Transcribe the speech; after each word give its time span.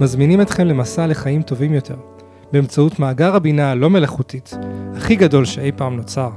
מזמינים 0.00 0.40
אתכם 0.40 0.66
למסע 0.66 1.06
לחיים 1.06 1.42
טובים 1.42 1.74
יותר, 1.74 1.96
באמצעות 2.52 2.98
מאגר 2.98 3.34
הבינה 3.36 3.70
הלא 3.70 3.90
מלאכותית, 3.90 4.50
הכי 4.96 5.16
גדול 5.16 5.44
שאי 5.44 5.72
פעם 5.76 5.96
נוצר. 5.96 6.30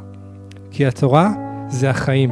כי 0.72 0.86
התורה 0.86 1.30
זה 1.70 1.90
החיים. 1.90 2.32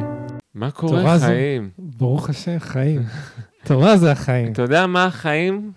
מה 0.54 0.70
קורה 0.70 1.18
זה- 1.18 1.26
חיים? 1.26 1.70
ברוך 1.78 2.30
השם, 2.30 2.58
חיים. 2.58 3.02
תורה 3.66 3.96
זה 3.96 4.12
החיים. 4.12 4.52
אתה 4.52 4.62
יודע 4.62 4.86
מה 4.86 5.04
החיים? 5.04 5.72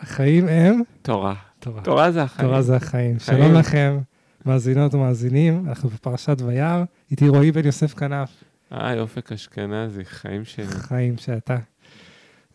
החיים 0.00 0.48
הם 0.48 0.82
תורה. 1.02 1.34
תורה. 1.58 1.82
תורה 1.82 2.10
זה 2.12 2.22
החיים. 2.22 2.48
תורה 2.48 2.62
זה 2.62 2.76
החיים. 2.76 3.18
חיים. 3.18 3.38
שלום 3.38 3.54
לכם, 3.54 3.98
מאזינות 4.46 4.94
ומאזינים, 4.94 5.64
אנחנו 5.68 5.88
בפרשת 5.88 6.36
וירא, 6.46 6.84
איתי 7.10 7.28
רועי 7.28 7.52
בן 7.52 7.66
יוסף 7.66 7.94
כנף, 7.94 8.30
היי, 8.70 9.00
אופק 9.00 9.32
אשכנזי, 9.32 10.04
חיים 10.04 10.44
שלי. 10.44 10.66
חיים 10.66 11.18
שאתה. 11.18 11.56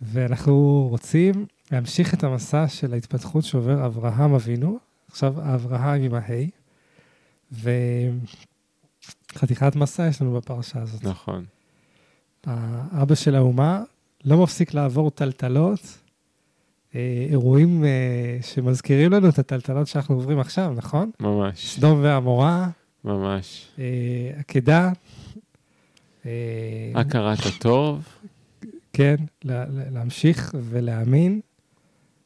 ואנחנו 0.02 0.88
רוצים 0.90 1.46
להמשיך 1.72 2.14
את 2.14 2.24
המסע 2.24 2.68
של 2.68 2.94
ההתפתחות 2.94 3.44
שעובר 3.44 3.86
אברהם 3.86 4.34
אבינו, 4.34 4.80
עכשיו 5.12 5.54
אברהם 5.56 6.02
עם 6.04 6.12
ההי, 6.14 6.50
וחתיכת 9.34 9.76
מסע 9.76 10.08
יש 10.08 10.22
לנו 10.22 10.34
בפרשה 10.34 10.82
הזאת. 10.82 11.04
נכון. 11.04 11.46
האבא 12.46 13.16
של 13.16 13.36
האומה 13.36 13.84
לא 14.26 14.44
מפסיק 14.44 14.74
לעבור 14.74 15.12
טלטלות, 15.12 15.98
אה, 16.96 17.26
אירועים 17.30 17.84
אה, 17.84 17.90
שמזכירים 18.42 19.12
לנו 19.12 19.30
את 19.30 19.40
הטלטלות 19.40 19.88
שאנחנו 19.88 20.16
עוברים 20.16 20.40
עכשיו, 20.40 20.74
נכון? 20.76 21.12
ממש. 21.20 21.76
סדום 21.76 22.00
ועמורה, 22.04 22.70
ממש. 23.04 23.68
אה, 23.80 23.86
עקדה, 24.40 24.92
אה, 26.26 26.32
הכרת 26.96 27.38
הטוב, 27.46 28.04
כן, 28.94 29.16
לה- 29.44 29.66
לה- 29.70 29.90
להמשיך 29.90 30.56
ולהאמין. 30.70 31.42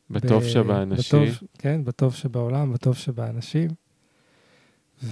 בטוב 0.09 0.44
ב- 0.44 0.48
שבאנשים. 0.48 1.22
בטוב, 1.23 1.48
כן, 1.59 1.81
בטוב 1.84 2.14
שבעולם, 2.14 2.73
בטוב 2.73 2.95
שבאנשים. 2.95 3.70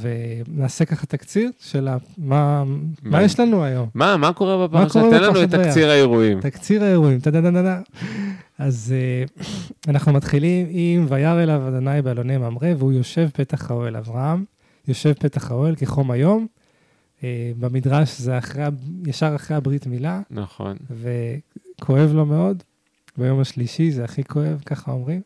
ונעשה 0.02 0.86
ככה 0.86 1.06
תקציר 1.06 1.52
של 1.60 1.88
ה- 1.88 1.98
מה, 2.18 2.64
מה 2.64 2.76
מה- 3.04 3.24
יש 3.24 3.40
לנו 3.40 3.64
היום. 3.64 3.90
מה, 3.94 4.18
מה 4.18 4.34
קורה 4.34 4.68
בפרשה? 4.68 5.02
תן 5.10 5.24
לנו 5.24 5.44
את 5.44 5.50
תקציר 5.50 5.90
האירועים. 5.90 6.42
תקציר 6.42 6.84
האירועים, 6.84 7.20
טה-דה-דה-דה. 7.20 7.82
אז 8.58 8.94
אה, 8.96 9.24
אנחנו 9.88 10.14
מתחילים 10.14 10.68
עם 10.70 11.06
וירא 11.10 11.44
אליו 11.44 11.68
אדוני 11.68 12.02
באלוני 12.02 12.38
ממרא, 12.38 12.68
והוא 12.78 12.92
יושב 12.94 13.30
פתח 13.34 13.72
האוהל. 13.72 13.96
אברהם 13.96 14.46
יושב 14.88 15.14
פתח 15.14 15.52
האוהל 15.52 15.76
כחום 15.76 16.12
היום. 16.12 16.48
אה, 17.24 17.52
במדרש 17.60 18.20
זה 18.20 18.38
אחרי, 18.38 18.64
ישר 19.06 19.36
אחרי 19.36 19.58
הברית 19.58 19.88
מילה, 19.88 20.22
נכון. 20.32 20.78
וכואב 20.92 22.12
לו 22.14 22.26
מאוד. 22.26 22.64
ביום 23.18 23.40
השלישי 23.40 23.92
זה 23.92 24.04
הכי 24.04 24.24
כואב, 24.24 24.62
ככה 24.66 24.92
אומרים. 24.92 25.22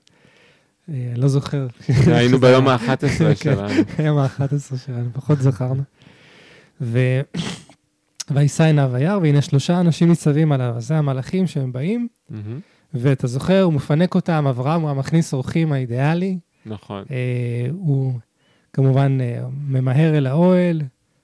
אה, 0.90 1.10
אני 1.12 1.22
לא 1.22 1.28
זוכר. 1.28 1.68
היינו 2.08 2.40
ביום 2.40 2.68
היה. 2.68 2.78
ה-11 2.78 2.98
כן. 3.00 3.36
שלנו. 3.36 3.84
היום 3.98 4.18
ה-11 4.18 4.78
שלנו, 4.86 5.10
פחות 5.14 5.42
זכרנו. 5.42 5.84
וישא 8.32 8.64
עיניו 8.64 8.90
וירא, 8.94 9.18
והנה 9.18 9.42
שלושה 9.42 9.80
אנשים 9.80 10.10
ניצבים 10.10 10.52
עליו, 10.52 10.74
אז 10.78 10.88
זה 10.88 10.98
המלאכים 10.98 11.48
שהם 11.48 11.72
באים. 11.72 12.08
ואתה 12.94 13.28
זוכר, 13.28 13.62
הוא 13.62 13.74
מפנק 13.74 14.16
אותם, 14.16 14.48
אברהם 14.48 14.82
הוא 14.82 14.90
המכניס 14.90 15.34
אורחים 15.34 15.74
האידיאלי, 15.74 16.40
נכון. 16.66 17.04
אה, 17.12 17.68
הוא 17.72 18.14
כמובן 18.74 19.18
אה, 19.22 19.44
ממהר 19.68 20.18
אל 20.18 20.28
האוהל, 20.28 20.82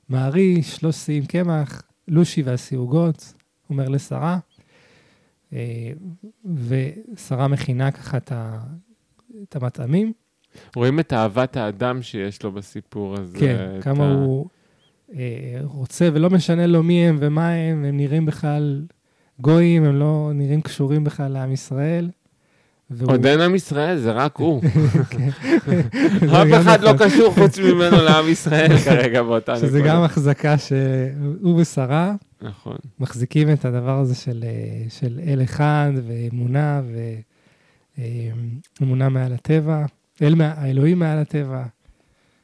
מעריש, 0.10 0.76
שלוש 0.76 0.96
שיאים 0.96 1.26
קמח, 1.26 1.82
לושי 2.08 2.42
והסיוגות, 2.42 3.34
אומר 3.70 3.90
לשרה, 3.90 4.40
ושרה 6.68 7.48
מכינה 7.48 7.92
ככה 7.92 8.18
את. 8.18 8.32
את 9.50 9.56
המטעמים. 9.56 10.14
רואים 10.76 11.00
את 11.00 11.14
אהבת 11.14 11.58
האדם 11.58 12.02
שיש 12.02 12.44
לו 12.44 12.52
בסיפור 12.52 13.16
הזה. 13.20 13.38
כן, 13.40 13.70
כמה 13.82 14.08
ה- 14.08 14.14
הוא 14.14 14.46
אה, 15.16 15.22
רוצה, 15.64 16.10
ולא 16.14 16.30
משנה 16.30 16.68
לו 16.68 16.84
מי 16.84 17.08
הם 17.08 17.18
ומה 17.20 17.50
הם, 17.50 17.86
הם 17.86 17.98
נראים 17.98 18.26
בכלל 18.26 18.82
גויים, 19.40 19.84
הם 19.84 19.96
לא 20.00 20.32
נראים 20.34 20.62
קשורים 20.62 21.04
בכלל 21.04 21.32
לעם 21.32 21.52
ישראל. 21.52 22.10
והוא- 22.90 23.12
עוד 23.12 23.26
אין 23.26 23.42
עם 23.42 23.56
ישראל, 23.56 23.98
זה 23.98 24.12
רק 24.12 24.38
הוא. 24.38 24.62
כן. 25.10 25.30
אף 26.42 26.62
אחד 26.62 26.82
לא. 26.82 26.92
קשור 27.00 27.34
חוץ 27.34 27.60
ממנו 27.60 27.98
לעם 28.04 28.30
ישראל 28.30 28.78
כרגע 28.86 29.24
באותה 29.24 29.52
נקודה. 29.54 29.68
שזה 29.68 29.82
גם 29.82 30.04
החזקה 30.04 30.56
שהוא 30.58 31.62
ושרה 31.62 32.14
נכון. 32.44 32.76
מחזיקים 33.00 33.52
את 33.54 33.66
הדבר 33.66 34.00
הזה 34.00 34.16
של, 34.16 34.44
אה, 34.48 34.86
של 34.90 35.20
אל 35.28 35.42
אחד 35.44 35.92
ואמונה 36.08 36.82
ואמונה 37.98 39.10
מעל 39.10 39.34
הטבע, 39.34 39.86
אל, 40.22 40.36
מה- 40.36 40.54
האלוהים 40.58 41.00
מעל 41.00 41.18
הטבע, 41.20 41.64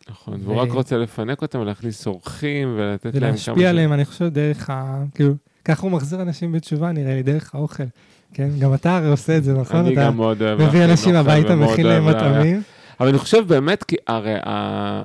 נכון, 0.09 0.39
והוא 0.43 0.55
רק 0.55 0.71
רוצה 0.71 0.97
לפנק 0.97 1.41
אותם 1.41 1.59
ולהכניס 1.59 2.07
אורחים 2.07 2.73
ולתת 2.77 3.05
להם 3.05 3.13
כמה... 3.19 3.27
ולהשפיע 3.27 3.69
עליהם, 3.69 3.93
אני 3.93 4.05
חושב, 4.05 4.25
דרך 4.25 4.69
ה... 4.69 5.03
כאילו, 5.15 5.33
ככה 5.65 5.81
הוא 5.81 5.91
מחזיר 5.91 6.21
אנשים 6.21 6.51
בתשובה, 6.51 6.91
נראה 6.91 7.15
לי, 7.15 7.23
דרך 7.23 7.55
האוכל. 7.55 7.83
כן, 8.33 8.49
גם 8.59 8.73
אתה 8.73 8.97
הרי 8.97 9.07
עושה 9.07 9.37
את 9.37 9.43
זה, 9.43 9.53
נכון? 9.53 9.85
אני 9.85 9.95
גם 9.95 10.15
מאוד 10.17 10.41
אוהב 10.41 10.61
מביא 10.61 10.85
אנשים 10.85 11.15
הביתה, 11.15 11.55
מכין 11.55 11.85
להם. 11.85 12.07
מטעמים. 12.07 12.61
אבל 12.99 13.09
אני 13.09 13.17
חושב 13.17 13.43
באמת, 13.47 13.83
כי 13.83 13.95
הרי 14.07 14.33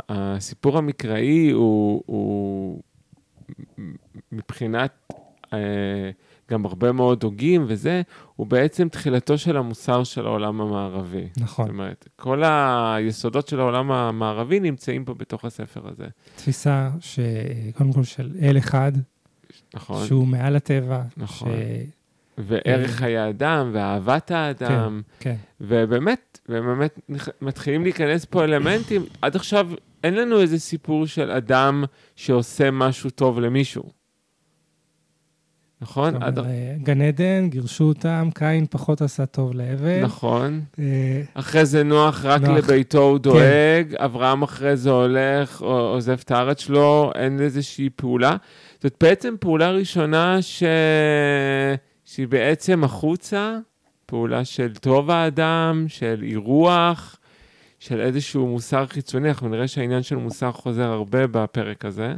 הסיפור 0.09 0.79
המקראי 0.79 1.51
הוא 1.51 2.83
מבחינת 4.37 5.13
אה, 5.53 5.59
גם 6.51 6.65
הרבה 6.65 6.93
מאוד 6.93 7.23
הוגים 7.23 7.65
וזה, 7.69 8.03
הוא 8.37 8.47
בעצם 8.47 8.89
תחילתו 8.89 9.39
של 9.39 9.57
המוסר 9.57 10.05
של 10.05 10.27
העולם 10.27 10.61
המערבי. 10.61 11.27
זאת 11.33 11.43
נכון, 11.43 11.69
אומרת, 11.69 12.09
כל 12.17 12.43
היסודות 12.45 13.49
של 13.49 13.61
העולם 13.61 13.93
המערבי 13.93 14.61
נמצאים 14.61 15.05
פה 15.05 15.15
בתוך 15.15 15.45
הספר 15.45 15.89
הזה. 15.89 16.07
תפיסה 16.37 16.91
שקודם 17.01 17.93
כל 17.93 18.03
של 18.03 18.33
אל 18.43 18.59
אחד, 18.59 18.93
נכון? 19.75 20.07
שהוא 20.07 20.27
מעל 20.27 20.57
הטבע. 20.57 21.03
נכון. 21.17 21.51
ש- 21.53 22.05
וערך 22.39 22.91
אה, 22.91 22.97
חיי 22.97 23.29
אדם, 23.29 23.71
ואהבת 23.73 24.31
האדם, 24.31 25.03
כן, 25.21 25.37
ובאמת, 25.61 26.41
ובאמת 26.49 26.99
נכ- 27.11 27.31
מתחילים 27.43 27.83
להיכנס 27.83 28.25
פה 28.25 28.45
אלמנטים. 28.45 29.03
עד 29.23 29.37
עכשיו 29.37 29.71
אין 30.05 30.15
לנו 30.15 30.41
איזה 30.41 30.59
סיפור 30.59 31.07
של 31.07 31.31
אדם 31.31 31.85
שעושה 32.17 32.71
משהו 32.71 33.11
טוב 33.11 33.41
למישהו. 33.41 33.83
נכון? 35.85 36.13
זאת 36.13 36.23
עד... 36.23 36.39
אומרת, 36.39 36.51
אה, 36.51 36.75
גן 36.83 37.01
עדן, 37.01 37.49
גירשו 37.49 37.85
אותם, 37.85 38.29
קין 38.35 38.67
פחות 38.71 39.03
עשה 39.03 39.27
טוב 39.27 39.55
להבל. 39.55 40.01
נכון. 40.03 40.61
אה, 40.79 41.23
אחרי 41.35 41.67
זה 41.67 41.83
נוח 41.83 42.25
רק 42.25 42.41
נוח. 42.41 42.51
כן. 42.51 42.57
לביתו 42.57 43.03
הוא 43.03 43.19
דואג, 43.19 43.95
אברהם 43.95 44.43
אחרי 44.43 44.77
זה 44.77 44.91
הולך, 44.91 45.61
עוזב 45.61 46.19
את 46.25 46.31
הארץ 46.31 46.61
שלו, 46.61 47.13
אין 47.15 47.41
איזושהי 47.41 47.91
פעולה. 47.97 48.37
זאת 48.83 48.95
בעצם 49.01 49.35
פעולה 49.41 49.71
ראשונה 49.71 50.43
ש... 50.43 50.63
שהיא 52.05 52.29
בעצם 52.29 52.85
החוצה, 52.85 53.59
פעולה 54.07 54.45
של 54.45 54.75
טוב 54.75 55.11
האדם, 55.11 55.85
של 55.89 56.21
אירוח, 56.23 57.17
של 57.79 58.01
איזשהו 58.01 58.47
מוסר 58.47 58.87
חיצוני. 58.87 59.29
אנחנו 59.29 59.49
נראה 59.49 59.69
שהעניין 59.69 60.03
של 60.03 60.17
מוסר 60.17 60.53
חוזר 60.53 60.93
הרבה 60.93 61.27
בפרק 61.27 61.85
הזה, 61.85 62.15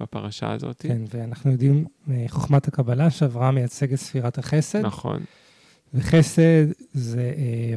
בפרשה 0.00 0.52
הזאת. 0.52 0.76
כן, 0.82 1.02
ואנחנו 1.14 1.50
יודעים 1.52 1.84
מחוכמת 2.06 2.68
הקבלה 2.68 3.10
שאברהם 3.10 3.54
מייצג 3.54 3.92
את 3.92 3.98
ספירת 3.98 4.38
החסד. 4.38 4.80
נכון, 4.80 5.20
וחסד 5.94 6.64
זה 6.92 7.32
אה, 7.36 7.74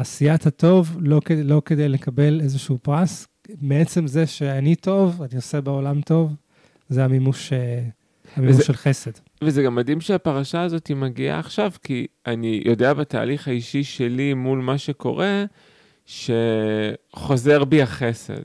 עשיית 0.00 0.46
הטוב, 0.46 0.96
לא 1.00 1.20
לא 1.44 1.62
כדי 1.64 1.88
לקבל 1.88 2.40
איזשהו 2.40 2.78
פרס. 2.82 3.26
מעצם 3.60 4.06
זה 4.06 4.26
שאני 4.26 4.74
טוב, 4.74 5.22
אני 5.22 5.36
עושה 5.36 5.60
בעולם 5.60 6.00
טוב, 6.00 6.34
זה 6.88 7.04
המימוש, 7.04 7.52
אה, 7.52 7.82
המימוש 8.36 8.56
וזה- 8.56 8.64
של 8.64 8.72
חסד. 8.72 9.10
וזה 9.44 9.62
גם 9.62 9.74
מדהים 9.74 10.00
שהפרשה 10.00 10.62
הזאת 10.62 10.90
מגיעה 10.90 11.38
עכשיו, 11.38 11.72
כי 11.82 12.06
אני 12.26 12.62
יודע 12.66 12.94
בתהליך 12.94 13.48
האישי 13.48 13.84
שלי 13.84 14.34
מול 14.34 14.58
מה 14.58 14.78
שקורה, 14.78 15.44
שחוזר 16.06 17.64
בי 17.64 17.82
החסד. 17.82 18.42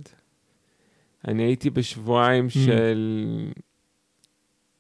אני 1.27 1.43
הייתי 1.43 1.69
בשבועיים 1.69 2.49
של... 2.49 3.49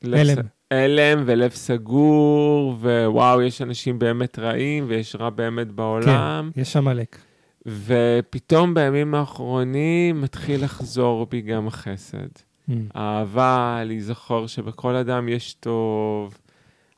הלם. 0.03 0.37
הלם 0.71 1.23
ולב 1.25 1.51
סגור, 1.51 2.75
ווואו, 2.79 3.41
יש 3.41 3.61
אנשים 3.61 3.99
באמת 3.99 4.39
רעים 4.39 4.85
ויש 4.87 5.15
רע 5.15 5.29
באמת 5.29 5.67
בעולם. 5.71 6.51
כן, 6.53 6.61
יש 6.61 6.77
עמלק. 6.77 7.17
ופתאום 7.65 8.73
בימים 8.73 9.15
האחרונים 9.15 10.21
מתחיל 10.21 10.63
לחזור 10.63 11.25
בי 11.25 11.41
גם 11.41 11.67
החסד. 11.67 12.27
Mm. 12.69 12.73
האהבה, 12.93 13.81
להיזכור 13.85 14.47
שבכל 14.47 14.95
אדם 14.95 15.29
יש 15.29 15.53
טוב, 15.53 16.37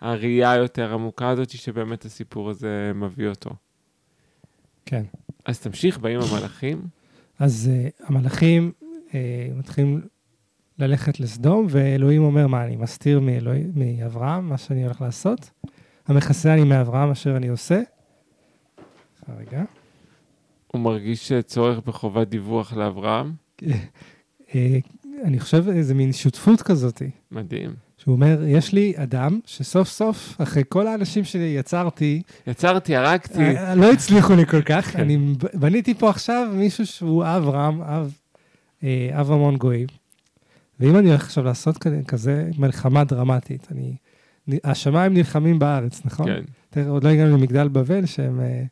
הראייה 0.02 0.56
יותר 0.56 0.94
עמוקה 0.94 1.30
הזאת 1.30 1.50
שבאמת 1.50 2.06
הסיפור 2.06 2.50
הזה 2.50 2.92
מביא 2.96 3.28
אותו. 3.28 3.50
כן. 4.86 5.04
אז 5.46 5.60
תמשיך, 5.60 5.98
באים 5.98 6.20
המלאכים. 6.20 6.82
אז 7.40 7.72
uh, 7.72 8.06
המלאכים 8.08 8.72
מתחילים 9.56 10.02
ללכת 10.80 11.20
לסדום, 11.20 11.66
ואלוהים 11.70 12.24
אומר, 12.24 12.48
מה, 12.48 12.66
אני 12.66 12.76
מסתיר 12.76 13.20
מאלוהים, 13.20 13.72
מאברהם 13.76 14.50
מה 14.50 14.58
שאני 14.58 14.84
הולך 14.84 15.02
לעשות? 15.02 15.50
המכסה 16.08 16.54
אני 16.54 16.64
מאברהם 16.64 17.12
אשר 17.12 17.38
אני 17.38 17.48
עושה. 17.48 17.82
רגע. 19.38 19.64
הוא 20.68 20.82
מרגיש 20.82 21.32
צורך 21.46 21.80
בחובת 21.86 22.28
דיווח 22.28 22.74
לאברהם. 22.74 23.34
אה, 24.56 24.78
אני 25.24 25.40
חושב 25.40 25.70
איזה 25.70 25.94
מין 25.94 26.14
שותפות 26.14 26.62
כזאת, 26.62 27.02
מדהים. 27.32 27.74
שהוא 27.98 28.14
אומר, 28.14 28.44
יש 28.48 28.74
לי 28.74 28.94
אדם 28.96 29.40
שסוף 29.46 29.88
סוף, 29.88 30.42
אחרי 30.42 30.64
כל 30.70 30.88
האנשים 30.88 31.24
שיצרתי, 31.24 32.22
יצרתי, 32.48 32.96
הרגתי. 32.96 33.58
אה, 33.58 33.76
לא 33.76 33.92
הצליחו 33.92 34.36
לי 34.36 34.46
כל 34.46 34.62
כך, 34.62 34.92
כן. 34.92 35.00
אני 35.00 35.18
בניתי 35.54 35.94
פה 35.94 36.10
עכשיו 36.10 36.48
מישהו 36.54 36.86
שהוא 36.86 37.24
אב 37.24 37.50
רם, 37.50 37.82
אב, 37.82 37.88
אה, 37.88 38.25
אב 39.14 39.32
המון 39.32 39.58
גויים. 39.58 39.88
ואם 40.80 40.98
אני 40.98 41.10
הולך 41.10 41.24
עכשיו 41.24 41.44
לעשות 41.44 41.78
כזה, 41.78 42.02
כזה 42.08 42.50
מלחמה 42.58 43.04
דרמטית, 43.04 43.68
אני, 43.72 43.96
השמיים 44.64 45.14
נלחמים 45.14 45.60
בארץ, 45.60 46.02
נכון? 46.06 46.26
כן. 46.26 46.42
תראה, 46.70 46.90
עוד 46.90 47.04
לא 47.04 47.10
הגענו 47.10 47.38
למגדל 47.38 47.68
בבל, 47.68 48.06
שהם 48.06 48.40
אה, 48.42 48.64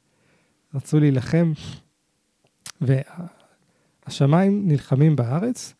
רצו 0.76 1.00
להילחם, 1.00 1.54
והשמיים 2.82 4.68
נלחמים 4.68 5.16
בארץ, 5.16 5.74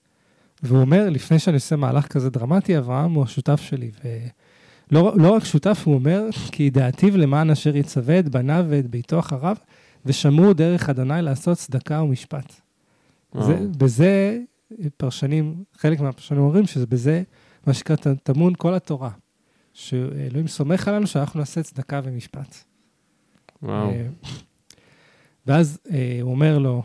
והוא 0.64 0.82
אומר, 0.82 1.10
לפני 1.10 1.40
שאני 1.40 1.56
עושה 1.56 1.76
מהלך 1.76 2.08
כזה 2.08 2.30
דרמטי, 2.30 2.78
אברהם 2.78 3.14
הוא 3.14 3.24
השותף 3.24 3.62
שלי. 3.62 3.92
ולא 4.04 5.14
לא 5.18 5.32
רק 5.32 5.46
שותף, 5.46 5.82
הוא 5.86 5.96
אומר, 5.96 6.30
כי 6.52 6.64
ידעתיו 6.64 7.18
למען 7.18 7.50
אשר 7.50 7.76
יצווה 7.76 8.20
את 8.20 8.30
בניו 8.30 8.66
ואת 8.70 8.88
ביתו 8.88 9.20
אחריו, 9.20 9.56
ושמרו 10.06 10.54
דרך 10.54 10.90
אדוני 10.90 11.22
לעשות 11.22 11.58
צדקה 11.58 12.02
ומשפט. 12.02 12.63
זה, 13.40 13.68
בזה 13.78 14.40
פרשנים, 14.98 15.64
חלק 15.74 16.00
מהפרשנים 16.00 16.42
אומרים 16.42 16.66
שבזה, 16.66 17.24
מה 17.68 17.74
שנקרא, 17.74 17.96
טמון 18.24 18.54
כל 18.58 18.74
התורה. 18.74 19.10
שאלוהים 19.74 20.48
סומך 20.48 20.88
עלינו 20.88 21.08
שאנחנו 21.08 21.40
נעשה 21.40 21.64
צדקה 21.64 22.02
ומשפט. 22.04 22.56
וואו. 23.64 23.90
אה, 23.90 24.08
ואז 25.48 25.80
אה, 25.92 26.20
הוא 26.22 26.32
אומר 26.32 26.58
לו, 26.58 26.84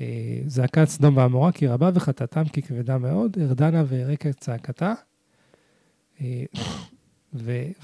אה, 0.00 0.40
זעקת 0.46 0.84
סדום 0.84 1.16
ועמורה 1.16 1.52
כי 1.52 1.66
רבה 1.66 1.90
וחטאתם 1.94 2.44
כי 2.44 2.62
כבדה 2.62 2.98
מאוד, 2.98 3.36
ארדנה 3.40 3.82
את 4.30 4.40
צעקתה. 4.40 4.94
אה, 6.20 6.44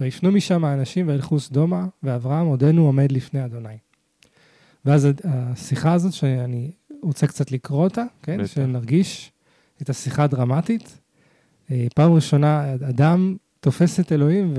ויפנו 0.01 0.33
משם 0.33 0.65
האנשים 0.65 1.09
וילכו 1.09 1.41
סדומה, 1.41 1.87
ואברהם 2.03 2.47
עודנו 2.47 2.87
עומד 2.87 3.13
לפני 3.13 3.45
אדוני. 3.45 3.79
ואז 4.85 5.09
השיחה 5.25 5.93
הזאת, 5.93 6.13
שאני 6.13 6.71
רוצה 7.03 7.27
קצת 7.27 7.53
לקרוא 7.53 7.85
אותה, 7.85 8.05
כן? 8.23 8.39
בטח. 8.39 8.53
שנרגיש 8.53 9.33
את 9.83 9.91
השיחה 9.91 10.25
הדרמטית. 10.25 10.99
אה, 11.71 11.87
פעם 11.95 12.13
ראשונה 12.13 12.75
אדם 12.75 13.37
תופס 13.61 14.01
את 14.01 14.13
אלוהים 14.13 14.55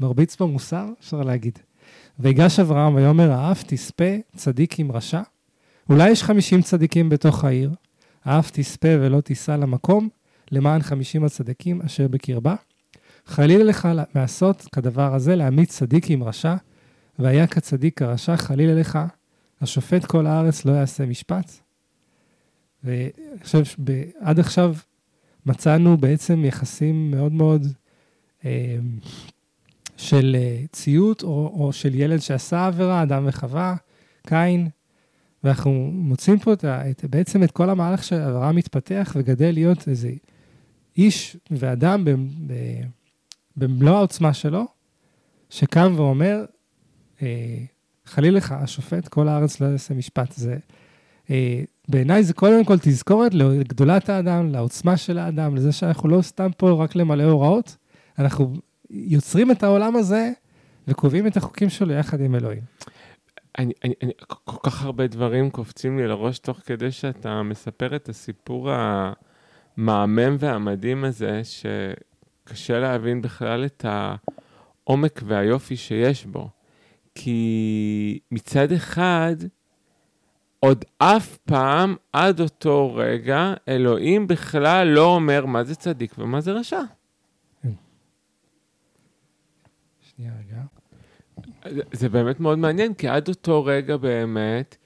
ומרביץ 0.00 0.36
בו 0.36 0.48
מוסר, 0.48 0.88
אפשר 1.00 1.22
להגיד. 1.22 1.58
ויגש 2.18 2.60
אברהם 2.60 2.94
ויאמר, 2.94 3.32
האף 3.32 3.62
תספה 3.66 4.14
צדיק 4.36 4.78
עם 4.80 4.92
רשע. 4.92 5.22
אולי 5.88 6.10
יש 6.10 6.22
חמישים 6.22 6.62
צדיקים 6.62 7.08
בתוך 7.08 7.44
העיר, 7.44 7.70
האף 8.24 8.50
תספה 8.50 8.88
ולא 9.00 9.20
תיסע 9.20 9.56
למקום, 9.56 10.08
למען 10.50 10.82
חמישים 10.82 11.24
הצדיקים 11.24 11.82
אשר 11.82 12.08
בקרבה. 12.08 12.54
חלילה 13.26 13.64
לך 13.64 13.88
לעשות 14.14 14.68
כדבר 14.72 15.14
הזה, 15.14 15.36
להעמיד 15.36 15.68
צדיק 15.68 16.10
עם 16.10 16.22
רשע, 16.22 16.54
והיה 17.18 17.46
כצדיק 17.46 17.98
כרשע, 17.98 18.36
חלילה 18.36 18.80
לך, 18.80 18.98
השופט 19.60 20.04
כל 20.04 20.26
הארץ 20.26 20.64
לא 20.64 20.72
יעשה 20.72 21.06
משפט. 21.06 21.52
ואני 22.84 23.10
חושב 23.42 23.64
שעד 23.64 24.38
עכשיו 24.40 24.74
מצאנו 25.46 25.96
בעצם 25.96 26.44
יחסים 26.44 27.10
מאוד 27.10 27.32
מאוד 27.32 27.66
אה, 28.44 28.76
של 29.96 30.36
אה, 30.38 30.64
ציות, 30.72 31.22
או, 31.22 31.52
או 31.54 31.72
של 31.72 31.94
ילד 31.94 32.18
שעשה 32.18 32.66
עבירה, 32.66 33.02
אדם 33.02 33.24
וחווה, 33.28 33.74
קין, 34.26 34.68
ואנחנו 35.44 35.90
מוצאים 35.92 36.38
פה 36.38 36.52
את, 36.52 36.64
את, 36.64 37.04
בעצם 37.04 37.42
את 37.42 37.50
כל 37.50 37.70
המהלך 37.70 38.04
שאברהם 38.04 38.56
מתפתח 38.56 39.12
וגדל 39.16 39.50
להיות 39.50 39.88
איזה 39.88 40.12
איש 40.96 41.36
ואדם 41.50 42.04
במלוא 43.56 43.96
העוצמה 43.96 44.34
שלו, 44.34 44.66
שקם 45.50 45.92
ואומר, 45.96 46.44
אה, 47.22 47.58
חלילה 48.06 48.36
לך, 48.36 48.52
השופט, 48.52 49.08
כל 49.08 49.28
הארץ 49.28 49.60
לא 49.60 49.66
יעשה 49.66 49.94
משפט. 49.94 50.32
זה, 50.32 50.56
אה, 51.30 51.62
בעיניי 51.88 52.24
זה 52.24 52.32
קודם 52.32 52.64
כל 52.64 52.78
תזכורת 52.78 53.34
לגדולת 53.34 54.08
האדם, 54.08 54.52
לעוצמה 54.52 54.96
של 54.96 55.18
האדם, 55.18 55.56
לזה 55.56 55.72
שאנחנו 55.72 56.08
לא 56.08 56.22
סתם 56.22 56.50
פה 56.56 56.70
רק 56.70 56.96
למלא 56.96 57.22
הוראות, 57.22 57.76
אנחנו 58.18 58.54
יוצרים 58.90 59.50
את 59.50 59.62
העולם 59.62 59.96
הזה 59.96 60.30
וקובעים 60.88 61.26
את 61.26 61.36
החוקים 61.36 61.70
שלו 61.70 61.92
יחד 61.92 62.20
עם 62.20 62.34
אלוהים. 62.34 62.62
אני, 63.58 63.72
אני, 63.84 63.94
אני, 64.02 64.12
כל 64.26 64.70
כך 64.70 64.84
הרבה 64.84 65.06
דברים 65.06 65.50
קופצים 65.50 65.98
לי 65.98 66.08
לראש 66.08 66.38
תוך 66.38 66.60
כדי 66.66 66.90
שאתה 66.90 67.42
מספר 67.42 67.96
את 67.96 68.08
הסיפור 68.08 68.70
המהמם 68.70 70.36
והמדהים 70.38 71.04
הזה, 71.04 71.42
שקשה 71.44 72.78
להבין 72.78 73.22
בכלל 73.22 73.64
את 73.64 73.84
העומק 73.88 75.22
והיופי 75.24 75.76
שיש 75.76 76.26
בו. 76.26 76.48
כי 77.14 78.18
מצד 78.30 78.72
אחד, 78.72 79.36
עוד 80.60 80.84
אף 80.98 81.36
פעם, 81.36 81.96
עד 82.12 82.40
אותו 82.40 82.94
רגע, 82.94 83.54
אלוהים 83.68 84.26
בכלל 84.26 84.88
לא 84.88 85.06
אומר 85.06 85.46
מה 85.46 85.64
זה 85.64 85.74
צדיק 85.74 86.14
ומה 86.18 86.40
זה 86.40 86.52
רשע. 86.52 86.80
שנייה 90.00 90.32
רגע. 90.38 90.62
זה, 91.70 91.82
זה 91.92 92.08
באמת 92.08 92.40
מאוד 92.40 92.58
מעניין, 92.58 92.94
כי 92.94 93.08
עד 93.08 93.28
אותו 93.28 93.64
רגע 93.64 93.96
באמת, 93.96 94.76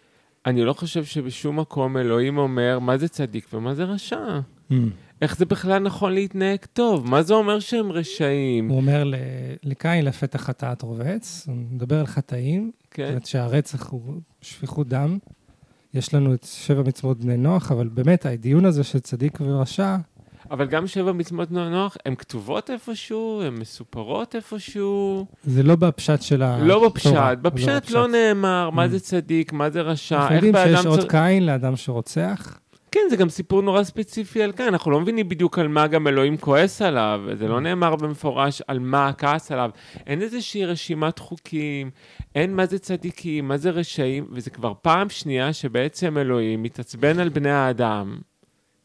אני 0.47 0.65
לא 0.65 0.73
חושב 0.73 1.05
שבשום 1.05 1.61
מקום 1.61 1.97
אלוהים 1.97 2.39
אומר 2.39 2.79
מה 2.79 2.99
זה 2.99 3.09
צדיק 3.09 3.49
ומה 3.53 3.75
זה 3.75 3.85
רשע. 3.85 4.41
איך 5.23 5.37
זה 5.37 5.45
בכלל 5.47 5.79
נכון 5.79 6.13
להתנהג 6.13 6.59
טוב? 6.73 7.11
מה 7.11 7.23
זה 7.23 7.35
אומר 7.35 7.61
שהם 7.61 7.93
רשעים? 7.93 8.69
הוא 8.69 8.77
אומר 8.77 9.13
לקין 9.63 10.05
לפתח 10.05 10.41
חטאת 10.43 10.83
רובץ, 10.83 11.45
הוא 11.49 11.57
מדבר 11.71 12.01
על 12.01 12.07
חטאים, 12.07 12.71
זאת 12.75 12.87
כן? 12.91 13.09
אומרת 13.09 13.27
שהרצח 13.27 13.89
הוא 13.89 14.03
שפיכות 14.43 14.89
דם. 14.89 15.19
יש 15.95 16.15
לנו 16.15 16.35
את 16.35 16.45
שבע 16.45 16.83
מצוות 16.83 17.19
בני 17.21 17.37
נוח, 17.37 17.73
אבל 17.73 17.89
באמת 17.89 18.27
הדיון 18.27 18.65
הזה 18.65 18.85
של 18.85 18.99
צדיק 19.01 19.39
ורשע, 19.41 19.97
אבל 20.51 20.67
גם 20.67 20.87
שבע 20.87 21.13
מצוות 21.13 21.51
נוח, 21.51 21.97
הן 22.07 22.15
כתובות 22.15 22.71
איפשהו, 22.71 23.43
הן 23.43 23.55
מסופרות 23.55 24.35
איפשהו. 24.35 25.27
זה 25.45 25.63
לא 25.63 25.77
בפשט 25.77 26.23
של 26.23 26.43
התורה. 26.43 26.67
לא 26.69 26.89
בפשט, 26.89 27.07
הוא 27.17 27.35
בפשט 27.43 27.91
לא 27.91 28.09
נאמר 28.09 28.71
מה 28.71 28.85
Mm. 28.85 28.89
זה 28.89 29.01
צדיק, 29.01 29.53
מה 29.53 29.71
זה 29.71 29.81
רשע, 29.81 30.17
אנחנו 30.17 30.35
איך 30.35 30.45
יודעים 30.45 30.65
שיש 30.67 30.75
באדם 30.77 30.91
עוד 30.91 31.01
צריך... 31.01 31.11
קין 31.13 31.47
לאדם 31.47 31.77
שרוצח. 31.77 32.59
כן, 32.93 33.01
זה 33.11 33.17
גם 33.17 33.29
סיפור 33.29 33.63
נורא 33.63 33.83
ספציפי 33.83 34.43
על 34.43 34.53
כאן, 34.53 34.67
אנחנו 34.67 34.91
לא 34.91 35.01
מבינים 35.01 35.29
בדיוק 35.29 35.59
על 35.59 35.69
מה 35.69 35.87
גם 35.87 36.07
אלוהים 36.07 36.37
כועס 36.37 36.83
עליו, 36.83 37.21
זה. 37.35 37.49
לא 37.49 37.61
נאמר 37.61 37.97
במפורש 37.97 38.63
על 38.69 38.79
מה 38.79 39.09
הכעס 39.09 39.53
עליו. 39.53 39.71
אין 40.07 40.23
איזושהי 40.23 40.65
רשימת 40.65 41.19
חוקים, 41.19 41.91
אין 42.35 42.57
מה 42.57 42.67
זה 42.67 42.79
צדיקים, 42.79 43.49
מה 43.49 43.57
זה 43.57 43.71
רשעים, 43.71 44.27
וזה 44.31 44.51
כבר 44.51 44.73
פעם 44.83 45.09
שנייה 45.09 45.53
שבעצם 45.53 46.19
אלוהים 46.19 46.63
מתעצבן 46.63 47.19
על 47.19 47.29
בני 47.29 47.51
האדם, 47.51 48.19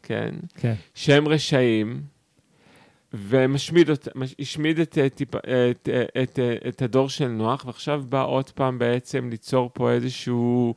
כן? 0.04 0.30
כן. 0.56 0.74
שהם 0.94 1.28
רשעים, 1.28 2.02
ומשמיד 3.14 3.90
השמיד 4.40 4.80
את, 4.80 4.98
את, 5.06 5.22
את, 5.34 5.90
את, 6.24 6.40
את, 6.68 6.82
הדור 6.82 7.10
של 7.10 7.28
נוח, 7.28 7.66
ועכשיו 7.66 8.04
בא 8.10 8.26
עוד 8.26 8.50
פעם 8.50 8.80
בעצם 8.80 9.30
ליצור 9.30 9.70
פה 9.74 9.92
איזשהו 9.92 10.74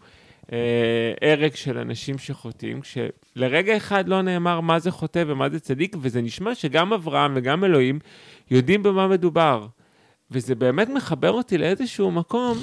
הרג 1.22 1.54
של 1.54 1.78
אנשים 1.78 2.18
שחוטאים, 2.18 2.80
כשלרגע 2.80 3.76
אחד 3.76 4.08
לא 4.08 4.22
נאמר 4.22 4.60
מה 4.60 4.78
זה 4.78 4.90
חוטא 4.90 5.24
ומה 5.26 5.48
זה 5.48 5.60
צדיק, 5.60 5.96
וזה 6.00 6.22
נשמע 6.22 6.54
שגם 6.54 6.92
אברהם 6.92 7.32
וגם 7.36 7.64
אלוהים 7.64 7.98
יודעים 8.50 8.82
במה 8.82 9.08
מדובר. 9.08 9.66
וזה 10.30 10.54
באמת 10.54 10.88
מחבר 10.88 11.32
אותי 11.32 11.58
לאיזשהו 11.58 12.10
מקום 12.10 12.58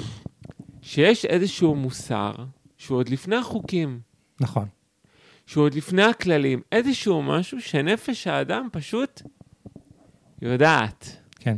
שיש 0.82 1.24
איזשהו 1.24 1.74
מוסר 1.74 2.32
שהוא 2.78 2.98
עוד 2.98 3.08
לפני 3.08 3.36
החוקים. 3.36 4.00
נכון. 4.40 4.68
שהוא 5.46 5.64
עוד 5.64 5.74
לפני 5.74 6.02
הכללים, 6.02 6.62
איזשהו 6.72 7.22
משהו 7.22 7.60
שנפש 7.60 8.26
האדם 8.26 8.68
פשוט 8.72 9.22
יודעת. 10.42 11.16
כן, 11.40 11.56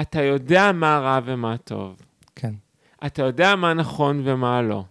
אתה 0.00 0.22
יודע 0.22 0.72
מה 0.72 0.98
רע 0.98 1.20
ומה 1.24 1.56
טוב. 1.56 1.96
כן. 2.36 2.54
אתה 3.06 3.22
יודע 3.22 3.56
מה 3.56 3.74
נכון 3.74 4.22
ומה 4.24 4.62
לא. 4.62 4.84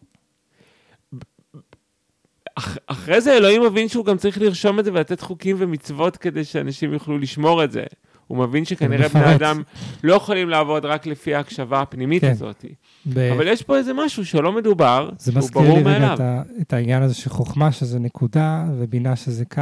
אח, 2.55 2.77
אחרי 2.87 3.21
זה 3.21 3.37
אלוהים 3.37 3.63
מבין 3.63 3.87
שהוא 3.87 4.05
גם 4.05 4.17
צריך 4.17 4.41
לרשום 4.41 4.79
את 4.79 4.85
זה 4.85 4.93
ולתת 4.93 5.21
חוקים 5.21 5.55
ומצוות 5.59 6.17
כדי 6.17 6.43
שאנשים 6.43 6.93
יוכלו 6.93 7.17
לשמור 7.17 7.63
את 7.63 7.71
זה. 7.71 7.83
הוא 8.27 8.37
מבין 8.37 8.65
שכנראה 8.65 9.09
בני. 9.09 9.35
אדם 9.35 9.61
לא 10.03 10.13
יכולים 10.13 10.49
לעבוד 10.49 10.85
רק 10.85 11.05
לפי 11.05 11.35
ההקשבה 11.35 11.81
הפנימית 11.81 12.21
כן. 12.21 12.31
הזאת. 12.31 12.65
ב- 13.05 13.31
אבל 13.35 13.47
יש 13.47 13.61
פה 13.61 13.77
איזה 13.77 13.93
משהו 13.93 14.25
שלא 14.25 14.51
מדובר, 14.51 15.09
זה 15.19 15.31
הוא 15.31 15.37
מזכיר 15.37 15.61
ברור 15.61 15.77
לי 15.77 15.83
רגע 15.83 15.89
מאליו. 15.89 16.13
את, 16.13 16.19
ה, 16.19 16.41
את 16.61 16.73
העניין 16.73 17.03
הזה 17.03 17.13
שחוכמה 17.13 17.71
שזה 17.71 17.99
נקודה 17.99 18.65
ובינה 18.77 19.15
שזה 19.15 19.45
קו 19.45 19.61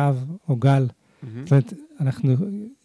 או 0.50 0.56
גל. 0.56 0.88
מהמם. 1.24 1.44
זאת 1.44 1.52
אומרת, 1.52 1.74
אנחנו, 2.02 2.36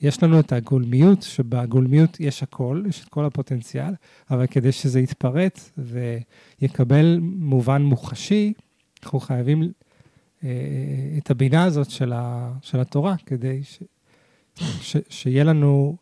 יש 0.01 0.23
לנו 0.23 0.41
את 0.41 0.53
הגולמיות, 0.53 1.23
שבגולמיות 1.23 2.21
יש 2.21 2.43
הכל, 2.43 2.83
יש 2.89 3.05
את 3.05 3.09
כל 3.09 3.25
הפוטנציאל, 3.25 3.95
אבל 4.31 4.47
כדי 4.47 4.73
שזה 4.73 5.01
יתפרט 5.01 5.61
ויקבל 5.79 7.19
מובן 7.23 7.83
מוחשי, 7.83 8.53
אנחנו 9.03 9.21
חייבים 9.21 9.71
את 11.19 11.31
הבינה 11.31 11.65
הזאת 11.65 11.91
של, 11.91 12.13
ה, 12.13 12.53
של 12.63 12.81
התורה, 12.81 13.15
כדי 13.27 13.61
ש, 13.65 13.83
ש, 14.81 14.97
שיהיה 15.09 15.45
לנו 15.45 15.97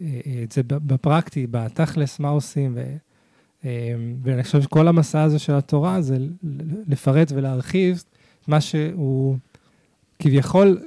אה, 0.00 0.20
אה, 0.26 0.42
את 0.42 0.52
זה 0.52 0.62
בפרקטי, 0.66 1.46
בתכלס, 1.50 2.20
מה 2.20 2.28
עושים. 2.28 2.72
ו, 2.74 2.96
אה, 3.64 3.94
ואני 4.22 4.42
חושב 4.42 4.62
שכל 4.62 4.88
המסע 4.88 5.22
הזה 5.22 5.38
של 5.38 5.54
התורה 5.54 6.02
זה 6.02 6.16
לפרט 6.88 7.32
ולהרחיב 7.34 8.02
מה 8.48 8.60
שהוא 8.60 9.36
כביכול 10.18 10.82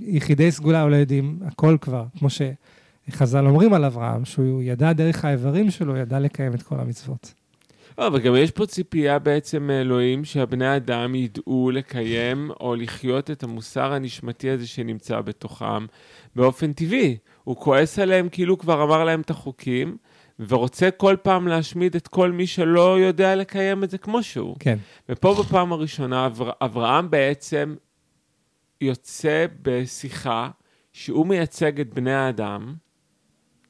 יחידי 0.00 0.52
סגולה 0.52 0.86
לא 0.86 0.96
יודעים 0.96 1.38
הכל 1.44 1.76
כבר, 1.80 2.04
כמו 2.18 2.28
שחז"ל 2.30 3.46
אומרים 3.46 3.72
על 3.72 3.84
אברהם, 3.84 4.24
שהוא 4.24 4.62
ידע 4.62 4.92
דרך 4.92 5.24
האיברים 5.24 5.70
שלו, 5.70 5.96
ידע 5.96 6.20
לקיים 6.20 6.54
את 6.54 6.62
כל 6.62 6.80
המצוות. 6.80 7.34
לא, 7.98 8.06
אבל 8.06 8.20
גם 8.20 8.36
יש 8.36 8.50
פה 8.50 8.66
ציפייה 8.66 9.18
בעצם 9.18 9.62
מאלוהים 9.62 10.24
שהבני 10.24 10.76
אדם 10.76 11.14
ידעו 11.14 11.70
לקיים 11.70 12.50
או 12.60 12.74
לחיות 12.74 13.30
את 13.30 13.42
המוסר 13.42 13.92
הנשמתי 13.92 14.50
הזה 14.50 14.66
שנמצא 14.66 15.20
בתוכם 15.20 15.86
באופן 16.36 16.72
טבעי. 16.72 17.16
הוא 17.44 17.56
כועס 17.56 17.98
עליהם 17.98 18.28
כאילו 18.28 18.58
כבר 18.58 18.82
אמר 18.82 19.04
להם 19.04 19.20
את 19.20 19.30
החוקים, 19.30 19.96
ורוצה 20.48 20.90
כל 20.90 21.16
פעם 21.22 21.48
להשמיד 21.48 21.96
את 21.96 22.08
כל 22.08 22.32
מי 22.32 22.46
שלא 22.46 23.00
יודע 23.00 23.36
לקיים 23.36 23.84
את 23.84 23.90
זה 23.90 23.98
כמו 23.98 24.22
שהוא. 24.22 24.56
כן, 24.60 24.78
ופה 25.08 25.34
בפעם 25.40 25.72
הראשונה 25.72 26.26
אבר... 26.26 26.50
אברהם 26.60 27.10
בעצם 27.10 27.74
יוצא 28.80 29.46
בשיחה 29.62 30.50
שהוא 30.92 31.26
מייצג 31.26 31.80
את 31.80 31.94
בני 31.94 32.14
האדם. 32.14 32.74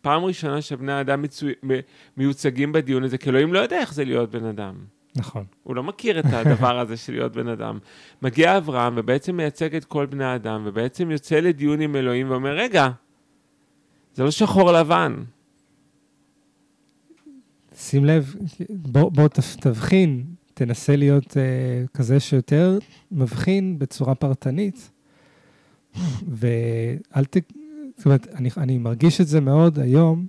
פעם 0.02 0.25
ראשונה 0.25 0.62
שבני 0.62 0.92
האדם 0.92 1.23
מצו... 1.23 1.47
מ- 1.66 1.80
מיוצגים 2.16 2.73
בדיון 2.73 3.02
הזה, 3.04 3.19
כי 3.19 3.30
אלוהים 3.30 3.52
לא 3.52 3.59
יודע 3.59 3.78
איך 3.80 3.95
זה 3.95 4.04
להיות 4.04 4.30
בן 4.30 4.45
אדם. 4.45 4.75
נכון. 5.16 5.45
הוא 5.62 5.76
לא 5.76 5.83
מכיר 5.83 6.21
את 6.21 6.25
הדבר 6.33 6.78
הזה 6.78 6.97
של 6.97 7.12
להיות 7.12 7.33
בן 7.33 7.49
אדם. 7.49 7.78
מגיע 8.23 8.57
אברהם 8.57 8.95
ובעצם 8.97 9.37
מייצג 9.37 9.75
את 9.75 9.85
כל 9.85 10.07
בני 10.07 10.25
האדם, 10.25 10.62
ובעצם 10.64 11.11
יוצא 11.11 11.40
לדיון 11.40 11.80
עם 11.80 11.97
אלוהים 11.97 12.30
ואומר, 12.30 12.50
רגע, 12.57 12.88
זה 14.14 14.25
לא 14.25 14.30
שחור 14.30 14.73
לבן. 14.73 15.14
שים 17.76 18.04
לב, 18.04 18.35
בוא, 18.71 19.11
בוא 19.12 19.28
תב- 19.28 19.61
תבחין, 19.61 20.25
תנסה 20.54 20.97
להיות 20.97 21.26
uh, 21.26 21.37
כזה 21.99 22.21
שיותר 22.21 22.78
מבחין 23.12 23.78
בצורה 23.78 24.14
פרטנית, 24.14 24.90
ואל 26.28 27.25
ת... 27.25 27.37
זאת 28.00 28.07
אומרת, 28.07 28.28
אני, 28.35 28.50
אני 28.57 28.78
מרגיש 28.78 29.21
את 29.21 29.26
זה 29.26 29.40
מאוד 29.40 29.78
היום. 29.78 30.26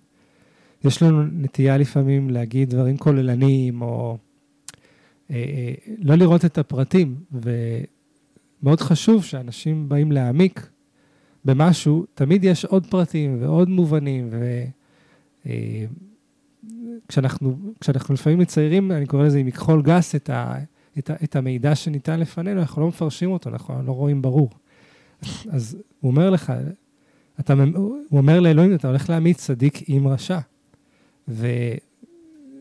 יש 0.84 1.04
לנו 1.04 1.24
נטייה 1.24 1.78
לפעמים 1.78 2.30
להגיד 2.30 2.70
דברים 2.70 2.98
כוללניים, 2.98 3.82
או 3.82 4.18
אה, 5.32 5.36
אה, 5.36 5.74
לא 6.02 6.16
לראות 6.16 6.46
את 6.46 6.58
הפרטים, 6.58 7.16
ומאוד 7.32 8.82
חשוב 8.82 9.24
שאנשים 9.24 9.90
באים 9.90 10.12
להעמיק 10.12 10.70
במשהו, 11.46 12.06
תמיד 12.14 12.44
יש 12.44 12.66
עוד 12.66 12.88
פרטים 12.88 13.38
ועוד 13.42 13.70
מובנים, 13.70 14.28
ו... 14.32 14.64
אה, 15.46 15.86
כשאנחנו, 17.08 17.58
כשאנחנו 17.80 18.14
לפעמים 18.14 18.40
מציירים, 18.40 18.92
אני 18.92 19.06
קורא 19.06 19.24
לזה 19.24 19.40
עם 19.40 19.46
מכחול 19.46 19.82
גס, 19.82 20.16
את, 20.16 20.30
ה, 20.30 20.56
את, 20.98 21.10
ה, 21.10 21.14
את 21.24 21.36
המידע 21.36 21.76
שניתן 21.76 22.20
לפנינו, 22.20 22.62
אנחנו 22.62 22.82
לא 22.82 22.88
מפרשים 22.88 23.32
אותו, 23.32 23.50
אנחנו 23.50 23.84
לא 23.86 23.92
רואים 23.92 24.22
ברור. 24.22 24.50
אז 25.50 25.78
הוא 26.00 26.12
אומר 26.12 26.30
לך, 26.30 26.54
אתה, 27.40 27.54
הוא 27.74 28.04
אומר 28.12 28.40
לאלוהים, 28.40 28.76
אתה 28.76 28.88
הולך 28.88 29.10
להעמיד 29.10 29.36
צדיק 29.36 29.84
עם 29.88 30.08
רשע. 30.08 30.40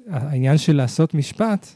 והעניין 0.06 0.58
של 0.58 0.76
לעשות 0.76 1.14
משפט, 1.14 1.66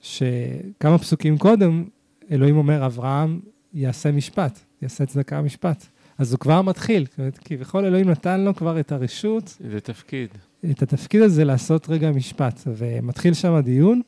שכמה 0.00 0.98
פסוקים 0.98 1.38
קודם, 1.38 1.84
אלוהים 2.30 2.56
אומר, 2.56 2.86
אברהם 2.86 3.40
יעשה 3.74 4.12
משפט, 4.12 4.58
יעשה 4.82 5.06
צדקה 5.06 5.42
משפט. 5.42 5.86
אז 6.18 6.32
הוא 6.32 6.40
כבר 6.40 6.62
מתחיל, 6.62 7.06
כביכול 7.44 7.84
אלוהים 7.84 8.10
נתן 8.10 8.40
לו 8.40 8.54
כבר 8.54 8.80
את 8.80 8.92
הרשות 8.92 9.56
זה 9.70 9.80
תפקיד. 9.80 10.28
את 10.70 10.82
התפקיד 10.82 11.22
הזה 11.22 11.44
לעשות 11.44 11.88
רגע 11.88 12.10
משפט, 12.10 12.60
ומתחיל 12.66 13.34
שם 13.34 13.52
הדיון. 13.52 14.00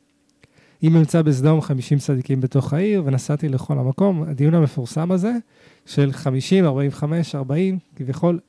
אם 0.83 0.95
נמצא 0.97 1.21
בסדום 1.21 1.61
50 1.61 1.97
צדיקים 1.97 2.41
בתוך 2.41 2.73
העיר, 2.73 3.03
ונסעתי 3.05 3.49
לכל 3.49 3.79
המקום, 3.79 4.23
הדיון 4.23 4.53
המפורסם 4.53 5.11
הזה, 5.11 5.33
של 5.85 6.11
50, 6.11 6.65
45, 6.65 7.35
40, 7.35 7.79
כביכול, 7.95 8.39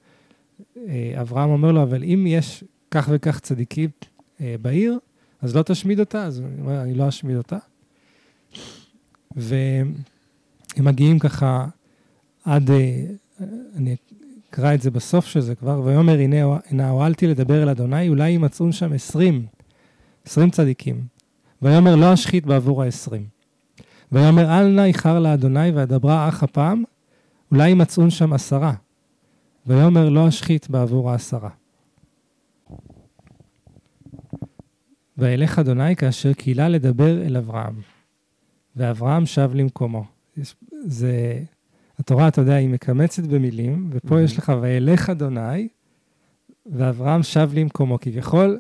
אה, 0.76 1.12
אברהם 1.20 1.50
אומר 1.50 1.72
לו, 1.72 1.82
אבל 1.82 2.04
אם 2.04 2.24
יש 2.28 2.64
כך 2.90 3.08
וכך 3.12 3.40
צדיקים 3.40 3.90
אה, 4.40 4.54
בעיר, 4.62 4.98
אז 5.42 5.56
לא 5.56 5.62
תשמיד 5.62 6.00
אותה, 6.00 6.24
אז 6.24 6.38
הוא 6.38 6.48
אומר, 6.58 6.82
אני 6.82 6.94
לא 6.94 7.08
אשמיד 7.08 7.36
אותה. 7.36 7.58
והם 9.36 9.94
מגיעים 10.78 11.18
ככה 11.18 11.66
עד, 12.44 12.70
אה, 12.70 13.04
אני 13.76 13.96
אקרא 14.50 14.74
את 14.74 14.82
זה 14.82 14.90
בסוף 14.90 15.26
של 15.26 15.40
זה 15.40 15.54
כבר, 15.54 15.80
ויאמר 15.84 16.18
הנה 16.70 16.90
הועלתי 16.90 17.26
לדבר 17.26 17.62
אל 17.62 17.68
אדוני, 17.68 18.08
אולי 18.08 18.30
יימצאון 18.30 18.72
שם 18.72 18.92
עשרים, 18.92 19.46
עשרים 20.26 20.50
צדיקים. 20.50 21.19
ויאמר 21.62 21.96
לא 21.96 22.14
אשחית 22.14 22.46
בעבור 22.46 22.82
העשרים. 22.82 23.26
ויאמר 24.12 24.58
אל 24.58 24.68
נא 24.68 24.80
איחר 24.80 25.18
לאדוני 25.18 25.70
ואדברה 25.70 26.28
אך 26.28 26.42
הפעם, 26.42 26.84
אולי 27.52 27.68
יימצאון 27.68 28.10
שם 28.10 28.32
עשרה. 28.32 28.74
ויאמר 29.66 30.08
לא 30.08 30.28
אשחית 30.28 30.70
בעבור 30.70 31.10
העשרה. 31.10 31.50
וילך 35.18 35.58
אדוני 35.58 35.96
כאשר 35.96 36.32
קהילה 36.32 36.68
לדבר 36.68 37.22
אל 37.26 37.36
אברהם. 37.36 37.74
ואברהם 38.76 39.26
שב 39.26 39.50
למקומו. 39.54 40.04
יש, 40.36 40.56
זה, 40.84 41.42
התורה, 41.98 42.28
אתה 42.28 42.40
יודע, 42.40 42.54
היא 42.54 42.68
מקמצת 42.68 43.22
במילים, 43.22 43.90
ופה 43.92 44.16
Mhm. 44.16 44.24
יש 44.24 44.38
לך 44.38 44.52
וילך 44.62 45.10
אדוני, 45.10 45.68
ואברהם 46.66 47.22
שב 47.22 47.50
למקומו. 47.54 47.98
כביכול, 48.00 48.58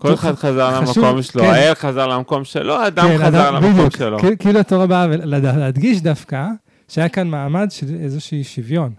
כל 0.00 0.14
אחד 0.14 0.34
חזר 0.34 0.80
למקום 0.80 1.22
שלו, 1.22 1.42
כן. 1.42 1.48
האל 1.50 1.74
חזר 1.74 2.06
למקום 2.06 2.44
שלו, 2.44 2.74
האדם 2.74 3.08
כן, 3.08 3.26
חזר 3.26 3.50
למקום. 3.50 3.90
שלו. 3.90 4.18
כאילו- 4.38 4.60
התורה 4.60 4.86
באה 4.86 5.06
להדגיש 5.06 6.00
דווקא 6.00 6.46
שהיה 6.88 7.08
כאן 7.08 7.28
מעמד 7.28 7.66
של 7.70 7.86
איזושהי 8.00 8.44
שוויון. 8.44 8.92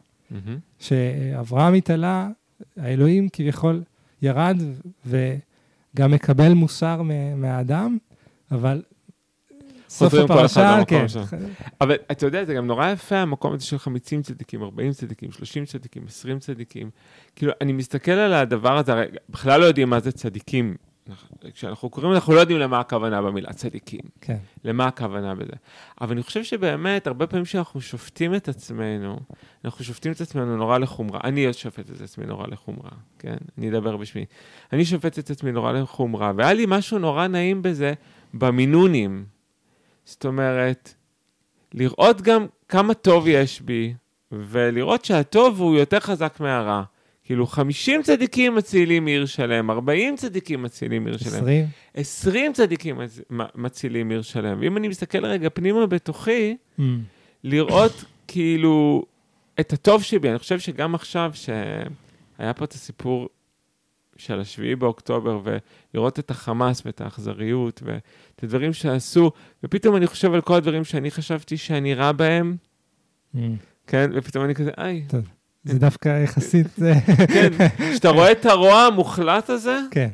שאברהם 0.79 1.73
התעלה, 1.73 2.27
האלוהים 2.77 3.29
כביכול 3.33 3.83
ירד 4.21 4.57
וגם 5.05 6.11
מקבל 6.11 6.53
מוסר 6.53 7.01
מהאדם, 7.35 7.97
אבל 8.51 8.81
סוף 9.89 10.13
הפרשה, 10.13 10.79
כן, 10.87 11.07
שלו. 11.07 11.21
אבל 11.81 11.95
אתה 12.11 12.25
יודע, 12.25 12.45
זה 12.45 12.53
גם 12.53 12.67
נורא 12.67 12.89
יפה 12.89 13.17
המקום 13.17 13.53
הזה 13.53 13.65
של 13.65 13.79
50 13.79 14.21
צדיקים, 14.21 14.63
40 14.63 14.91
צדיקים, 14.91 15.31
30 15.31 15.65
צדיקים, 15.65 16.03
20 16.07 16.39
צדיקים. 16.39 16.89
כאילו, 17.35 17.51
אני 17.61 17.73
מסתכל 17.73 18.11
על 18.11 18.33
הדבר 18.33 18.77
הזה, 18.77 18.91
הרי 18.91 19.05
בכלל 19.29 19.59
לא 19.59 19.65
יודעים 19.65 19.89
מה 19.89 19.99
זה 19.99 20.11
צדיקים. 20.11 20.75
כשאנחנו 21.53 21.89
קוראים, 21.89 22.13
אנחנו 22.13 22.33
לא 22.33 22.39
יודעים 22.39 22.59
למה 22.59 22.79
הכוונה 22.79 23.21
במילה 23.21 23.53
צדיקים. 23.53 24.01
כן, 24.21 24.37
למה 24.63 24.87
הכוונה 24.87 25.35
בזה. 25.35 25.53
אבל 26.01 26.11
אני 26.11 26.23
חושב 26.23 26.43
שבאמת, 26.43 27.07
הרבה 27.07 27.27
פעמים 27.27 27.45
כשאנחנו 27.45 27.81
שופטים 27.81 28.35
את 28.35 28.47
עצמנו, 28.47 29.19
אנחנו 29.65 29.85
שופטים 29.85 30.11
את 30.11 30.21
עצמנו 30.21 30.57
נורא 30.57 30.77
לחומרה. 30.77 31.19
אני 31.23 31.53
שופט 31.53 31.89
את 31.89 32.01
עצמי 32.01 32.25
נורא 32.25 32.47
לחומרה, 32.47 32.91
כן? 33.19 33.37
אני 33.57 33.69
אדבר 33.69 33.97
בשמי. 33.97 34.25
אני 34.73 34.85
שופט 34.85 35.19
את 35.19 35.29
עצמי 35.29 35.51
נורא 35.51 35.71
לחומרה, 35.71 36.31
והיה 36.35 36.53
לי 36.53 36.65
משהו 36.67 36.99
נורא 36.99 37.27
נעים 37.27 37.61
בזה, 37.61 37.93
במינונים. 38.33 39.25
זאת 40.05 40.25
אומרת, 40.25 40.93
לראות 41.73 42.21
גם 42.21 42.45
כמה 42.67 42.93
טוב 42.93 43.27
יש 43.27 43.61
בי, 43.61 43.93
ולראות 44.31 45.05
שהטוב 45.05 45.59
הוא 45.59 45.75
יותר 45.75 45.99
חזק 45.99 46.39
מהרע. 46.39 46.83
כאילו, 47.31 47.47
50 47.47 48.01
צדיקים 48.03 48.55
מצילים 48.55 49.05
עיר 49.05 49.25
שלם, 49.25 49.71
40 49.71 50.15
צדיקים 50.15 50.61
מצילים 50.63 51.05
עיר 51.07 51.17
שלם. 51.17 51.27
20, 51.29 51.65
20 51.93 52.53
צדיקים 52.53 52.97
מצ- 52.97 53.19
מצילים 53.55 54.09
עיר 54.09 54.21
שלם. 54.21 54.57
ואם 54.61 54.77
אני 54.77 54.87
מסתכל 54.87 55.25
רגע 55.25 55.49
פנימה 55.53 55.85
בתוכי, 55.87 56.55
Mm, 56.79 56.81
לראות 57.43 57.91
כאילו 58.27 59.05
את 59.59 59.73
הטוב 59.73 60.03
שבי. 60.03 60.29
אני 60.29 60.39
חושב 60.39 60.59
שגם 60.59 60.95
עכשיו 60.95 61.31
היה 62.37 62.53
פה 62.53 62.65
את 62.65 62.73
הסיפור 62.73 63.29
של 64.17 64.39
השביעי 64.39 64.75
באוקטובר, 64.75 65.41
ולראות 65.93 66.19
את 66.19 66.31
החמאס 66.31 66.81
ואת 66.85 67.01
האכזריות, 67.01 67.81
ואת 67.85 68.03
הדברים 68.43 68.73
שעשו, 68.73 69.31
ופתאום 69.63 69.95
אני 69.95 70.07
חושב 70.07 70.33
על 70.33 70.41
כל 70.41 70.53
הדברים 70.55 70.83
שאני 70.83 71.11
חשבתי 71.11 71.57
שאני 71.57 71.93
רע 71.93 72.11
בהם, 72.11 72.55
Mm. 73.35 73.37
כן? 73.87 74.09
ופתאום 74.13 74.45
אני 74.45 74.55
כזה, 74.55 74.71
איי, 74.77 75.03
טוב, 75.07 75.21
זה 75.63 75.79
דווקא 75.79 76.23
יחסית, 76.23 76.67
כן, 77.27 77.49
כשאתה 77.91 78.09
רואה 78.09 78.31
את 78.31 78.45
הרוע 78.45 78.75
המוחלט 78.75 79.49
הזה, 79.49 79.79
כן. 79.91 80.09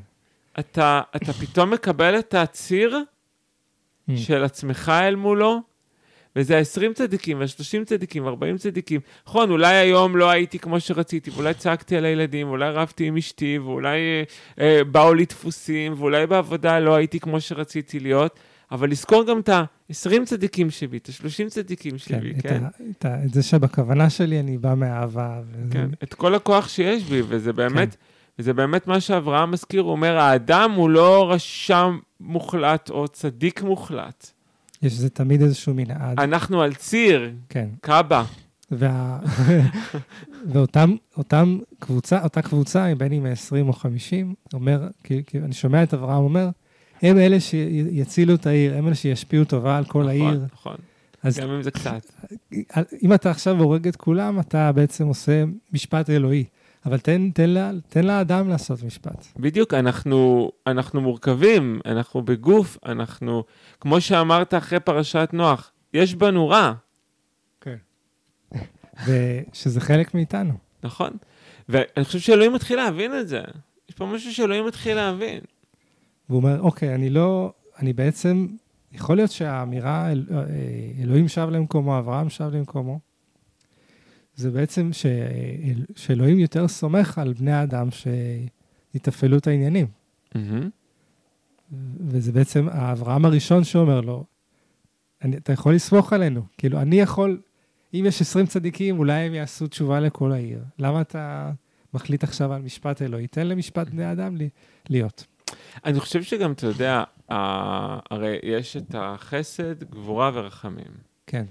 אתה, 0.59 1.01
אתה 1.15 1.33
פתאום 1.33 1.71
מקבל 1.71 2.19
את 2.19 2.33
הציר 2.33 2.97
Mm. 4.09 4.17
של 4.17 4.43
עצמך 4.43 4.91
אל 5.03 5.15
מולו, 5.15 5.61
וזה 6.35 6.57
ה-20 6.57 6.93
צדיקים, 6.93 7.39
וה-30 7.39 7.85
צדיקים, 7.85 8.25
וה-40 8.25 8.57
צדיקים. 8.57 9.01
נכון, 9.27 9.51
אולי 9.51 9.75
היום 9.75 10.17
לא 10.17 10.29
הייתי 10.29 10.59
כמו 10.59 10.79
שרציתי, 10.79 11.29
ואולי 11.29 11.53
צעקתי 11.53 11.97
על 11.97 12.05
הילדים, 12.05 12.47
ואולי 12.47 12.69
רבתי 12.69 13.05
עם 13.05 13.17
אשתי, 13.17 13.57
ואולי 13.57 13.97
אה, 13.97 14.23
אה, 14.59 14.83
באו 14.83 15.13
לי 15.13 15.25
דפוסים, 15.25 15.93
ואולי 15.97 16.27
בעבודה 16.27 16.79
לא 16.79 16.95
הייתי 16.95 17.19
כמו 17.19 17.41
שרציתי 17.41 17.99
להיות, 17.99 18.39
אבל 18.71 18.89
לזכור 18.91 19.25
גם 19.27 19.39
את 19.39 19.49
ה-20 19.49 19.95
צדיקים 20.25 20.69
שבי, 20.69 20.97
את 20.97 21.09
ה-30 21.09 21.49
צדיקים 21.49 21.91
כן, 21.91 21.97
שבי, 21.97 22.31
את 22.31 22.41
כן? 22.41 22.63
ה- 22.63 22.69
את 22.99 23.05
ה- 23.05 23.23
את 23.25 23.33
זה 23.33 23.43
שבכוונה 23.43 24.09
שלי 24.09 24.39
אני 24.39 24.57
בא 24.57 24.73
מאהבה. 24.75 25.41
וזה- 25.51 25.71
כן, 25.73 25.89
את 26.03 26.13
כל 26.13 26.35
הכוח 26.35 26.67
שיש 26.69 27.03
בי, 27.03 27.21
וזה 27.27 27.53
באמת, 27.53 27.91
כן. 27.95 28.01
וזה 28.39 28.53
באמת 28.53 28.87
מה 28.87 28.99
שאברהם 28.99 29.51
מזכיר, 29.51 29.81
הוא 29.81 29.91
אומר, 29.91 30.17
האדם 30.17 30.71
הוא 30.71 30.89
לא 30.89 31.31
רשם 31.31 31.97
מוחלט 32.19 32.89
או 32.89 33.07
צדיק 33.07 33.61
מוחלט. 33.61 34.31
יש 34.81 34.93
זה 34.93 35.09
תמיד 35.09 35.41
איזשהו 35.41 35.73
מנעד. 35.73 36.19
אנחנו 36.19 36.61
על 36.61 36.73
ציר, 36.73 37.31
כן. 37.49 37.69
קאבה. 37.81 38.23
וה... 38.71 39.19
ואותם 40.53 40.95
אותם 41.17 41.57
קבוצה, 41.79 42.23
אותה 42.23 42.41
קבוצה, 42.41 42.93
בין 42.97 43.11
אם 43.13 43.25
20 43.25 43.67
או 43.67 43.73
50, 43.73 44.33
אומר, 44.53 44.87
כי, 45.03 45.23
כי 45.27 45.37
אני 45.39 45.53
שומע 45.53 45.83
את 45.83 45.93
אברהם 45.93 46.23
אומר, 46.23 46.49
הם 47.01 47.17
אלה 47.17 47.39
שיצילו 47.39 48.35
את 48.35 48.45
העיר, 48.45 48.77
הם 48.77 48.87
אלה 48.87 48.95
שישפיעו 48.95 49.45
טובה 49.45 49.77
על 49.77 49.85
כל 49.85 49.99
נכון, 49.99 50.09
העיר. 50.09 50.41
נכון, 50.53 50.75
אז 51.23 51.39
גם 51.39 51.49
אם 51.49 51.63
זה 51.63 51.71
קצת. 51.71 52.11
אם 53.03 53.13
אתה 53.13 53.31
עכשיו 53.31 53.59
הורג 53.59 53.87
את 53.87 53.95
כולם, 53.95 54.39
אתה 54.39 54.71
בעצם 54.71 55.07
עושה 55.07 55.43
משפט 55.73 56.09
אלוהי. 56.09 56.43
אבל 56.85 56.99
תן, 56.99 57.29
תן, 57.29 57.49
לה, 57.49 57.71
תן 57.89 58.05
לאדם 58.05 58.49
לעשות 58.49 58.83
משפט. 58.83 59.25
בדיוק, 59.37 59.73
אנחנו, 59.73 60.51
אנחנו 60.67 61.01
מורכבים, 61.01 61.79
אנחנו 61.85 62.21
בגוף, 62.21 62.77
אנחנו, 62.85 63.43
כמו 63.79 64.01
שאמרת 64.01 64.53
אחרי 64.53 64.79
פרשת 64.79 65.29
נוח, 65.33 65.71
יש 65.93 66.15
בנו 66.15 66.49
רע, 66.49 66.73
ושזה 69.05 69.81
חלק 69.81 70.13
מאיתנו. 70.13 70.53
נכון? 70.83 71.09
ואני 71.69 72.05
חושב 72.05 72.19
שאלוהים 72.19 72.53
מתחיל 72.53 72.77
להבין 72.77 73.19
את 73.19 73.27
זה. 73.27 73.41
יש 73.89 73.95
פה 73.95 74.05
משהו 74.05 74.33
שאלוהים 74.33 74.65
מתחיל 74.65 74.95
להבין. 74.95 75.39
והוא 76.29 76.37
אומר, 76.41 76.61
אוקיי, 76.61 76.95
אני 76.95 77.09
לא, 77.09 77.53
אני 77.79 77.93
בעצם, 77.93 78.47
יכול 78.91 79.15
להיות 79.15 79.31
שהאמירה, 79.31 80.11
אל, 80.11 80.25
אה, 80.31 80.43
אלוהים 81.03 81.27
שב 81.27 81.47
למקומו, 81.51 81.99
אברהם 81.99 82.29
שב 82.29 82.49
למקומו, 82.53 82.99
זה 84.35 84.51
בעצם 84.51 84.89
ש, 84.93 85.05
אל- 85.65 85.85
שאלוהים 85.95 86.39
יותר 86.39 86.67
סומך 86.67 87.17
על 87.17 87.33
בני 87.33 87.51
האדם 87.51 87.87
שיתפעלו 87.91 89.37
את 89.37 89.47
העניינים. 89.47 89.87
מהמם. 90.35 90.69
וזה 91.99 92.31
בעצם 92.31 92.67
האברהם 92.71 93.25
הראשון 93.25 93.63
שאומר 93.63 94.01
לו, 94.01 94.23
אני, 95.23 95.37
אתה 95.37 95.53
יכול 95.53 95.75
לסמוך 95.75 96.13
עלינו. 96.13 96.41
כאילו, 96.57 96.81
אני 96.81 96.95
יכול, 96.99 97.41
אם 97.93 98.03
יש 98.07 98.21
20 98.21 98.45
צדיקים, 98.45 98.99
אולי 98.99 99.13
הם 99.13 99.33
יעשו 99.33 99.67
תשובה 99.67 99.99
לכל 99.99 100.31
העיר. 100.31 100.63
למה 100.79 101.01
אתה 101.01 101.51
מחליט 101.93 102.23
עכשיו 102.23 102.53
על 102.53 102.61
משפט 102.61 103.01
אלוהי? 103.01 103.27
תן 103.27 103.47
למשפט 103.47 103.89
בני 103.89 104.11
אדם 104.11 104.37
להיות. 104.89 105.25
אני 105.85 105.99
חושב 105.99 106.23
שגם, 106.23 106.51
אתה 106.51 106.67
יודע, 106.67 107.03
הרי 107.29 108.39
יש 108.43 108.77
את 108.77 108.95
החסד, 108.97 109.83
גבורה 109.83 110.31
ורחמים. 110.33 110.91
כן. 111.27 111.45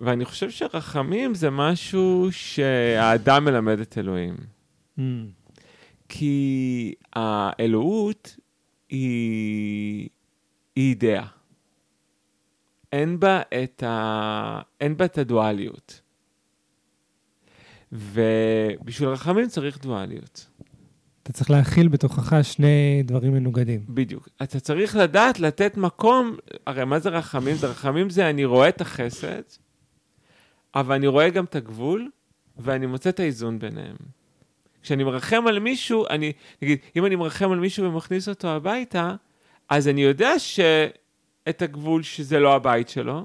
ואני 0.00 0.24
חושב 0.24 0.50
שרחמים 0.50 1.34
זה 1.34 1.50
משהו 1.50 2.28
שהאדם 2.30 3.44
מלמד 3.44 3.80
את 3.80 3.98
אלוהים. 3.98 4.36
Mm. 4.98 5.00
כי 6.08 6.94
האלוהות 7.12 8.36
היא, 8.88 10.08
היא 10.76 10.90
אידאה. 10.90 11.26
אין 12.92 13.20
בה 13.20 13.42
את, 13.42 13.82
ה... 13.82 14.60
אין 14.80 14.96
בה 14.96 15.04
את 15.04 15.18
הדואליות. 15.18 16.00
ובשביל 17.92 19.08
רחמים 19.08 19.48
צריך 19.48 19.82
דואליות. 19.82 20.49
אתה 21.30 21.38
צריך 21.38 21.50
להכיל 21.50 21.88
בתוכך 21.88 22.32
שני 22.42 23.02
דברים 23.04 23.32
מנוגדים. 23.32 23.80
בדיוק. 23.88 24.28
אתה 24.42 24.60
צריך 24.60 24.96
לדעת 24.96 25.40
לתת 25.40 25.76
מקום, 25.76 26.36
הרי 26.66 26.84
מה 26.84 26.98
זה 26.98 27.08
רחמים? 27.08 27.56
זה 27.56 27.66
רחמים 27.66 28.10
זה 28.10 28.30
אני 28.30 28.44
רואה 28.44 28.68
את 28.68 28.80
החסד, 28.80 29.42
אבל 30.74 30.94
אני 30.94 31.06
רואה 31.06 31.30
גם 31.30 31.44
את 31.44 31.56
הגבול, 31.56 32.08
ואני 32.56 32.86
מוצא 32.86 33.10
את 33.10 33.20
האיזון 33.20 33.58
ביניהם. 33.58 33.96
כשאני 34.82 35.04
מרחם 35.04 35.46
על 35.46 35.58
מישהו, 35.58 36.06
אני, 36.10 36.32
נגיד, 36.62 36.78
אם 36.96 37.06
אני 37.06 37.16
מרחם 37.16 37.52
על 37.52 37.58
מישהו 37.58 37.84
ומכניס 37.84 38.28
אותו 38.28 38.48
הביתה, 38.48 39.14
אז 39.68 39.88
אני 39.88 40.02
יודע 40.02 40.38
שאת 40.38 41.62
הגבול 41.62 42.02
שזה 42.02 42.40
לא 42.40 42.54
הבית 42.54 42.88
שלו, 42.88 43.24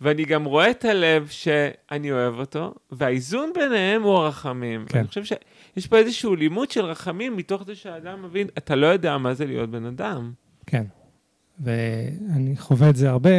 ואני 0.00 0.24
גם 0.24 0.44
רואה 0.44 0.70
את 0.70 0.84
הלב 0.84 1.28
שאני 1.28 2.12
אוהב 2.12 2.38
אותו, 2.38 2.74
והאיזון 2.90 3.52
ביניהם 3.54 4.02
הוא 4.02 4.14
הרחמים. 4.14 4.84
כן. 4.88 4.98
אני 4.98 5.08
חושב 5.08 5.24
שיש 5.74 5.86
פה 5.86 5.96
איזשהו 5.96 6.34
לימוד 6.34 6.70
של 6.70 6.84
רחמים 6.84 7.36
מתוך 7.36 7.62
זה 7.66 7.74
שהאדם 7.74 8.22
מבין, 8.22 8.48
אתה 8.58 8.76
לא 8.76 8.86
יודע 8.86 9.18
מה 9.18 9.34
זה 9.34 9.46
להיות 9.46 9.70
בן 9.70 9.84
אדם. 9.84 10.32
כן. 10.66 10.84
ואני 11.60 12.56
חווה 12.56 12.90
את 12.90 12.96
זה 12.96 13.10
הרבה. 13.10 13.30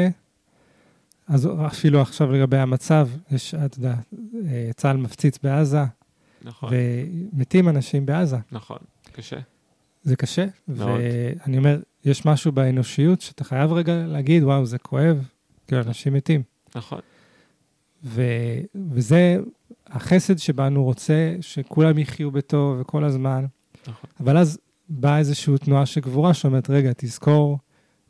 אז 1.28 1.50
אפילו 1.68 2.02
עכשיו 2.02 2.32
לגבי 2.32 2.58
המצב, 2.58 3.08
יש, 3.32 3.56
אתה 3.56 3.78
יודע, 3.78 3.96
אה, 4.48 4.70
צה"ל 4.76 4.98
מפציץ 4.98 5.38
בעזה, 5.44 5.84
נכון, 6.42 6.74
ומתים 6.74 7.70
אנשים 7.70 8.06
בעזה. 8.06 8.38
נכון, 8.52 8.78
קשה. 9.12 9.40
זה 10.04 10.16
קשה, 10.16 10.46
מאוד. 10.68 11.00
ואני 11.46 11.58
אומר, 11.58 11.80
יש 12.06 12.26
משהו 12.26 12.52
באנושיות 12.52 13.22
שאתה 13.22 13.44
חייב 13.44 13.72
רגע 13.72 13.94
להגיד, 14.08 14.44
וואו, 14.44 14.66
זה 14.66 14.78
כואב, 14.78 15.28
כאילו, 15.68 15.82
אנשים 15.82 16.14
מתים. 16.14 16.44
נכון, 16.76 17.00
ו, 18.04 18.22
וזה 18.92 19.38
החסד 19.92 20.38
שבנו 20.38 20.84
רוצה 20.84 21.36
שכולם 21.42 21.98
יחיו 21.98 22.32
בטוב 22.32 22.78
וכל 22.82 23.04
הזמן, 23.04 23.46
נכון. 23.88 24.10
אבל 24.20 24.38
אז 24.38 24.60
באה 24.90 25.18
איזושהי 25.18 25.58
תנועה 25.58 25.86
של 25.86 26.02
גבורה 26.02 26.34
שאומרת, 26.34 26.70
רגע, 26.70 26.92
תזכור 26.98 27.60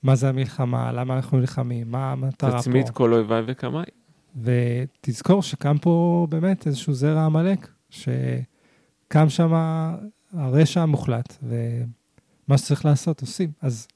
מה 0.03 0.15
זה 0.15 0.29
המלחמה, 0.29 0.91
למה 0.91 1.15
אנחנו 1.15 1.39
נלחמים, 1.39 1.91
מה 1.91 2.11
המטרה 2.11 2.51
פה. 2.51 2.57
תצמיד 2.57 2.89
כל 2.89 3.13
אויביי 3.13 3.43
וקמאי. 3.47 3.85
ותזכור 4.41 5.43
שקם 5.43 5.77
פה 5.81 6.27
באמת 6.29 6.67
איזשהו 6.67 6.93
זרע 6.93 7.25
עמלק, 7.25 7.67
שקם 7.89 9.29
שם 9.29 9.53
הרשע 10.33 10.81
המוחלט, 10.81 11.37
ומה 11.43 12.57
שצריך 12.57 12.85
לעשות 12.85 13.21
עושים. 13.21 13.51
אז 13.61 13.87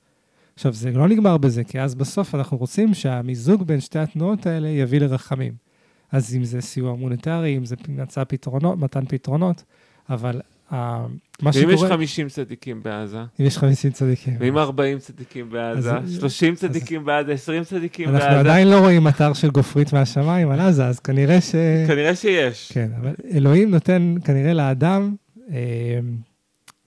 עכשיו, 0.56 0.74
זה 0.74 0.91
לא 0.91 1.08
נגמר 1.08 1.38
בזה, 1.38 1.63
כי 1.63 1.82
אז 1.82 1.95
בסוף 1.95 2.36
אנחנו 2.36 2.58
רוצים 2.58 2.93
שהמיזוג 2.93 3.63
בין 3.63 3.80
שתי 3.80 4.00
התנועות 4.00 4.45
האלה 4.45 4.67
יביא 4.67 5.00
לרחמים. 5.00 5.64
אז 6.11 6.35
אם 6.35 6.43
זה 6.43 6.61
סיוע 6.61 6.95
מוניטרי, 6.95 7.57
אם 7.57 7.65
זה 7.65 7.75
מצא 7.87 8.23
פתרונות, 8.23 8.79
מתן 8.79 9.05
פתרונות, 9.05 9.63
אבל 10.09 10.41
uh, 10.71 10.73
מה 10.73 11.51
ואם 11.53 11.69
יש 11.69 11.79
שקורה... 11.79 11.89
50 11.89 12.29
צדיקים 12.29 12.83
בעזה, 12.83 13.19
אם 13.39 13.45
יש 13.45 13.57
50 13.57 13.91
צדיקים. 13.91 14.33
ואם 14.39 14.57
40 14.57 14.99
צדיקים 14.99 15.49
בעזה, 15.49 15.97
אז- 15.97 16.17
30 16.19 16.55
צדיקים 16.55 17.05
בעזה, 17.05 17.31
20 17.31 17.63
צדיקים 17.63 18.09
אנחנו 18.09 18.19
בעזה, 18.19 18.39
עדיין 18.39 18.67
לא 18.67 18.79
רואים 18.79 19.07
אתר 19.07 19.33
של 19.33 19.49
גופרית 19.49 19.93
מהשמיים 19.93 20.51
על 20.51 20.59
עזה, 20.59 20.85
אז 20.85 20.99
כנראה 20.99 21.41
ש... 21.41 21.55
כנראה 21.87 22.15
שיש. 22.15 22.71
כן, 22.71 22.89
אבל 22.99 23.13
אלוהים 23.31 23.71
נותן 23.71 24.15
כנראה 24.23 24.53
לאדם, 24.53 25.15
אה, 25.51 25.99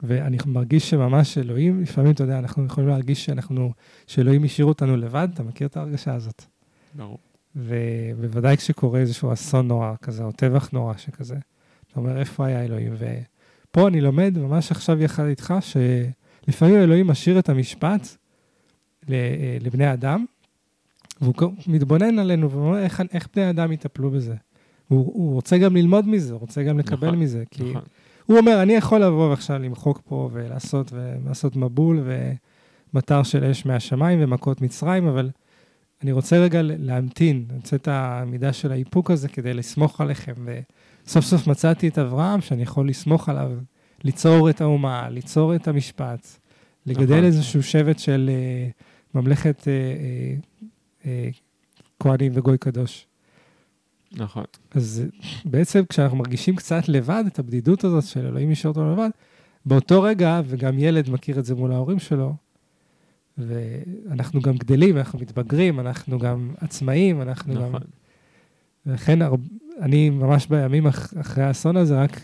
ואני 0.02 0.36
מרגיש 0.46 0.90
שממש 0.90 1.38
אלוהים, 1.38 1.82
לפעמים, 1.82 2.12
אתה 2.12 2.22
יודע, 2.22 2.38
אנחנו 2.38 2.66
יכולים 2.66 2.88
להרגיש 2.88 3.24
שאנחנו, 3.24 3.72
שאלוהים 4.06 4.44
השאיר 4.44 4.66
אותנו 4.66 4.96
לבד, 4.96 5.28
אתה 5.34 5.42
מכיר 5.42 5.66
את 5.66 5.76
ההרגשה 5.76 6.14
הזאת? 6.14 6.42
ברור. 6.94 7.18
ובוודאי 7.58 8.56
כשקורה 8.56 9.00
איזשהו 9.00 9.32
אסון 9.32 9.68
נורא 9.68 9.94
כזה, 10.02 10.24
או 10.24 10.32
טבח 10.32 10.70
נורא 10.72 10.94
שכזה, 10.96 11.36
אתה 11.90 12.00
אומר, 12.00 12.18
איפה 12.20 12.46
היה 12.46 12.64
אלוהים? 12.64 12.94
ופה 12.98 13.88
אני 13.88 14.00
לומד 14.00 14.38
ממש 14.38 14.70
עכשיו 14.70 15.02
יחד 15.02 15.24
איתך, 15.24 15.54
שלפעמים 15.60 16.76
אלוהים 16.76 17.06
משאיר 17.06 17.38
את 17.38 17.48
המשפט 17.48 18.08
אה, 19.10 19.58
לבני 19.60 19.92
אדם, 19.92 20.24
והוא 21.20 21.34
מתבונן 21.66 22.18
עלינו 22.18 22.50
ואומר, 22.50 22.78
איך, 22.78 23.02
איך 23.12 23.28
בני 23.34 23.50
אדם 23.50 23.72
יטפלו 23.72 24.10
בזה? 24.10 24.34
הוא, 24.88 24.98
הוא 25.14 25.34
רוצה 25.34 25.58
גם 25.58 25.76
ללמוד 25.76 26.08
מזה, 26.08 26.32
הוא 26.32 26.40
רוצה 26.40 26.62
גם 26.62 26.78
לקבל 26.78 27.06
נכון, 27.06 27.18
מזה, 27.18 27.44
כי 27.50 27.70
נכון. 27.70 27.82
הוא 28.26 28.38
אומר, 28.38 28.62
אני 28.62 28.72
יכול 28.72 29.00
לבוא 29.00 29.30
ועכשיו 29.30 29.58
למחוק 29.58 30.00
פה 30.08 30.30
ולעשות, 30.32 30.92
ולעשות 30.92 31.56
מבול 31.56 32.04
ומטר 32.94 33.22
של 33.22 33.44
אש 33.44 33.66
מהשמיים 33.66 34.18
ומכות 34.22 34.60
מצרים, 34.60 35.06
אבל 35.06 35.30
אני 36.02 36.12
רוצה 36.12 36.38
רגע 36.38 36.60
להמתין, 36.62 37.44
אני 37.48 37.56
רוצה 37.56 37.76
את 37.76 37.88
המידה 37.88 38.52
של 38.52 38.72
האיפוק 38.72 39.10
הזה 39.10 39.28
כדי 39.28 39.54
לסמוך 39.54 40.00
עליכם. 40.00 40.34
ו... 40.44 40.60
סוף 41.06 41.46
מצאתי 41.46 41.88
את 41.88 41.98
אברהם, 41.98 42.40
שאני 42.40 42.62
יכול 42.62 42.88
לסמוך 42.88 43.28
עליו, 43.28 43.52
ליצור 44.04 44.50
את 44.50 44.60
האומה, 44.60 45.08
ליצור 45.10 45.54
את 45.54 45.68
המשפט, 45.68 46.26
לגדל 46.86 47.04
נכון. 47.04 47.24
איזשהו 47.24 47.62
שבט 47.62 47.98
של 47.98 48.30
אה, 48.32 48.68
ממלכת 49.14 49.68
אה, 49.68 49.72
אה, 49.72 50.34
אה, 51.06 51.28
כהנים 52.00 52.32
וגוי 52.34 52.58
קדוש. 52.58 53.06
נכון. 54.12 54.44
אז 54.70 55.04
בעצם 55.44 55.84
כשאנחנו 55.88 56.16
מרגישים 56.16 56.56
קצת 56.56 56.88
לבד, 56.88 57.24
את 57.26 57.38
הבדידות 57.38 57.84
הזאת 57.84 58.04
של 58.04 58.26
אלוהים 58.26 58.50
נשאר 58.50 58.70
אותו 58.70 58.92
לבד, 58.92 59.10
באותו 59.66 60.02
רגע, 60.02 60.40
וגם 60.44 60.78
ילד 60.78 61.10
מכיר 61.10 61.38
את 61.38 61.44
זה 61.44 61.54
מול 61.54 61.72
ההורים 61.72 61.98
שלו, 61.98 62.34
ואנחנו 63.38 64.40
גם 64.40 64.56
גדלים, 64.56 64.96
אנחנו 64.96 65.18
מתבגרים, 65.18 65.80
אנחנו 65.80 66.18
גם 66.18 66.54
עצמאים, 66.60 67.22
אנחנו 67.22 67.54
גם... 67.54 67.68
נכון. 67.68 67.80
ולכן 68.86 69.22
הר... 69.22 69.34
אני 69.80 70.10
ממש 70.10 70.46
בימים 70.46 70.86
אח... 70.86 71.14
אחרי 71.20 71.44
האסון 71.44 71.76
הזה, 71.76 72.02
רק 72.02 72.20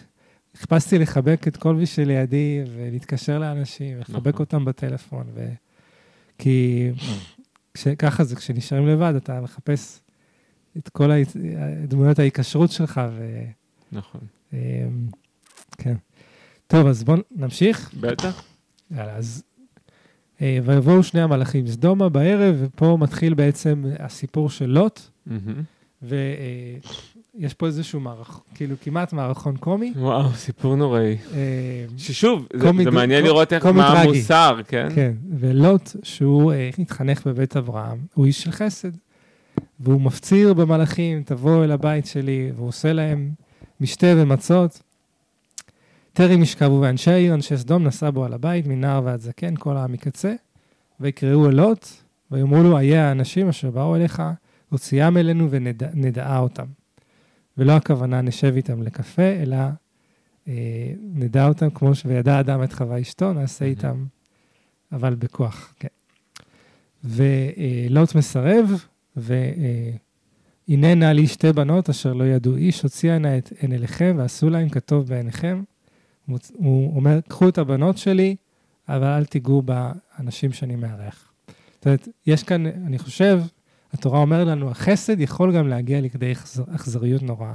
חיפשתי 0.57 0.99
לחבק 0.99 1.49
את 1.49 1.57
כל 1.57 1.75
מי 1.75 1.87
שלידי 1.87 2.63
ולהתקשר 2.75 3.39
לאנשים, 3.39 4.01
לחבק 4.01 4.35
נכון. 4.35 4.41
אותם 4.41 4.65
בטלפון. 4.65 5.27
ו... 5.35 5.49
כי 6.39 6.91
כש... 7.75 7.89
ככה 7.89 8.25
זה, 8.25 8.37
כשנשארים 8.37 8.87
לבד, 8.87 9.13
אתה 9.17 9.41
מחפש 9.41 10.01
את 10.77 10.89
כל 10.89 11.11
ה... 11.11 11.15
דמויות 11.89 12.19
ההיקשרות 12.19 12.71
שלך, 12.71 13.01
ו... 13.13 13.45
נכון. 13.93 14.21
אמ, 14.53 14.59
כן. 15.79 15.95
טוב, 16.67 16.87
אז 16.87 17.05
בואו 17.05 17.19
נמשיך. 17.31 17.95
בטח. 18.01 18.45
יאללה, 18.91 19.17
אז... 19.17 19.45
אה, 20.43 20.59
ויבואו 20.65 21.03
שני 21.03 21.21
המלאכים 21.21 21.67
סדומה 21.67 22.09
בערב, 22.09 22.57
ופה 22.59 22.97
מתחיל 23.01 23.35
בעצם 23.35 23.83
הסיפור 23.99 24.51
של 24.51 24.67
לוט, 24.67 25.01
מהמם. 25.27 25.63
ויש 26.03 27.55
פה 27.55 27.67
איזשהו 27.67 28.01
מערך, 28.01 28.41
כאילו 28.55 28.77
כמעט 28.83 29.13
מערכון 29.13 29.57
קומי. 29.57 29.93
וואו, 29.97 30.31
סיפור 30.35 30.77
נוראי. 30.77 31.17
אה, 31.35 31.39
ששוב, 31.97 32.47
זה- 32.53 32.85
זה 32.85 32.91
מעניין 32.91 33.25
לראות 33.25 33.53
איך, 33.53 33.67
מה 33.67 33.93
טרגי. 33.95 34.09
המוסר, 34.19 34.61
כן? 34.69 34.89
כן, 34.95 35.13
ולוט, 35.39 35.91
שהוא 36.03 36.53
אה, 36.53 36.71
התחנך 36.79 37.27
בבית 37.27 37.57
אברהם, 37.57 37.99
הוא 38.15 38.27
איש 38.27 38.43
של 38.43 38.51
חסד. 38.53 38.91
והוא 39.81 40.01
מפציר 40.01 40.55
במלאכים, 40.55 41.23
תבואו 41.23 41.65
אל 41.65 41.71
הבית 41.71 42.07
שלי, 42.07 42.53
והוא 42.57 42.69
עושה 42.69 42.93
להם 42.93 43.31
משתה 43.81 44.07
ומצות. 44.17 44.83
טרם 46.15 46.43
ישכבו, 46.43 46.81
ואנשי 46.81 47.11
העיר, 47.11 47.35
אנשי 47.35 47.57
סדום, 47.57 47.85
נסע 47.85 48.11
בו 48.11 48.25
על 48.25 48.33
הבית, 48.33 48.67
מנער 48.67 49.05
ועד 49.05 49.21
זקן, 49.21 49.55
כל 49.59 49.77
העם 49.77 49.93
מקצה. 49.93 50.35
ויקראו 51.01 51.49
אל 51.49 51.55
לוט, 51.55 51.87
ויאמרו 52.31 52.63
לו, 52.63 52.79
איה 52.79 53.09
האנשים 53.09 53.49
אשר 53.49 53.71
באו 53.71 53.97
אליך, 53.97 54.23
הוציאם 54.69 55.17
אלינו 55.17 55.49
ונדעה 55.51 56.39
אותם. 56.39 56.67
ולא 57.59 57.73
הכוונה 57.73 58.21
נשב 58.21 58.53
איתם 58.57 58.83
לקפה, 58.83 59.23
אלא 59.23 59.57
אה, 60.49 60.93
נדע 61.15 61.49
אותם 61.49 61.71
כמו 61.71 61.95
ש... 61.95 62.03
וידע 62.07 62.41
אדם 62.41 62.63
את 62.63 62.73
חווה 62.73 63.01
אשתו, 63.01 63.33
נעשה. 63.33 63.65
איתם, 63.65 64.05
אבל 64.93 65.15
בכוח, 65.15 65.75
כן. 65.79 65.89
ולוט 67.05 68.15
מסרב, 68.15 68.85
והנה 69.17 70.95
נא 70.95 71.05
לי 71.05 71.27
שתי 71.27 71.53
בנות 71.53 71.89
אשר 71.89 72.13
לא 72.13 72.25
ידעו 72.25 72.57
איש, 72.57 72.83
הוציאה 72.83 73.19
נא 73.19 73.39
את 73.39 73.53
עין 73.59 73.73
אליכם 73.73 74.15
ועשו 74.19 74.51
להם 74.51 74.69
כטוב 74.69 75.07
בעיניכם. 75.07 75.63
הוא 76.55 76.97
אומר, 76.97 77.19
קחו 77.29 77.49
את 77.49 77.59
הבנות 77.59 77.99
שלי, 77.99 78.37
אבל 78.89 79.07
אל 79.07 79.25
תיגעו 79.25 79.63
באנשים 79.63 80.53
שאני 80.53 80.77
מארח. 80.77 81.33
זאת 81.75 81.87
אומרת, 81.87 82.09
יש 82.27 82.43
כאן, 82.43 82.67
אני 82.67 82.99
חושב, 82.99 83.41
התורה 83.93 84.19
אומרת 84.19 84.47
לנו, 84.47 84.71
החסד 84.71 85.21
יכול 85.21 85.57
גם 85.57 85.69
להגיע 85.69 86.01
לכדי 86.01 86.33
אכזר- 86.33 86.75
אכזריות 86.75 87.23
נוראה. 87.23 87.55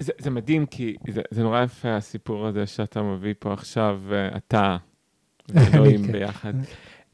זה, 0.00 0.12
זה 0.18 0.30
מדהים, 0.30 0.66
כי 0.66 0.96
זה, 1.10 1.22
זה 1.30 1.42
נורא 1.42 1.62
יפה 1.62 1.96
הסיפור 1.96 2.46
הזה 2.46 2.66
שאתה 2.66 3.02
מביא 3.02 3.34
פה 3.38 3.52
עכשיו, 3.52 4.00
אתה 4.36 4.76
ואלוהים 5.48 6.06
כן. 6.06 6.12
ביחד. 6.12 6.52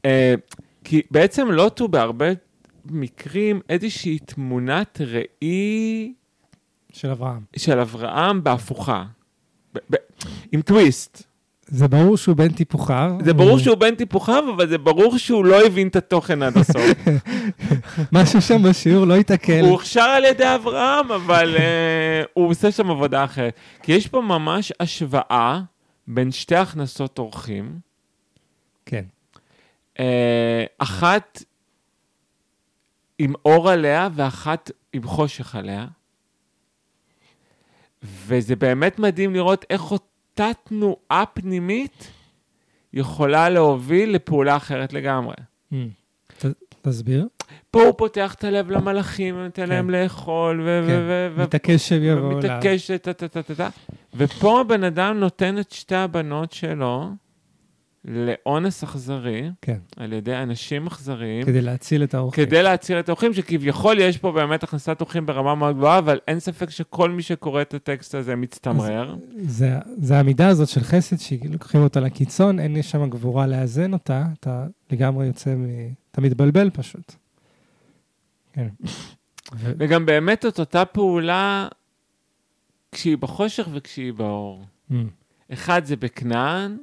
אה, 0.05 0.33
כי 0.83 1.01
בעצם 1.11 1.47
לוט 1.47 1.79
הוא 1.79 1.89
בהרבה 1.89 2.25
מקרים 2.85 3.61
איזושהי 3.69 4.19
תמונת 4.19 5.01
ראי 5.01 6.13
של 6.91 7.09
אברהם. 7.11 7.41
של 7.55 7.79
אברהם 7.79 8.43
בהפוכה. 8.43 9.05
עם 10.51 10.61
טוויסט. 10.61 11.23
זה 11.71 11.87
ברור 11.87 12.17
שהוא 12.17 12.35
בן 12.35 12.51
טיפוחיו. 12.53 13.11
זה 13.25 13.33
ברור 13.33 13.49
הוא- 13.49 13.59
שהוא 13.59 13.75
בן 13.77 13.95
טיפוחיו, 13.95 14.43
אבל 14.55 14.69
זה 14.69 14.77
ברור 14.77 15.17
שהוא 15.17 15.45
לא 15.45 15.65
הבין 15.65 15.87
את 15.87 15.95
התוכן 15.95 16.43
עד 16.43 16.57
הסוף. 16.57 16.83
משהו 18.11 18.41
שם 18.41 18.63
בשיעור 18.63 19.05
לא 19.05 19.15
התעכל. 19.15 19.51
הוא 19.61 19.69
הוכשר 19.69 20.01
על 20.01 20.25
ידי 20.25 20.55
אברהם, 20.55 21.11
אבל 21.11 21.55
אה, 21.57 22.23
הוא 22.33 22.49
עושה 22.49 22.71
שם 22.71 22.91
עבודה 22.91 23.23
אחרת. 23.23 23.53
כי 23.83 23.91
יש 23.91 24.07
פה 24.07 24.21
ממש 24.21 24.73
השוואה 24.79 25.61
בין 26.07 26.31
שתי 26.31 26.55
הכנסות 26.55 27.19
אורחים. 27.19 27.79
כן. 28.85 29.03
אה, 29.99 30.63
אחת 30.77 31.43
עם 33.19 33.33
אור 33.45 33.69
עליה 33.69 34.09
ואחת 34.13 34.71
עם 34.93 35.03
חושך 35.03 35.55
עליה. 35.55 35.85
וזה 38.03 38.55
באמת 38.55 38.99
מדהים 38.99 39.33
לראות 39.33 39.65
איך 39.69 39.91
אותה 39.91 40.49
תנועה 40.63 41.23
פנימית 41.33 42.11
יכולה 42.93 43.49
להוביל 43.49 44.09
לפעולה 44.15 44.55
אחרת 44.57 44.93
לגמרי. 44.93 45.35
Mm. 45.73 45.75
ת- 46.39 46.45
תסביר. 46.81 47.27
פה 47.71 47.81
הוא 47.83 47.93
פותח 47.97 48.33
את 48.33 48.43
הלב 48.43 48.71
למלאכים, 48.71 49.35
ונותן 49.35 49.63
כן. 49.63 49.69
להם 49.69 49.89
לאכול, 49.89 50.61
ו... 50.65 50.83
כן. 50.87 50.93
ו- 50.93 51.27
ו- 51.35 51.41
מתעקש 51.43 51.89
שהם 51.89 52.03
יבואו 52.03 52.25
אליו. 52.31 52.35
ומתעקש, 52.37 52.91
טה 52.91 53.13
טה 53.13 53.27
טה 53.27 53.43
טה 53.43 53.55
טה. 53.55 53.69
ופה 54.15 54.61
הבן 54.61 54.83
אדם 54.83 55.19
נותן 55.19 55.59
את 55.59 55.71
שתי 55.71 55.95
הבנות 55.95 56.51
שלו 56.51 57.09
לאונס 58.05 58.83
אכזרי, 58.83 59.49
כן. 59.61 59.77
על 59.97 60.13
ידי 60.13 60.35
אנשים 60.35 60.87
אכזריים, 60.87 61.45
כדי 61.45 61.61
להציל 61.61 62.03
את 62.03 62.13
האורחים. 62.13 62.45
כדי 62.45 62.63
להציל 62.63 62.99
את 62.99 63.09
האורחים, 63.09 63.33
שכביכול 63.33 63.99
יש 63.99 64.17
פה 64.17 64.31
באמת 64.31 64.63
הכנסת 64.63 65.01
אורחים 65.01 65.25
ברמה 65.25 65.55
מאוד 65.55 65.75
גבוהה, 65.75 65.99
אבל 65.99 66.19
אין 66.27 66.39
ספק 66.39 66.69
שכל 66.69 67.09
מי 67.09 67.21
שקורא 67.21 67.61
את 67.61 67.73
הטקסט 67.73 68.15
הזה 68.15 68.35
מצטמרר. 68.35 69.15
זה, 69.41 69.71
זה 69.97 70.19
המידה 70.19 70.47
הזאת 70.47 70.69
של 70.69 70.81
חסד, 70.81 71.19
שלוקחים 71.19 71.81
אותה 71.81 71.99
לקיצון, 71.99 72.59
אין 72.59 72.81
שם 72.81 73.09
גבורה 73.09 73.47
לאזן 73.47 73.93
אותה, 73.93 74.23
אתה 74.39 74.65
לגמרי 74.91 75.27
יוצא 75.27 75.55
מ... 75.55 75.65
אתה 76.11 76.21
מתבלבל 76.21 76.69
פשוט. 76.69 77.13
כן. 78.53 78.67
וגם 79.57 80.05
באמת 80.05 80.45
את 80.45 80.59
אותה 80.59 80.85
פעולה 80.85 81.67
כשהיא 82.91 83.17
בחושך 83.17 83.67
וכשהיא 83.73 84.13
באור. 84.13 84.65
Mm, 84.91 84.93
אחד 85.53 85.85
זה 85.85 85.95
בכנען. 85.95 86.77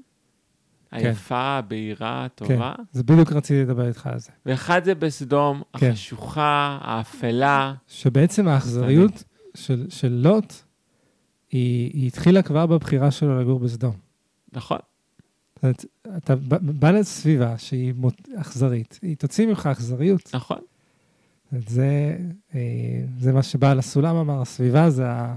היפה, 0.90 1.38
הבהירה, 1.38 2.24
הטובה, 2.24 2.74
זה 2.92 3.02
בדיוק 3.02 3.32
רציתי 3.32 3.62
לדבר 3.62 3.88
איתך 3.88 4.06
על 4.06 4.18
זה. 4.18 4.30
ואחד 4.46 4.84
זה 4.84 4.94
בסדום, 4.94 5.62
כן. 5.76 5.90
החשוכה, 5.90 6.78
האפלה. 6.82 7.74
שבעצם 7.88 8.48
האכזריות 8.48 9.24
של, 9.54 9.86
של 9.90 10.12
לוט, 10.12 10.52
היא, 11.50 11.90
היא 11.94 12.06
התחילה 12.06 12.42
כבר 12.42 12.66
בבחירה 12.66 13.10
שלו 13.10 13.40
לגור 13.40 13.60
בסדום. 13.60 13.94
נכון, 14.52 14.78
זאת 15.54 15.62
אומרת, 15.64 15.84
אתה 16.16 16.34
בא, 16.60 16.90
לסביבה 16.90 17.58
שהיא 17.58 17.92
מות- 17.96 18.28
אכזרית, 18.36 18.98
היא 19.02 19.16
תוציא 19.16 19.46
ממך 19.46 19.66
אכזריות. 19.72 20.30
נכון. 20.34 20.58
זה, 21.68 22.16
אה, 22.54 22.60
זה 23.18 23.32
מה 23.32 23.42
שבעל 23.42 23.78
הסולם 23.78 24.16
אמר, 24.16 24.40
הסביבה 24.42 24.90
זה 24.90 25.10
ה- 25.10 25.36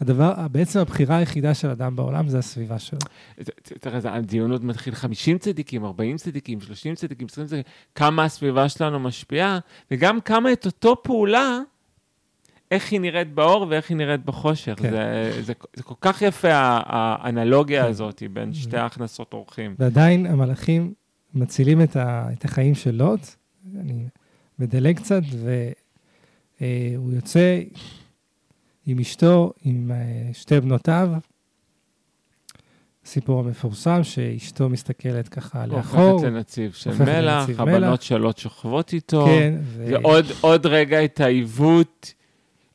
הדבר, 0.00 0.34
בעצם 0.52 0.78
הבחירה 0.80 1.16
היחידה 1.16 1.54
של 1.54 1.70
אדם 1.70 1.96
בעולם 1.96 2.28
זה 2.28 2.38
הסביבה 2.38 2.78
שלו. 2.78 2.98
תראה, 3.80 4.00
זה- 4.00 4.12
הדיונות 4.12 4.62
מתחיל 4.64 4.94
50 4.94 5.38
צדיקים, 5.38 5.84
40 5.84 6.16
צדיקים, 6.16 6.60
30 6.60 6.94
צדיקים, 6.94 7.26
20 7.30 7.46
צדיקים, 7.46 7.72
כמה 7.94 8.24
הסביבה 8.24 8.68
שלנו 8.68 9.00
משפיעה, 9.00 9.58
וגם 9.90 10.20
כמה 10.20 10.52
את 10.52 10.66
אותו 10.66 11.02
פעולה, 11.02 11.58
איך 12.70 12.92
היא 12.92 13.00
נראית 13.00 13.34
באור 13.34 13.66
ואיך 13.70 13.88
היא 13.90 13.96
נראית 13.96 14.24
בחושך. 14.24 14.74
כן. 14.76 14.90
זה, 14.90 15.30
זה, 15.42 15.52
זה 15.76 15.82
כל 15.82 15.94
כך 16.00 16.22
יפה, 16.22 16.48
האנלוגיה 16.52 17.82
כן. 17.82 17.88
הזאת 17.90 18.22
בין 18.32 18.54
שתי 18.54 18.76
הכנסות 18.78 19.32
אורחים. 19.32 19.74
ועדיין 19.78 20.26
המלאכים 20.26 20.92
מצילים 21.34 21.82
את, 21.82 21.96
ה, 21.96 22.28
את 22.32 22.44
החיים 22.44 22.74
של 22.74 22.90
לוט. 22.94 23.20
אני 23.80 24.04
מדלג 24.58 24.96
קצת, 24.96 25.22
והוא 26.60 27.12
יוצא 27.12 27.60
עם 28.86 28.98
אשתו, 28.98 29.52
עם 29.64 29.90
אה, 29.94 30.32
שתי 30.32 30.60
בנותיו. 30.60 31.08
סיפור 33.04 33.40
המפורסם, 33.40 34.04
שאשתו 34.04 34.68
מסתכלת 34.68 35.28
ככה 35.28 35.66
לאחור. 35.66 36.00
הופכת 36.00 36.26
לנציב 36.26 36.72
של 36.72 36.90
הופכת 36.90 37.08
מלח, 37.08 37.40
לנציב 37.40 37.60
הבנות 37.60 37.80
מלח. 37.90 38.00
שלו 38.00 38.30
שוכבות 38.36 38.92
איתו. 38.92 39.26
כן, 39.26 39.54
ו... 39.62 39.86
זה 39.86 39.96
עוד, 40.02 40.24
עוד 40.40 40.66
רגע 40.66 41.04
את 41.04 41.20
העיוות, 41.20 42.14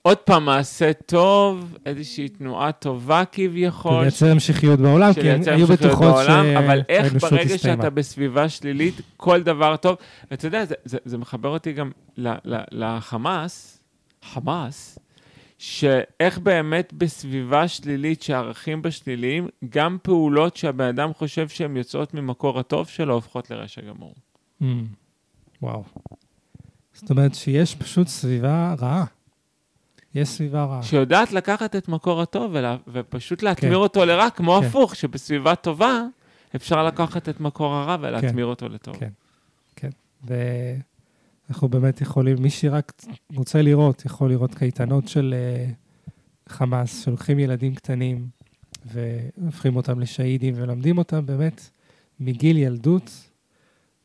עוד 0.02 0.18
פעם 0.18 0.46
מעשה 0.46 0.94
טוב, 1.06 1.78
איזושהי 1.86 2.30
תנועה 2.30 2.72
טובה 2.72 3.24
כביכול. 3.32 4.02
לייצר 4.02 4.32
המשכיות 4.32 4.80
בעולם, 4.80 5.14
כי 5.14 5.22
לייצר 5.22 5.52
היו 5.54 5.68
בטוחות 5.68 6.00
בעולם, 6.00 6.46
אבל 6.58 6.82
איך 6.90 7.14
ברגע 7.14 7.42
הסתיימה. 7.42 7.58
שאתה 7.58 7.90
בסביבה 7.90 8.50
שלילית, 8.50 9.02
כל 9.18 9.44
דבר 9.44 9.76
טוב. 9.76 9.96
ואתה 10.32 10.48
יודע, 10.48 10.66
זה, 10.66 10.76
זה, 10.86 10.98
זה 11.06 11.18
מחבר 11.18 11.50
אותי 11.50 11.74
גם 11.74 11.92
ל, 12.18 12.28
ל, 12.46 12.62
לחמאס, 12.72 13.80
חמאס, 14.34 15.00
שאיך 15.62 16.40
באמת 16.40 16.94
בסביבה 16.94 17.68
שלילית, 17.68 18.22
שהערכים 18.22 18.82
בה 18.82 18.92
שליליים, 18.92 19.48
גם 19.70 19.98
פעולות 20.02 20.58
שהבן 20.58 20.88
אדם 20.88 21.14
חושב 21.14 21.50
שהן 21.50 21.78
יוצאות 21.78 22.14
ממקור 22.14 22.60
הטוב 22.60 22.88
שלו, 22.88 23.14
הופכות 23.14 23.52
לרשע 23.52 23.82
גמור. 23.82 24.16
Mm. 24.62 24.66
וואו. 25.62 25.84
זאת 26.94 27.10
אומרת 27.10 27.36
שיש 27.36 27.76
פשוט 27.76 28.08
סביבה 28.08 28.76
רעה. 28.80 29.06
יש 30.16 30.30
סביבה 30.30 30.66
רעה. 30.66 30.84
שיודעת 30.84 31.32
לקחת 31.32 31.76
את 31.76 31.88
מקור 31.88 32.22
הטוב 32.22 32.52
ולה, 32.54 32.78
ופשוט 32.88 33.44
להטמיר 33.44 33.72
כן. 33.72 33.76
אותו 33.76 34.06
לרע, 34.06 34.30
כמו 34.30 34.60
כן. 34.62 34.68
הפוך, 34.68 34.96
שבסביבה 34.96 35.56
טובה 35.56 36.02
אפשר 36.56 36.84
לקחת 36.86 37.30
את 37.30 37.40
מקור 37.40 37.74
הרע 37.74 37.98
ולהטמיר 38.02 38.46
אותו 38.46 38.70
לטוב. 38.70 38.98
כן. 38.98 39.10
כן. 39.76 39.90
ואנחנו 41.52 41.70
באמת 41.70 42.02
יכולים, 42.02 42.42
מי 42.42 42.50
שרק 42.50 42.92
רוצה 43.36 43.62
לראות, 43.62 44.06
יכול 44.06 44.30
לראות 44.30 44.56
קייטנות 44.56 45.08
של 45.08 45.36
uh, 45.38 46.12
חמאס, 46.50 47.04
שלוקחים 47.04 47.40
ילדים 47.40 47.76
קטנים 47.76 48.30
והופכים 48.86 49.76
אותם 49.76 50.00
לשהידים 50.00 50.54
ולומדים 50.58 50.98
אותם 50.98 51.26
באמת 51.26 51.70
מגיל 52.20 52.58
ילדות, 52.58 53.30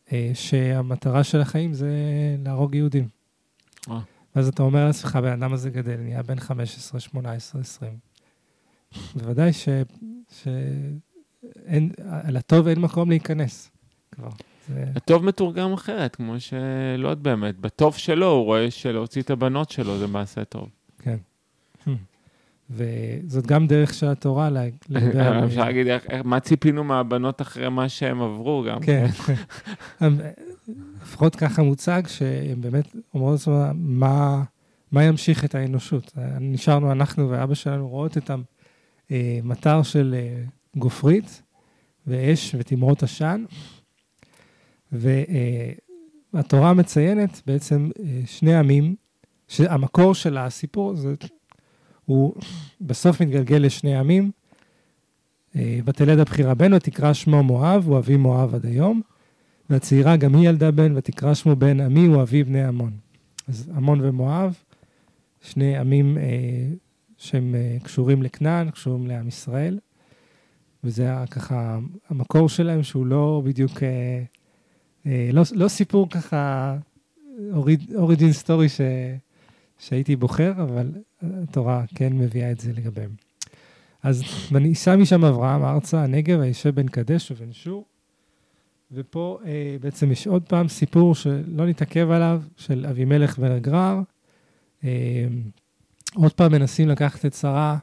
uh, 0.07 0.11
שהמטרה 0.35 1.25
של 1.25 1.41
החיים 1.41 1.75
זה 1.75 1.91
להרוג 2.45 2.75
יהודים. 2.75 3.09
אה. 3.91 4.01
ואז 4.37 4.49
אתה 4.49 4.63
אומר 4.63 4.87
לעצמך, 4.87 5.17
הבן 5.17 5.43
אדם 5.43 5.53
הזה 5.53 5.71
גדל, 5.71 5.97
נהיה 5.97 6.23
בן 6.23 6.41
15, 6.41 7.01
18, 7.01 7.61
20. 7.61 7.93
בוודאי 9.15 9.53
ש... 9.53 9.69
ש... 10.43 10.49
אין, 11.67 11.91
לטוב 12.29 12.69
אין 12.69 12.79
מקום 12.79 13.09
להיכנס 13.09 13.71
כבר. 14.13 14.31
זה... 14.69 14.85
הטוב 14.97 15.25
מתורגם 15.25 15.73
אחרת, 15.73 16.17
כמו 16.17 16.41
שלא 16.41 17.09
יודע 17.09 17.23
באמת, 17.23 17.61
בטוב 17.61 17.97
שלו 17.97 18.31
הוא 18.31 18.45
רואה 18.45 18.71
שלהוציא 18.71 19.23
את 19.23 19.31
הבנות 19.31 19.71
שלו 19.71 19.99
זה 19.99 20.07
מעשה 20.07 20.45
טוב. 20.45 20.69
כן. 20.99 21.17
וזאת 22.71 23.47
גם 23.47 23.67
דרך 23.67 23.95
של 23.95 24.07
התורה 24.07 24.51
לדבר 24.51 25.23
על... 25.23 25.45
אפשר 25.45 25.65
להגיד, 25.65 25.87
מה 26.25 26.41
ציפינו 26.41 26.85
מהבנות 26.85 27.43
אחרי 27.43 27.69
מה 27.69 27.89
שהם 27.89 28.23
עברו 28.23 28.65
גם. 28.69 28.81
כן. 28.81 29.07
לפחות 31.03 31.37
ככה 31.37 31.63
מוצג, 31.63 32.03
שהם 32.07 32.61
באמת 32.61 32.97
אומרות 33.15 33.33
לעצמם, 33.33 33.73
מה, 33.75 34.43
מה 34.93 35.05
ימשיך 35.05 35.45
את 35.45 35.55
האנושות? 35.55 36.13
נשארנו 36.41 36.93
אנחנו 36.93 37.31
ואבא 37.31 37.55
שלנו 37.55 37.89
רואות 37.89 38.17
את 38.19 38.31
המטר 39.11 39.83
של 39.83 40.15
אה, 40.19 40.43
גופרית 40.77 41.43
ואש 42.07 42.55
ותמרות 42.59 43.03
עשן, 43.03 43.45
והתורה 44.93 46.75
מציינת 46.75 47.43
בעצם 47.47 47.91
אה, 48.01 48.21
שני 48.27 48.57
עמים, 48.57 48.95
שהמקור 49.49 50.15
של 50.15 50.39
הסיפור 50.39 50.97
זה, 50.97 51.15
הוא 52.05 52.35
בסוף 52.81 53.23
מתגלגל 53.23 53.57
לשני 53.57 53.97
עמים. 53.97 54.31
אה, 55.57 55.79
ותלד 55.85 56.19
הבחירה 56.19 56.55
בן 56.55 56.73
ותקרא 56.73 57.13
שמו 57.13 57.43
מואב, 57.43 57.85
הוא 57.87 57.99
אבי 57.99 58.17
מואב 58.17 58.55
עד 58.55 58.67
היום. 58.67 59.01
והצעירה 59.71 60.17
גם 60.17 60.35
היא 60.35 60.49
ילדה 60.49 60.71
בן, 60.71 60.97
ותקרא 60.97 61.35
שמו 61.35 61.57
בן 61.57 61.81
עמי, 61.81 62.07
הוא 62.07 62.23
אבי 62.23 62.45
בני 62.45 62.65
עמון. 62.65 62.93
אז 63.49 63.71
עמון 63.77 64.01
ומואב, 64.03 64.55
שני 65.41 65.77
עמים 65.79 66.19
אה, 66.19 66.25
שהם 67.17 67.55
אה, 67.55 67.77
קשורים 67.83 68.23
לכנען, 68.23 68.71
קשורים 68.71 69.07
לעם 69.07 69.29
ישראל, 69.29 69.79
וזה 70.85 71.11
ככה 71.31 71.79
המקור 72.09 72.49
שלהם, 72.49 72.83
שהוא 72.83 73.07
לא 73.07 73.43
בדיוק, 73.45 73.83
אה, 73.83 74.23
לא, 75.33 75.43
לא 75.53 75.69
סיפור 75.69 76.11
ככה, 76.11 76.77
אוריג'ין 77.95 78.33
סטורי 78.33 78.69
ש, 78.69 78.81
שהייתי 79.79 80.17
בוחר, 80.17 80.53
אבל 80.57 80.93
התורה 81.23 81.85
כן 81.95 82.13
מביאה 82.13 82.51
את 82.51 82.61
זה 82.61 82.73
לגביהם. 82.73 83.11
אז 84.03 84.23
ונישא 84.53 84.97
משם 84.97 85.25
אברהם 85.25 85.65
ארצה, 85.65 86.03
הנגב, 86.03 86.41
הישב 86.41 86.71
בין 86.71 86.89
קדש 86.89 87.31
ובין 87.31 87.53
שור. 87.53 87.85
ופה 88.93 89.39
אה, 89.47 89.77
בעצם 89.81 90.13
יש 90.13 90.27
עוד 90.27 90.43
פעם 90.43 90.69
סיפור 90.69 91.15
שלא 91.15 91.67
נתעכב 91.67 92.11
עליו, 92.11 92.43
של 92.57 92.87
אבימלך 92.91 93.39
בן 93.39 93.51
הגרר. 93.51 94.01
אה, 94.85 95.27
עוד 96.15 96.33
פעם 96.33 96.53
מנסים 96.53 96.89
לקחת 96.89 97.27
את 97.27 97.35
שרה, 97.35 97.79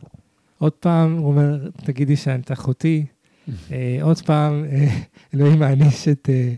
עוד 0.58 0.72
פעם 0.72 1.18
הוא 1.18 1.28
אומר, 1.28 1.70
תגידי 1.76 2.16
שאת 2.16 2.52
אחותי. 2.52 3.06
אה, 3.72 3.98
עוד 4.02 4.22
פעם 4.22 4.66
אה, 4.66 5.00
אלוהים 5.34 5.60
מעניש 5.60 6.08
את, 6.08 6.30
אה, 6.30 6.54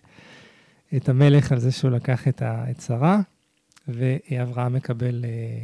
את 0.96 1.10
המלך 1.10 1.52
על 1.52 1.60
זה 1.60 1.72
שהוא 1.72 1.92
לקח 1.92 2.28
את, 2.28 2.42
ה, 2.42 2.66
את 2.72 2.82
שרה, 2.82 3.20
ואברהם 3.88 4.74
מקבל 4.74 5.26
אה, 5.26 5.64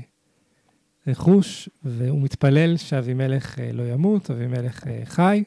רכוש, 1.07 1.69
והוא 1.83 2.21
מתפלל 2.21 2.77
שאבימלך 2.77 3.59
אה, 3.59 3.71
לא 3.73 3.83
ימות, 3.83 4.31
אבימלך 4.31 4.87
אה, 4.87 5.01
חי. 5.05 5.43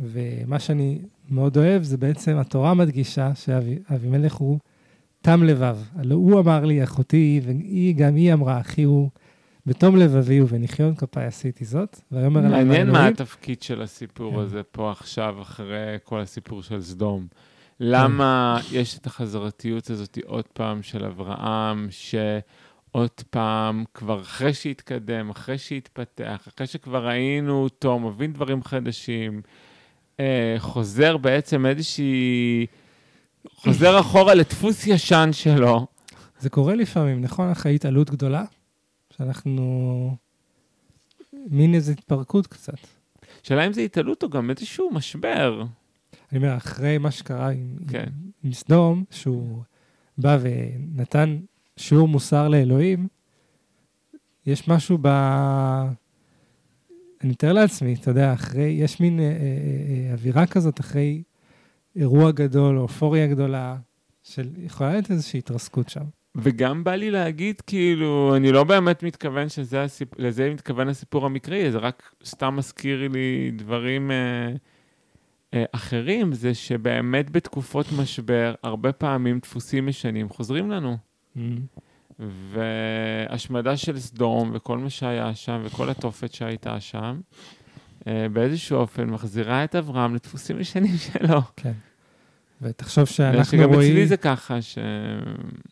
ומה 0.00 0.58
שאני 0.58 0.98
מאוד 1.30 1.56
אוהב, 1.56 1.82
זה 1.82 1.96
בעצם 1.96 2.36
התורה 2.36 2.74
מדגישה 2.74 3.34
שאבימלך 3.34 4.34
הוא 4.34 4.58
תם 5.22 5.42
לבב. 5.42 5.78
הלא 5.94 6.14
הוא 6.14 6.40
אמר 6.40 6.64
לי, 6.64 6.84
אחותי 6.84 7.16
היא, 7.16 7.42
והיא, 7.44 7.94
גם 7.94 8.14
היא 8.14 8.32
אמרה, 8.32 8.60
אחי 8.60 8.82
הוא, 8.82 9.10
בתום 9.66 9.96
לבבי 9.96 10.40
ובניחיון 10.40 10.94
כפיי 10.94 11.26
עשיתי 11.26 11.64
זאת. 11.64 12.00
ויאמר 12.12 12.46
אליי 12.46 12.64
מעניין 12.64 12.90
מה 12.90 13.06
התפקיד 13.06 13.62
של 13.62 13.82
הסיפור 13.82 14.32
כן. 14.32 14.38
הזה 14.38 14.62
פה 14.62 14.90
עכשיו, 14.90 15.42
אחרי 15.42 15.96
כל 16.04 16.20
הסיפור 16.20 16.62
של 16.62 16.82
סדום. 16.82 17.26
למה 17.80 18.60
יש 18.72 18.98
את 18.98 19.06
החזרתיות 19.06 19.90
הזאת 19.90 20.18
עוד 20.24 20.44
פעם 20.52 20.82
של 20.82 21.04
אברהם, 21.04 21.88
שעוד 21.90 23.10
פעם, 23.30 23.84
כבר 23.94 24.20
אחרי 24.20 24.54
שהתקדם, 24.54 25.30
אחרי 25.30 25.58
שהתפתח, 25.58 26.48
אחרי 26.48 26.66
שכבר 26.66 27.06
ראינו 27.06 27.62
אותו, 27.62 27.98
מבין 27.98 28.32
דברים 28.32 28.62
חדשים, 28.62 29.42
אה, 30.20 30.54
חוזר 30.58 31.16
בעצם 31.16 31.66
איזושהי... 31.66 32.66
חוזר 33.54 34.00
אחורה 34.00 34.34
לדפוס 34.34 34.86
ישן 34.86 35.28
שלו. 35.32 35.86
זה 36.38 36.50
קורה 36.50 36.74
לפעמים, 36.74 37.20
נכון? 37.20 37.50
אחרי 37.50 37.74
התעלות 37.74 38.10
גדולה, 38.10 38.44
שאנחנו... 39.16 40.16
מין 41.50 41.74
איזו 41.74 41.92
התפרקות 41.92 42.46
קצת. 42.46 42.78
שאלה 43.42 43.66
אם 43.66 43.72
זה 43.72 43.80
התעלות 43.80 44.22
או 44.22 44.30
גם 44.30 44.50
איזשהו 44.50 44.90
משבר. 44.90 45.62
אני 46.32 46.38
אומר, 46.38 46.56
אחרי 46.56 46.98
מה 46.98 47.10
שקרה 47.10 47.48
עם, 47.50 47.76
כן. 47.88 47.98
עם, 47.98 48.30
עם 48.42 48.52
סדום, 48.52 49.04
שהוא 49.10 49.62
בא 50.18 50.38
ונתן 50.40 51.38
שיעור 51.76 52.08
מוסר 52.08 52.48
לאלוהים, 52.48 53.08
יש 54.46 54.68
משהו 54.68 54.98
ב... 55.02 55.06
אני 57.22 57.30
מתאר 57.30 57.52
לעצמי, 57.52 57.94
אתה 57.94 58.10
יודע, 58.10 58.32
אחרי, 58.32 58.64
יש 58.64 59.00
מין 59.00 59.20
אה, 59.20 59.24
אה, 59.24 59.30
אה, 59.30 60.12
אווירה 60.12 60.46
כזאת 60.46 60.80
אחרי 60.80 61.22
אירוע 61.96 62.30
גדול 62.30 62.76
או 62.78 62.82
אופוריה 62.82 63.26
גדולה, 63.26 63.76
של 64.22 64.48
יכולה 64.56 64.92
להיות 64.92 65.10
איזושהי 65.10 65.38
התרסקות 65.38 65.88
שם. 65.88 66.04
וגם 66.34 66.84
בא 66.84 66.94
לי 66.94 67.10
להגיד, 67.10 67.60
כאילו, 67.60 68.36
אני 68.36 68.52
לא 68.52 68.64
באמת 68.64 69.02
מתכוון 69.02 69.48
שזה 69.48 69.82
הסיפ... 69.82 70.08
לזה 70.18 70.50
מתכוון 70.54 70.88
הסיפור 70.88 71.26
המקראי, 71.26 71.70
זה 71.70 71.78
רק 71.78 72.14
סתם 72.24 72.56
מזכיר 72.56 73.08
לי 73.08 73.50
דברים 73.56 74.10
אה, 74.10 74.16
אה, 74.16 74.54
אחרים, 75.72 76.32
זה 76.32 76.54
שבאמת 76.54 77.30
בתקופות 77.30 77.86
משבר, 77.98 78.54
הרבה 78.62 78.92
פעמים 78.92 79.38
דפוסים 79.38 79.88
ישנים 79.88 80.28
חוזרים 80.28 80.70
לנו. 80.70 80.96
והשמדה 82.18 83.76
של 83.76 83.98
סדום 83.98 84.50
וכל 84.54 84.78
מה 84.78 84.90
שהיה 84.90 85.34
שם 85.34 85.62
וכל 85.64 85.90
התופת 85.90 86.32
שהייתה 86.32 86.80
שם, 86.80 87.20
אה, 88.06 88.26
באיזשהו 88.32 88.78
אופן 88.78 89.10
מחזירה 89.10 89.64
את 89.64 89.74
אברהם 89.74 90.14
לדפוסים 90.14 90.60
ישנים 90.60 90.96
שלו. 90.96 91.40
כן. 91.56 91.72
ותחשוב 92.62 93.04
שאנחנו 93.04 93.58
שגם 93.58 93.74
רואים... 93.74 93.92
אצלי 93.92 94.06
זה 94.06 94.16
ככה, 94.16 94.62
ש... 94.62 94.78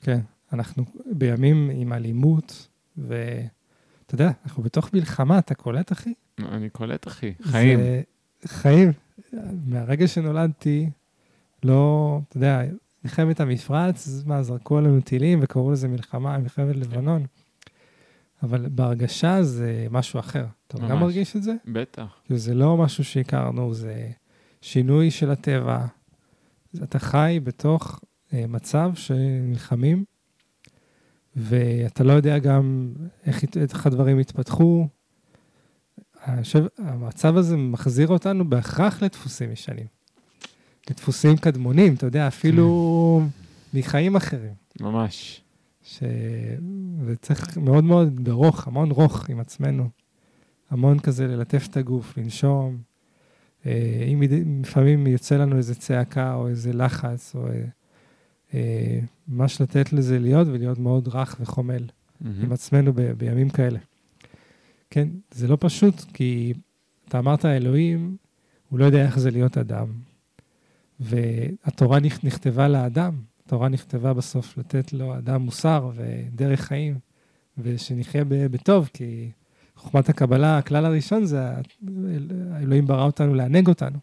כן, 0.03 0.21
אנחנו 0.53 0.85
בימים 1.13 1.71
עם 1.75 1.93
אלימות, 1.93 2.69
ואתה 2.99 4.15
יודע, 4.15 4.31
אנחנו 4.45 4.63
בתוך 4.63 4.95
מלחמה, 4.95 5.39
אתה 5.39 5.55
קולט, 5.55 5.93
אחי? 5.93 6.15
אני 6.39 6.71
קולט, 6.71 7.09
אחי. 7.09 7.35
חיים. 7.43 7.79
זה 7.79 8.03
חיים. 8.47 8.93
מהרגע 9.67 10.09
שנולדתי, 10.09 10.91
לא, 11.65 12.21
אתה 12.29 12.37
יודע, 12.37 12.63
מלחמת 13.05 13.41
המפרץ, 13.41 14.23
מה, 14.27 14.43
זרקו 14.43 14.79
עלינו 14.79 15.01
טילים 15.01 15.39
וקראו 15.43 15.73
לזה 15.73 15.89
מלחמה, 15.89 16.39
מלחמת 16.39 16.77
לבנון. 16.77 17.27
אבל 18.43 18.67
בהרגשה 18.69 19.43
זה 19.43 19.87
משהו 19.91 20.21
אחר. 20.21 20.47
אתה 20.67 20.79
גם 20.79 20.89
ממש. 20.89 21.01
מרגיש 21.01 21.37
את 21.37 21.43
זה? 21.43 21.55
בטח. 21.67 22.07
כאילו, 22.25 22.39
זה 22.39 22.55
לא 22.55 22.77
משהו 22.77 23.05
שהכרנו, 23.05 23.75
זה 23.75 24.11
שינוי 24.61 25.11
של 25.11 25.31
הטבע. 25.31 25.87
אתה 26.83 26.99
חי 26.99 27.41
בתוך 27.45 28.01
אה, 28.33 28.45
מצב 28.49 28.91
שנלחמים, 28.95 30.05
ואתה 31.37 32.05
לא 32.05 32.13
יודע 32.13 32.39
גם 32.39 32.93
איך, 33.27 33.45
איך 33.57 33.87
הדברים 33.87 34.21
יתפתחו. 34.21 34.89
חושב, 36.43 36.65
המצב 36.79 37.37
הזה 37.37 37.57
מחזיר 37.57 38.09
אותנו 38.09 38.51
בהכרח 38.51 39.03
לדפוסים 39.03 39.53
ישנים. 39.53 39.87
לדפוסים 40.91 41.37
קדמונים, 41.37 41.95
אתה 41.95 42.07
יודע, 42.07 42.29
אפילו 42.29 43.23
מחיים 43.75 44.17
אחרים. 44.17 44.55
ממש. 44.81 45.41
שזה 45.83 47.17
צריך 47.21 47.57
מאוד 47.57 47.85
מאוד 47.85 48.25
ברוך, 48.25 48.67
המון 48.67 48.91
רוך 48.91 49.29
עם 49.29 49.41
עצמנו. 49.41 49.89
המון 50.71 50.99
כזה 50.99 51.27
ללטף 51.27 51.67
את 51.71 51.77
הגוף, 51.77 52.19
לנשום. 52.19 52.79
אה, 53.67 54.05
אם 54.13 54.23
לפעמים 54.63 55.07
יוצא 55.07 55.37
לנו 55.37 55.57
איזה 55.57 55.75
צעקה 55.75 56.35
או 56.35 56.49
איזה 56.49 56.73
לחץ, 56.73 57.35
או 57.35 57.47
אה, 58.55 58.99
ממש 59.29 59.61
לתת 59.61 59.93
לזה 59.93 60.19
להיות 60.19 60.49
ולהיות 60.49 60.79
מאוד 60.79 61.09
רך 61.09 61.37
וחומל 61.41 61.85
mm-hmm. 61.85 62.27
עם 62.43 62.53
עצמנו 62.53 62.93
ב, 62.93 63.01
בימים 63.01 63.51
כאלה. 63.51 63.79
כן, 64.95 65.09
זה 65.31 65.49
לא 65.49 65.57
פשוט, 65.61 65.95
כי 66.13 66.53
אתה 67.09 67.19
אמרת, 67.19 67.45
אלוהים, 67.45 68.17
הוא 68.69 68.79
לא 68.79 68.85
יודע 68.85 69.03
איך 69.03 69.19
זה 69.19 69.31
להיות 69.31 69.59
אדם. 69.59 69.87
והתורה 71.01 71.99
נכתבה 72.23 72.69
לאדם, 72.69 73.15
התורה 73.45 73.69
נכתבה 73.69 74.13
בסוף 74.13 74.59
לתת 74.59 74.93
לו 74.93 75.19
אדם 75.19 75.43
מוסר 75.43 75.91
ודרך 75.95 76.61
חיים, 76.61 76.99
ושנחיה 77.59 78.25
בטוב, 78.25 78.91
כי 78.93 79.31
חוכמת 79.77 80.09
הקבלה, 80.09 80.59
הכלל 80.59 80.85
הראשון 80.85 81.25
זה, 81.25 81.49
האלוהים 82.51 82.87
ברא 82.87 83.05
אותנו 83.05 83.35
לענג 83.35 83.69
אותנו. 83.69 83.99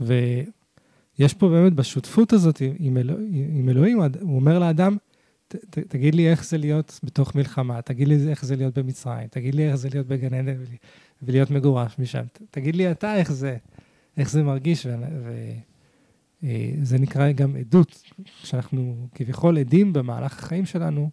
ויש 0.00 1.34
פה 1.34 1.48
באמת 1.48 1.72
בשותפות 1.72 2.32
הזאת 2.32 2.62
עם, 2.78 2.96
אלוה, 2.96 3.16
עם 3.32 3.68
אלוהים, 3.68 4.00
הוא 4.20 4.36
אומר 4.36 4.58
לאדם, 4.58 4.96
ת, 5.54 5.78
ת, 5.78 5.78
תגיד 5.78 6.14
לי 6.14 6.30
איך 6.30 6.44
זה 6.44 6.58
להיות 6.58 7.00
בתוך 7.02 7.34
מלחמה, 7.34 7.82
תגיד 7.82 8.08
לי 8.08 8.28
איך 8.28 8.44
זה 8.44 8.56
להיות 8.56 8.78
במצרים, 8.78 9.28
תגיד 9.28 9.54
לי 9.54 9.66
איך 9.68 9.74
זה 9.74 9.88
להיות 9.92 10.06
בגן 10.06 10.34
עדן 10.34 10.54
ולהיות 11.22 11.50
מגורש 11.50 11.98
משם, 11.98 12.24
תגיד 12.50 12.76
לי 12.76 12.90
אתה 12.90 13.16
איך 13.16 13.32
זה, 13.32 13.56
איך 14.16 14.30
זה 14.30 14.42
מרגיש, 14.42 14.86
וזה 16.42 16.94
אה, 16.96 17.00
נקרא 17.00 17.32
גם 17.32 17.56
עדות, 17.56 18.02
כשאנחנו 18.42 19.08
כביכול 19.14 19.58
עדים 19.58 19.92
במהלך 19.92 20.38
החיים 20.38 20.66
שלנו, 20.66 21.10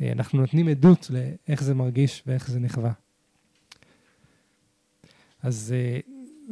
אה, 0.00 0.12
אנחנו 0.12 0.40
נותנים 0.40 0.68
עדות 0.68 1.10
לאיך 1.10 1.62
זה 1.62 1.74
מרגיש 1.74 2.22
ואיך 2.26 2.50
זה 2.50 2.60
נכווה. 2.60 2.92
אז 5.42 5.74
אה, 5.76 6.00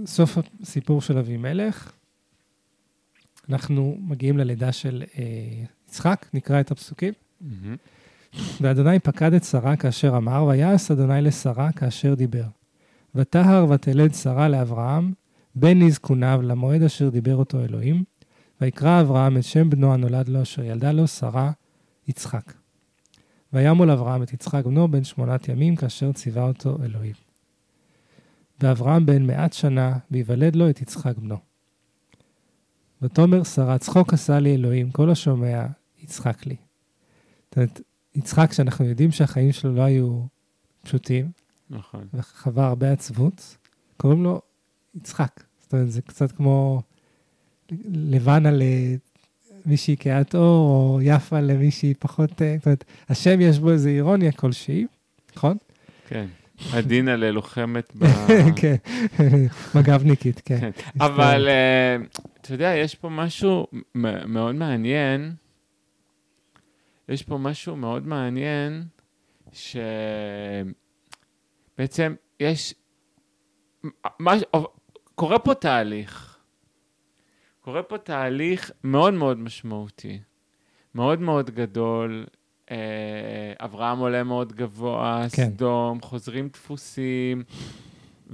סוף 0.06 0.38
הסיפור 0.62 1.00
של 1.00 1.18
אבימלך, 1.18 1.92
אנחנו 3.48 3.96
מגיעים 4.00 4.38
ללידה 4.38 4.72
של 4.72 5.04
יצחק, 5.92 6.26
נקרא 6.34 6.60
את 6.60 6.70
הפסוקים. 6.70 7.12
ואדוני 8.60 8.98
פקד 8.98 9.34
את 9.34 9.44
שרה 9.44 9.76
כאשר 9.76 10.16
אמר, 10.16 10.44
ויעש 10.44 10.90
אדוני 10.90 11.22
לשרה 11.22 11.72
כאשר 11.72 12.14
דיבר. 12.14 12.44
ותהר 13.14 13.66
ותלד 13.70 14.14
שרה 14.14 14.48
לאברהם, 14.48 15.12
בן 15.54 15.82
נזקוניו 15.82 16.40
למועד 16.42 16.82
אשר 16.82 17.08
דיבר 17.08 17.36
אותו 17.36 17.64
אלוהים, 17.64 18.04
ויקרא 18.60 19.00
אברהם 19.00 19.36
את 19.36 19.44
שם 19.44 19.70
בנו 19.70 19.94
הנולד 19.94 20.28
לו, 20.28 20.42
אשר 20.42 20.64
ילדה 20.64 20.92
לו 20.92 21.08
שרה, 21.08 21.50
יצחק. 22.08 22.52
וימול 23.52 23.90
אברהם 23.90 24.22
את 24.22 24.32
יצחק 24.32 24.64
בנו 24.64 24.88
בן 24.88 25.04
שמונת 25.04 25.48
ימים, 25.48 25.76
כאשר 25.76 26.12
ציווה 26.12 26.42
אותו 26.42 26.78
אלוהים. 26.84 27.14
ואברהם 28.60 29.06
בן 29.06 29.26
מעט 29.26 29.52
שנה, 29.52 29.98
ויוולד 30.10 30.56
לו 30.56 30.70
את 30.70 30.80
יצחק 30.80 31.18
בנו. 31.18 31.36
ותאמר 33.02 33.44
שרה, 33.44 33.78
צחוק 33.78 34.12
עשה 34.12 34.38
לי 34.38 34.54
אלוהים, 34.54 34.90
כל 34.90 35.10
השומע, 35.10 35.66
יצחק 36.12 36.46
לי. 36.46 36.56
זאת 37.48 37.56
אומרת, 37.56 37.80
יצחק, 38.14 38.52
שאנחנו 38.52 38.84
יודעים 38.84 39.10
שהחיים 39.10 39.52
שלו 39.52 39.74
לא 39.74 39.82
היו 39.82 40.22
פשוטים, 40.82 41.30
נכון. 41.70 42.06
וחווה 42.14 42.66
הרבה 42.66 42.92
עצבות, 42.92 43.56
קוראים 43.96 44.24
לו 44.24 44.40
יצחק. 44.94 45.40
זאת 45.60 45.72
אומרת, 45.72 45.90
זה 45.90 46.02
קצת 46.02 46.32
כמו 46.32 46.82
לבנה 47.88 48.50
למישהי 49.66 49.96
כהת 50.00 50.34
אור, 50.34 50.68
או 50.68 51.00
יפה 51.02 51.40
למישהי 51.40 51.94
פחות... 51.94 52.42
אה, 52.42 52.54
זאת 52.58 52.66
אומרת, 52.66 52.84
השם 53.08 53.40
יש 53.40 53.58
בו 53.58 53.70
איזו 53.70 53.88
אירוניה 53.88 54.32
כלשהי, 54.32 54.86
נכון? 55.36 55.56
כן. 56.08 56.26
עדינה 56.72 57.16
ללוחמת 57.16 57.92
ב... 57.98 58.06
כן, 58.60 58.76
מג"בניקית, 59.74 60.40
כן. 60.44 60.58
כן. 60.60 60.70
אבל 61.00 61.48
אה, 61.48 61.96
אתה 62.40 62.54
יודע, 62.54 62.74
יש 62.76 62.94
פה 62.94 63.08
משהו 63.08 63.66
מאוד 63.94 64.54
מעניין. 64.54 65.34
יש 67.12 67.22
פה 67.22 67.38
משהו 67.38 67.76
מאוד 67.76 68.06
מעניין, 68.06 68.84
שבעצם 71.76 72.14
יש... 72.40 72.74
קורה 75.14 75.38
פה 75.38 75.54
תהליך. 75.54 76.38
קורה 77.60 77.82
פה 77.82 77.98
תהליך 77.98 78.70
מאוד 78.84 79.14
מאוד 79.14 79.38
משמעותי, 79.38 80.20
מאוד 80.94 81.20
מאוד 81.20 81.50
גדול. 81.50 82.26
אה, 82.70 82.76
אברהם 83.64 83.98
עולה 83.98 84.24
מאוד 84.24 84.52
גבוה, 84.52 85.26
כן. 85.32 85.50
סדום, 85.50 86.00
חוזרים 86.00 86.48
דפוסים, 86.48 87.42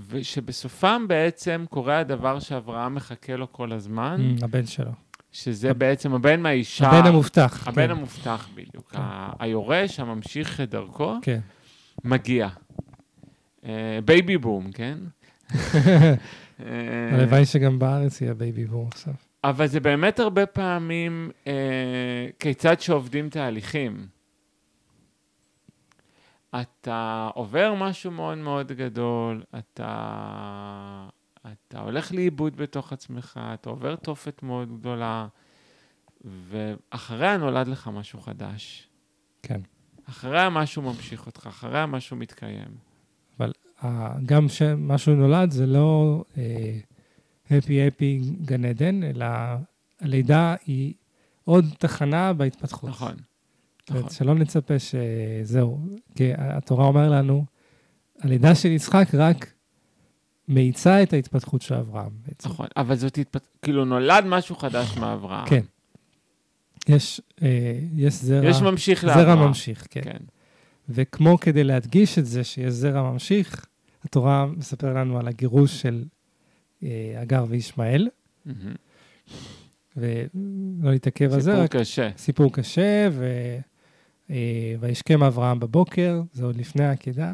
ושבסופם 0.08 1.04
בעצם 1.08 1.64
קורה 1.70 1.98
הדבר 1.98 2.40
שאברהם 2.40 2.94
מחכה 2.94 3.36
לו 3.36 3.52
כל 3.52 3.72
הזמן. 3.72 4.34
Mm, 4.40 4.44
הבן 4.44 4.66
שלו. 4.66 4.90
שזה 5.42 5.74
בעצם 5.74 6.14
הבן 6.14 6.40
מהאישה... 6.40 6.88
הבן 6.90 7.07
המובטח. 7.09 7.68
הבן 7.68 7.85
כן. 7.85 7.90
המובטח 7.90 8.48
בדיוק. 8.55 8.90
כן. 8.90 8.98
היורש 9.38 10.01
הממשיך 10.01 10.61
את 10.61 10.70
דרכו, 10.70 11.14
כן. 11.22 11.40
מגיע. 12.05 12.48
בייבי 14.05 14.35
אה, 14.34 14.38
בום, 14.38 14.72
כן? 14.72 14.98
אה, 15.55 16.14
הלוואי 17.12 17.46
שגם 17.46 17.79
בארץ 17.79 18.20
יהיה 18.20 18.35
בייבי 18.35 18.64
בום 18.64 18.88
עכשיו. 18.92 19.14
אבל 19.44 19.66
זה 19.66 19.81
באמת 19.81 20.20
הרבה 20.20 20.46
פעמים 20.46 21.31
אה, 21.44 21.48
כזה 22.38 22.80
שעוברים 22.80 23.28
תהליכים. 23.29 24.07
אתה 26.61 27.29
עובר 27.35 27.74
משהו 27.74 28.11
מאוד 28.11 28.38
מאוד 28.38 28.72
גדול, 28.72 29.42
אתה, 29.59 31.09
אתה 31.52 31.80
הולך 31.80 32.12
לאיבוד 32.12 32.56
בתוך 32.56 32.92
עצמך, 32.92 33.40
אתה 33.54 33.70
עובר 33.70 33.96
תופת 33.96 34.42
מאוד 34.42 34.78
גדולה, 34.78 35.26
ואחריה 36.24 37.37
נולד 37.37 37.68
לך 37.68 37.88
משהו 37.88 38.20
חדש. 38.20 38.88
כן. 39.42 39.61
אחריה 40.08 40.50
משהו 40.50 40.82
ממשיך 40.82 41.26
אותך, 41.26 41.46
אחריה 41.46 41.87
משהו 41.87 42.16
מתקיים. 42.16 42.68
אבל 43.38 43.52
uh, 43.80 43.87
גם 44.26 44.48
כשמשהו 44.48 45.14
נולד 45.14 45.50
זה 45.50 45.66
לא 45.66 46.24
הפי 47.50 47.84
uh, 47.84 47.88
הפי 47.88 48.20
גן 48.44 48.64
עדן, 48.64 49.02
אלא 49.02 49.26
הלידה 50.00 50.54
היא 50.66 50.94
עוד 51.44 51.64
תחנה 51.78 52.32
בהתפתחות. 52.32 52.90
נכון. 52.90 53.16
נכון. 53.90 54.11
שלא 54.11 54.34
נצפה 54.34 54.74
שזהו, 54.78 55.80
כי 56.14 56.32
התורה 56.37 56.87
אומר 56.87 57.11
לנו, 57.11 57.44
הלידה 58.20 58.54
של 58.54 58.68
יצחק 58.68 59.08
רק 59.14 59.52
מאיצה 60.48 61.02
את 61.02 61.12
ההתפתחות 61.12 61.62
של 61.62 61.74
אברהם. 61.74 62.11
בעצם. 62.26 62.48
נכון, 62.48 62.66
אבל 62.76 62.96
זאת 62.96 63.18
התפתחות, 63.18 63.58
כאילו 63.62 63.84
נולד 63.84 64.24
משהו 64.26 64.56
חדש 64.56 64.96
מאברהם. 64.96 65.48
כן. 65.48 65.62
יש, 66.88 67.20
אה, 67.42 67.78
יש 67.96 68.14
זרע... 68.14 68.48
יש 68.48 68.62
ממשיך 68.62 69.04
לאברהם. 69.04 69.24
זרע 69.24 69.46
ממשיך, 69.46 69.87
כן. 69.90 70.00
כן. 70.04 70.18
וכמו 70.88 71.38
כדי 71.40 71.64
להדגיש 71.64 72.18
את 72.18 72.26
זה 72.26 72.44
שיש 72.44 72.72
זרע 72.72 73.02
ממשיך, 73.12 73.66
התורה 74.04 74.46
מספר 74.46 74.94
לנו 74.94 75.18
על 75.18 75.28
הגירוש 75.28 75.82
של 75.82 76.04
אה, 76.82 77.14
הגר 77.16 77.44
וישמעאל. 77.48 78.08
Mm-hmm. 78.46 78.50
ולא 79.96 80.90
להתעכב 80.90 81.32
על 81.32 81.40
זה. 81.40 81.52
סיפור 81.52 81.66
קשה. 81.66 82.11
סיפור 82.16 82.52
קשה, 82.52 83.08
ו... 83.12 83.26
אה, 84.30 84.74
וישכם 84.80 85.22
אברהם 85.22 85.61
בבוקר, 85.61 86.20
זה 86.32 86.44
עוד 86.44 86.56
לפני 86.56 86.84
העקידה, 86.84 87.32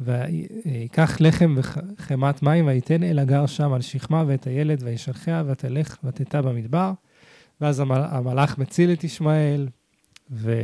ויקח 0.00 1.16
לחם 1.20 1.54
וחמת 1.56 2.42
מים, 2.42 2.66
וייתן 2.66 3.02
אל 3.02 3.18
הגר 3.18 3.46
שם 3.46 3.72
על 3.72 3.80
שכמה 3.80 4.24
ואת 4.26 4.46
הילד, 4.46 4.82
וישלחיה, 4.82 5.42
ותלך 5.46 5.96
ותתה 6.04 6.42
במדבר. 6.42 6.92
ואז 7.60 7.82
המלאך 7.90 8.58
מציל 8.58 8.92
את 8.92 9.04
ישמעאל, 9.04 9.68
ו... 10.30 10.54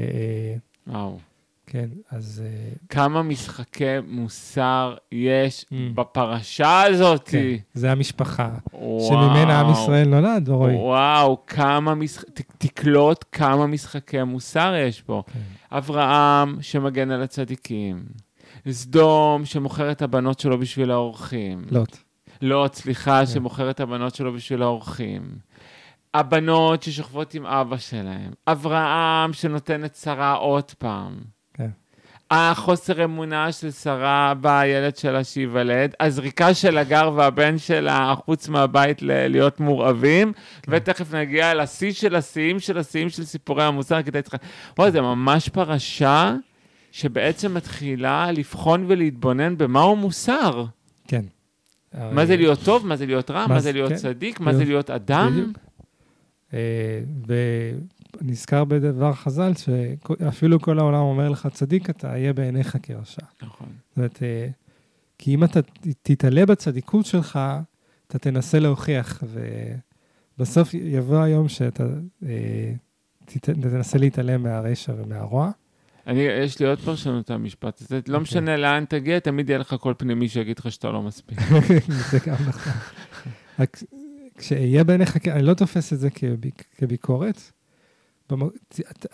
וואו. 0.86 1.18
כן, 1.66 1.88
אז... 2.10 2.42
אה, 2.44 2.72
כמה 2.88 3.22
משחקי 3.22 3.84
מוסר 4.08 4.94
יש 5.12 5.64
mm. 5.64 5.74
בפרשה 5.94 6.82
הזאת. 6.82 7.28
כן, 7.28 7.38
זה 7.74 7.92
המשפחה, 7.92 8.50
וואו. 8.72 9.08
שממנה 9.08 9.60
עם 9.60 9.72
ישראל 9.72 10.08
נולד, 10.08 10.48
רועי. 10.48 10.74
וואו, 10.74 11.46
כמה 11.46 11.94
משחקי... 11.94 12.42
תקלוט 12.58 13.24
כמה 13.32 13.66
משחקי 13.66 14.22
מוסר 14.22 14.74
יש 14.88 15.02
פה. 15.02 15.22
כן. 15.32 15.40
אברהם 15.76 16.56
שמגן 16.60 17.10
על 17.10 17.22
הצדיקים. 17.22 18.04
סדום 18.72 19.44
שמוכר 19.44 19.90
את 19.90 20.02
הבנות 20.02 20.40
שלו 20.40 20.58
בשביל 20.58 20.90
האורחים. 20.90 21.62
לוט. 21.70 21.96
לוט, 22.42 22.74
סליחה, 22.74 23.20
כן. 23.20 23.26
שמוכר 23.26 23.70
את 23.70 23.80
הבנות 23.80 24.14
שלו 24.14 24.32
בשביל 24.32 24.62
האורחים. 24.62 25.22
הבנות 26.14 26.82
ששוכבות 26.82 27.34
עם 27.34 27.46
אבא 27.46 27.76
שלהם. 27.76 28.30
אברהם 28.46 29.32
שנותן 29.32 29.84
את 29.84 29.94
שרה 29.96 30.32
עוד 30.32 30.70
פעם. 30.78 31.14
החוסר 32.30 33.04
אמונה 33.04 33.52
של 33.52 33.70
שרה 33.70 34.34
בילד 34.40 34.96
שלה 34.96 35.24
שייוולד, 35.24 35.94
הזריקה 36.00 36.54
של 36.54 36.78
הגר 36.78 37.12
והבן 37.14 37.58
שלה 37.58 38.12
החוץ 38.12 38.48
מהבית 38.48 39.02
ל- 39.02 39.26
להיות 39.28 39.60
מורעבים, 39.60 40.32
כן. 40.62 40.72
ותכף 40.74 41.14
נגיע 41.14 41.54
לשיא 41.54 41.92
של 41.92 42.14
השיאים 42.16 42.60
של 42.60 42.78
השיאים 42.78 43.08
של 43.08 43.24
סיפורי 43.24 43.64
המוסר, 43.64 44.02
כדי 44.02 44.18
יצחק. 44.18 44.40
וואי, 44.78 44.90
זה 44.90 45.00
ממש 45.00 45.48
פרשה 45.48 46.34
שבעצם 46.94 47.54
מתחילה 47.54 48.32
לבחון 48.32 48.84
ולהתבונן 48.88 49.58
במהו 49.58 49.96
מוסר. 49.96 50.64
כן. 51.08 51.24
מה 52.12 52.26
זה 52.26 52.36
להיות 52.36 52.58
טוב, 52.64 52.86
מה 52.86 52.96
זה 52.96 53.06
להיות 53.06 53.30
רע, 53.30 53.46
מה 53.46 53.60
זה- 53.60 53.72
להיות 53.72 53.88
כן. 53.90 53.96
צדיק, 53.96 54.40
מה 54.40 54.54
זה 54.54 54.64
להיות 54.64 54.90
אדם. 54.90 55.52
אה, 56.54 57.00
ונזכר 58.20 58.64
בדבר 58.64 59.12
חז"ל, 59.12 59.52
שאפילו 59.54 60.60
כל 60.60 60.78
העולם 60.78 61.00
אומר 61.00 61.28
לך 61.28 61.48
צדיק 61.52 61.90
אתה, 61.90 62.06
יהיה 62.06 62.32
בעיניך 62.32 62.76
כרשע. 62.82 63.22
נכון. 63.42 63.66
זאת 63.90 63.96
אומרת, 63.96 64.22
אה, 64.22 64.48
כי 65.18 65.34
אם 65.34 65.44
אתה 65.44 65.60
תתעלה 66.02 66.46
בצדיקות 66.46 67.06
שלך, 67.06 67.38
אתה 68.06 68.18
תנסה 68.18 68.58
להוכיח, 68.58 69.22
ובסוף 70.38 70.74
יבוא 70.74 71.18
היום 71.22 71.48
שאתה 71.48 71.84
אה, 72.26 72.72
תנסה 73.40 73.98
להתעלם 73.98 74.42
מהרשע 74.42 74.92
ומהרוע. 74.96 75.50
אני, 76.06 76.20
יש 76.20 76.58
לי 76.60 76.66
עוד 76.66 76.78
פרשנות 76.80 77.30
למשפט 77.30 77.80
הזה, 77.80 77.96
לא 77.96 78.00
אוקיי. 78.00 78.18
משנה 78.22 78.56
לאן 78.56 78.84
תגיע, 78.84 79.18
תמיד 79.18 79.48
יהיה 79.48 79.58
לך 79.58 79.74
קול 79.74 79.94
פנימי 79.98 80.28
שיגיד 80.28 80.58
לך 80.58 80.72
שאתה 80.72 80.90
לא 80.90 81.02
מספיק. 81.02 81.38
זה 82.10 82.18
גם 82.26 82.36
נכון. 82.48 82.72
רק 83.58 83.78
כשיהיה 84.38 84.84
בעיניך, 84.84 85.28
אני 85.28 85.42
לא 85.42 85.54
תופס 85.54 85.92
את 85.92 85.98
זה 85.98 86.10
כביק, 86.10 86.64
כביקורת. 86.76 87.40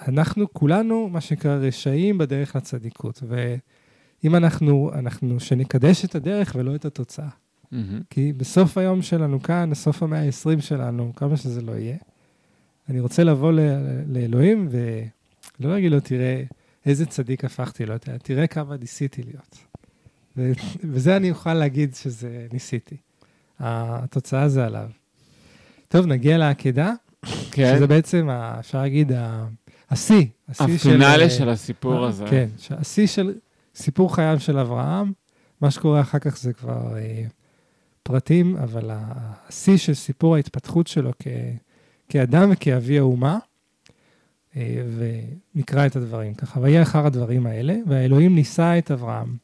אנחנו 0.09 0.53
כולנו, 0.53 1.09
מה 1.09 1.21
שנקרא, 1.21 1.57
רשעים 1.57 2.19
בדרך 2.19 2.57
לצדיקות. 2.57 3.23
ואם 3.29 4.37
אנחנו, 4.37 4.91
אנחנו, 4.95 5.41
שנקדש 5.41 6.05
את 6.05 6.15
הדרך 6.15 6.53
ולא 6.59 6.75
את 6.75 6.85
התוצאה. 6.85 7.29
כי 8.11 8.33
בסוף 8.33 8.79
היום 8.79 9.03
שלנו 9.03 9.43
כאן, 9.43 9.71
בסוף 9.71 10.03
המאה 10.03 10.21
ה-20 10.23 10.61
שלנו, 10.61 11.13
כמה 11.17 11.37
שזה 11.37 11.63
לא 11.63 11.73
יהיה, 11.73 11.97
אני 12.89 13.01
רוצה 13.01 13.25
לבוא 13.25 13.53
ל- 13.53 14.03
לאלוהים 14.07 14.69
ולא 15.61 15.71
להגיד 15.71 15.93
לו, 15.93 16.01
תראה 16.01 16.43
איזה 16.87 17.07
צדיק 17.07 17.45
הפכתי 17.45 17.87
לו, 17.87 17.99
תראה- 17.99 18.19
תראה 18.19 18.47
כמה 18.47 18.77
ניסיתי 18.77 19.23
להיות. 19.23 19.59
וזה 20.85 21.17
אני 21.17 21.31
אוכל 21.31 21.55
להגיד 21.55 21.95
שזה 21.95 22.47
ניסיתי. 22.53 22.97
התוצאה 23.59 24.49
זה 24.49 24.65
עליו. 24.67 24.89
טוב, 25.89 26.07
נגיע 26.07 26.39
לעקדה, 26.39 26.93
כן, 27.51 27.73
שזה 27.77 27.87
בעצם, 27.87 28.29
אפשר 28.31 28.79
להגיד, 28.83 29.13
השיא. 29.91 30.27
השיא 30.49 30.65
הפינאלה 30.75 31.23
אה, 31.25 31.31
של 31.31 31.49
הסיפור 31.49 32.05
אה, 32.05 32.09
הזה. 32.09 32.25
כן, 32.31 32.49
השיא 32.71 33.07
של 33.07 33.35
סיפור 33.75 34.15
חייו 34.15 34.41
של 34.41 34.59
אברהם, 34.59 35.13
מה 35.61 35.71
שקורה 35.71 36.01
אחר 36.01 36.19
כך 36.19 36.39
זה 36.39 36.53
כבר 36.53 36.97
אה, 36.97 37.25
פרטים, 38.03 38.57
אבל 38.57 38.91
השיא 38.93 39.77
של 39.77 39.95
סיפור 39.95 40.37
ההתפתחות 40.37 40.87
שלו 40.87 41.11
כ, 41.19 41.27
כאדם 42.09 42.49
וכאבי 42.53 42.99
האומה, 42.99 43.39
ונקרא 44.57 45.87
את 45.87 45.97
הדברים 45.97 46.35
ככה. 46.35 46.61
ויהיה 46.61 46.83
אחר 46.83 47.07
הדברים 47.07 47.47
האלה, 47.47 47.77
והאלוהים 47.87 48.35
נישא 48.35 48.79
את 48.79 48.91
אברהם. 48.91 49.37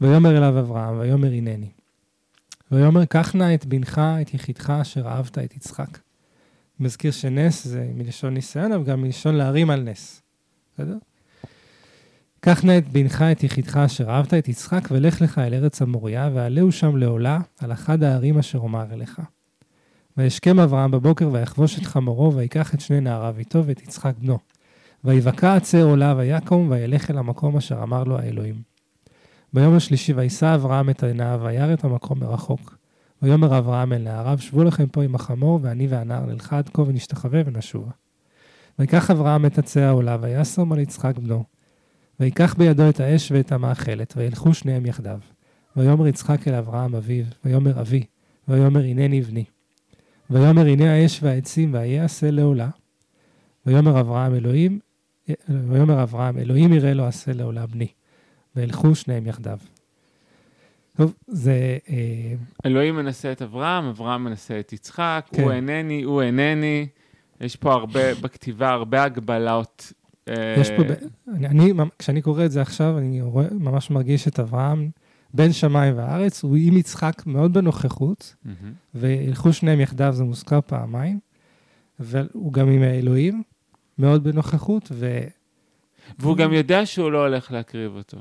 ויאמר 0.00 0.36
אליו 0.36 0.58
אברהם, 0.58 0.98
ויאמר 0.98 1.32
הנני. 1.32 1.70
ויאמר, 2.72 3.04
קח 3.04 3.34
נא 3.34 3.54
את 3.54 3.66
בנך, 3.66 4.00
את 4.22 4.34
יחידך, 4.34 4.70
אשר 4.70 5.08
אהבת 5.08 5.38
את 5.38 5.56
יצחק. 5.56 5.98
מזכיר 6.80 7.10
שנס 7.10 7.66
זה 7.66 7.90
מלשון 7.94 8.34
ניסיון, 8.34 8.72
אבל 8.72 8.84
גם 8.84 9.02
מלשון 9.02 9.34
להרים 9.34 9.70
על 9.70 9.82
נס. 9.82 10.22
בסדר? 10.74 10.96
קח 12.40 12.64
נא 12.64 12.78
את 12.78 12.88
בנך, 12.88 13.22
את 13.22 13.42
יחידך, 13.42 13.76
אשר 13.76 14.10
אהבת 14.10 14.34
את 14.34 14.48
יצחק, 14.48 14.88
ולך 14.90 15.20
לך 15.20 15.38
אל 15.38 15.54
ארץ 15.54 15.82
המוריה, 15.82 16.30
ועלהו 16.34 16.72
שם 16.72 16.96
לעולה, 16.96 17.38
על 17.58 17.72
אחד 17.72 18.02
הערים 18.02 18.38
אשר 18.38 18.58
אומר 18.58 18.92
אליך. 18.92 19.20
וישכם 20.16 20.60
אברהם 20.60 20.90
בבוקר, 20.90 21.28
ויחבוש 21.32 21.78
את 21.78 21.86
חמורו, 21.86 22.34
ויקח 22.34 22.74
את 22.74 22.80
שני 22.80 23.00
נעריו 23.00 23.34
איתו, 23.38 23.64
ואת 23.64 23.82
יצחק 23.82 24.14
בנו. 24.18 24.38
ויבקע 25.04 25.54
עצר 25.54 25.82
עולה, 25.82 26.14
ויקום, 26.16 26.70
וילך 26.70 27.10
אל 27.10 27.18
המקום 27.18 27.56
אשר 27.56 27.82
אמר 27.82 28.04
לו 28.04 28.18
האלוהים. 28.18 28.62
ביום 29.52 29.76
השלישי, 29.76 30.12
וישא 30.12 30.54
אברהם 30.54 30.90
את 30.90 31.04
עיניו, 31.04 31.40
וירא 31.44 31.72
את 31.72 31.84
המקום 31.84 32.20
מרחוק. 32.20 32.76
ויאמר 33.22 33.58
אברהם 33.58 33.92
אל 33.92 34.02
נעריו, 34.02 34.38
שבו 34.38 34.64
לכם 34.64 34.86
פה 34.86 35.02
עם 35.02 35.14
החמור, 35.14 35.58
ואני 35.62 35.86
והנער 35.86 36.26
נלכה 36.26 36.58
עד 36.58 36.68
כה 36.68 36.82
ונשתחווה 36.82 37.42
ונשובה. 37.46 37.90
ויקח 38.78 39.10
אברהם 39.10 39.46
את 39.46 39.58
עצי 39.58 39.80
העולה, 39.80 40.16
וישם 40.20 40.72
על 40.72 40.78
יצחק 40.78 41.18
בנו. 41.18 41.44
ויקח 42.20 42.54
בידו 42.58 42.88
את 42.88 43.00
האש 43.00 43.32
ואת 43.32 43.52
המאכלת, 43.52 44.14
וילכו 44.16 44.54
שניהם 44.54 44.86
יחדיו. 44.86 45.18
ויאמר 45.76 46.06
יצחק 46.06 46.48
אל 46.48 46.54
אברהם 46.54 46.94
אביו, 46.94 47.24
ויאמר 47.44 47.80
אבי, 47.80 48.04
ויאמר 48.48 48.80
הנני 48.80 49.20
בני. 49.20 49.44
ויאמר 50.30 50.66
הנה 50.66 50.92
האש 50.92 51.22
והעצים, 51.22 51.74
והיה 51.74 52.04
עשה 52.04 52.30
לעולה. 52.30 52.68
ויאמר 53.66 54.00
אברהם 54.00 54.34
אלוהים, 54.34 54.78
ויאמר 55.48 56.02
אברהם 56.02 56.38
אלוהים 56.38 56.72
יראה 56.72 56.94
לו 56.94 57.06
עשה 57.06 57.32
לעולה 57.32 57.66
בני. 57.66 57.88
וילכו 58.56 58.94
שניהם 58.94 59.26
יחדיו. 59.26 59.58
טוב, 60.96 61.14
זה... 61.26 61.78
אה, 61.88 62.34
אלוהים 62.66 62.96
מנסה 62.96 63.32
את 63.32 63.42
אברהם, 63.42 63.84
אברהם 63.84 64.24
מנסה 64.24 64.60
את 64.60 64.72
יצחק, 64.72 65.26
כן. 65.32 65.42
הוא 65.42 65.52
אינני, 65.52 66.02
הוא 66.02 66.22
אינני. 66.22 66.86
יש 67.40 67.56
פה 67.56 67.72
הרבה, 67.72 68.14
בכתיבה, 68.14 68.70
הרבה 68.70 69.04
הגבלות. 69.04 69.92
אה, 70.28 70.54
יש 70.58 70.70
פה, 70.70 70.82
אני, 71.28 71.72
כשאני 71.98 72.22
קורא 72.22 72.44
את 72.44 72.52
זה 72.52 72.62
עכשיו, 72.62 72.98
אני 72.98 73.20
רואה, 73.20 73.46
ממש 73.50 73.90
מרגיש 73.90 74.28
את 74.28 74.40
אברהם 74.40 74.90
בין 75.34 75.52
שמיים 75.52 75.98
וארץ, 75.98 76.42
הוא 76.42 76.56
עם 76.60 76.76
יצחק 76.76 77.22
מאוד 77.26 77.52
בנוכחות, 77.52 78.34
מהמם. 78.44 78.72
וילכו 78.94 79.52
שניהם 79.52 79.80
יחדיו, 79.80 80.12
זה 80.12 80.24
מוזכר 80.24 80.60
פעמיים, 80.60 81.20
והוא 81.98 82.52
גם 82.52 82.68
עם 82.68 82.82
האלוהים, 82.82 83.42
מאוד 83.98 84.24
בנוכחות, 84.24 84.92
ואיך 84.92 85.32
והוא 86.18 86.36
גם 86.36 86.52
יודע 86.52 86.86
שהוא 86.86 87.12
לא 87.12 87.26
הולך 87.26 87.52
להקריב 87.52 87.92
אותו. 87.96 88.18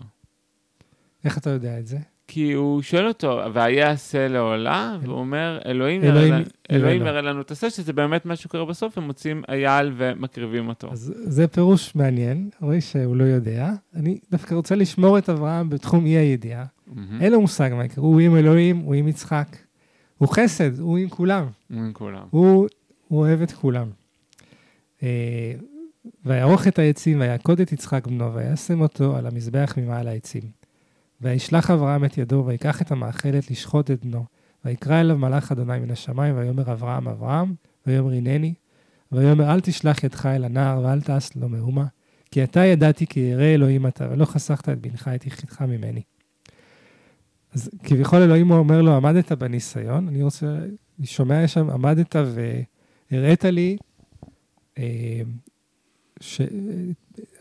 אתה 1.37 1.49
יודע 1.49 1.79
את 1.79 1.87
זה? 1.87 1.97
כי 2.31 2.53
הוא 2.53 2.81
שואל 2.81 3.07
אותו, 3.07 3.39
והיה 3.53 3.91
עשה 3.91 4.27
לעולה, 4.27 4.97
והוא 5.01 5.19
אומר, 5.19 5.59
אלוהים 5.65 6.03
אלוהים 6.03 6.33
אלוהים 6.71 7.01
לו." 7.01 7.07
יראה 7.07 7.21
לנו 7.21 7.41
את 7.41 7.51
עשה, 7.51 7.69
שזה 7.69 7.93
באמת 7.93 8.25
מה 8.25 8.35
שקורה 8.35 8.65
בסוף, 8.65 8.97
הם 8.97 9.03
מוצאים 9.03 9.43
אייל 9.49 9.93
ומקריבים 9.97 10.67
אותו. 10.67 10.91
אז 10.91 11.13
זה 11.15 11.47
פירוש 11.47 11.95
מעניין, 11.95 12.49
רואה 12.61 12.81
שהוא 12.81 13.15
לא 13.15 13.23
יודע. 13.23 13.69
אני 13.95 14.19
דווקא 14.31 14.55
רוצה 14.55 14.75
לשמור 14.75 15.17
את 15.17 15.29
אברהם 15.29 15.69
בתחום 15.69 16.05
אי 16.05 16.11
הידיעה. 16.11 16.65
מהמם. 16.87 17.21
אין 17.21 17.31
לו 17.31 17.41
מושג 17.41 17.69
מה 17.73 17.85
יקרה, 17.85 18.03
הוא 18.03 18.19
עם 18.19 18.35
אלוהים, 18.35 18.77
הוא 18.77 18.95
עם 18.95 19.07
יצחק. 19.07 19.57
הוא 20.17 20.29
חסד, 20.29 20.79
הוא 20.79 20.97
עם 20.97 21.09
כולם. 21.09 21.45
הוא 21.73 21.79
עם 21.79 21.93
כולם. 21.93 22.23
הוא, 22.29 22.67
הוא 23.07 23.19
אוהב 23.19 23.41
את 23.41 23.51
כולם. 23.51 23.87
אה, 25.03 25.53
ויערוך 26.25 26.67
את 26.67 26.79
העצים, 26.79 27.19
ויעקוד 27.19 27.61
את 27.61 27.71
יצחק 27.71 28.07
בנו, 28.07 28.33
וישם 28.33 28.81
אותו 28.81 29.15
על 29.15 29.27
המזבח 29.27 29.73
ממעל 29.77 30.07
העצים. 30.07 30.58
וישלח 31.21 31.71
אברהם 31.71 32.05
את 32.05 32.17
ידו, 32.17 32.43
ויקח 32.47 32.81
את 32.81 32.91
המאכלת 32.91 33.51
לשחוט 33.51 33.91
את 33.91 34.05
בנו. 34.05 34.25
ויקרא 34.65 35.01
אליו 35.01 35.17
מלאך 35.17 35.51
אדוני 35.51 35.79
מן 35.79 35.91
השמיים, 35.91 36.37
ויאמר 36.37 36.71
אברהם, 36.71 37.07
אברהם, 37.07 37.53
ויאמר 37.87 38.11
הנני. 38.11 38.53
ויאמר 39.11 39.53
אל 39.53 39.59
תשלח 39.59 40.03
ידך 40.03 40.25
אל 40.25 40.45
הנער, 40.45 40.81
ואל 40.83 41.01
תעש 41.01 41.35
לו 41.35 41.49
מאומה. 41.49 41.85
כי 42.31 42.43
אתה 42.43 42.65
ידעתי 42.65 43.07
כי 43.07 43.19
ירא 43.19 43.43
אלוהים 43.43 43.87
אתה, 43.87 44.07
ולא 44.11 44.25
חסכת 44.25 44.69
את 44.69 44.81
בנך 44.81 45.07
את 45.15 45.25
יחידך 45.25 45.61
ממני. 45.61 46.01
אז 47.53 47.69
כביכול 47.83 48.21
אלוהים 48.21 48.51
אומר 48.51 48.81
לו, 48.81 48.95
עמדת 48.95 49.31
בניסיון, 49.31 50.07
אני 50.07 50.23
רוצה, 50.23 50.57
אני 50.99 51.07
שומע 51.07 51.47
שם, 51.47 51.69
עמדת 51.69 52.15
והראית 53.11 53.45
לי, 53.45 53.77
אה, 54.77 55.21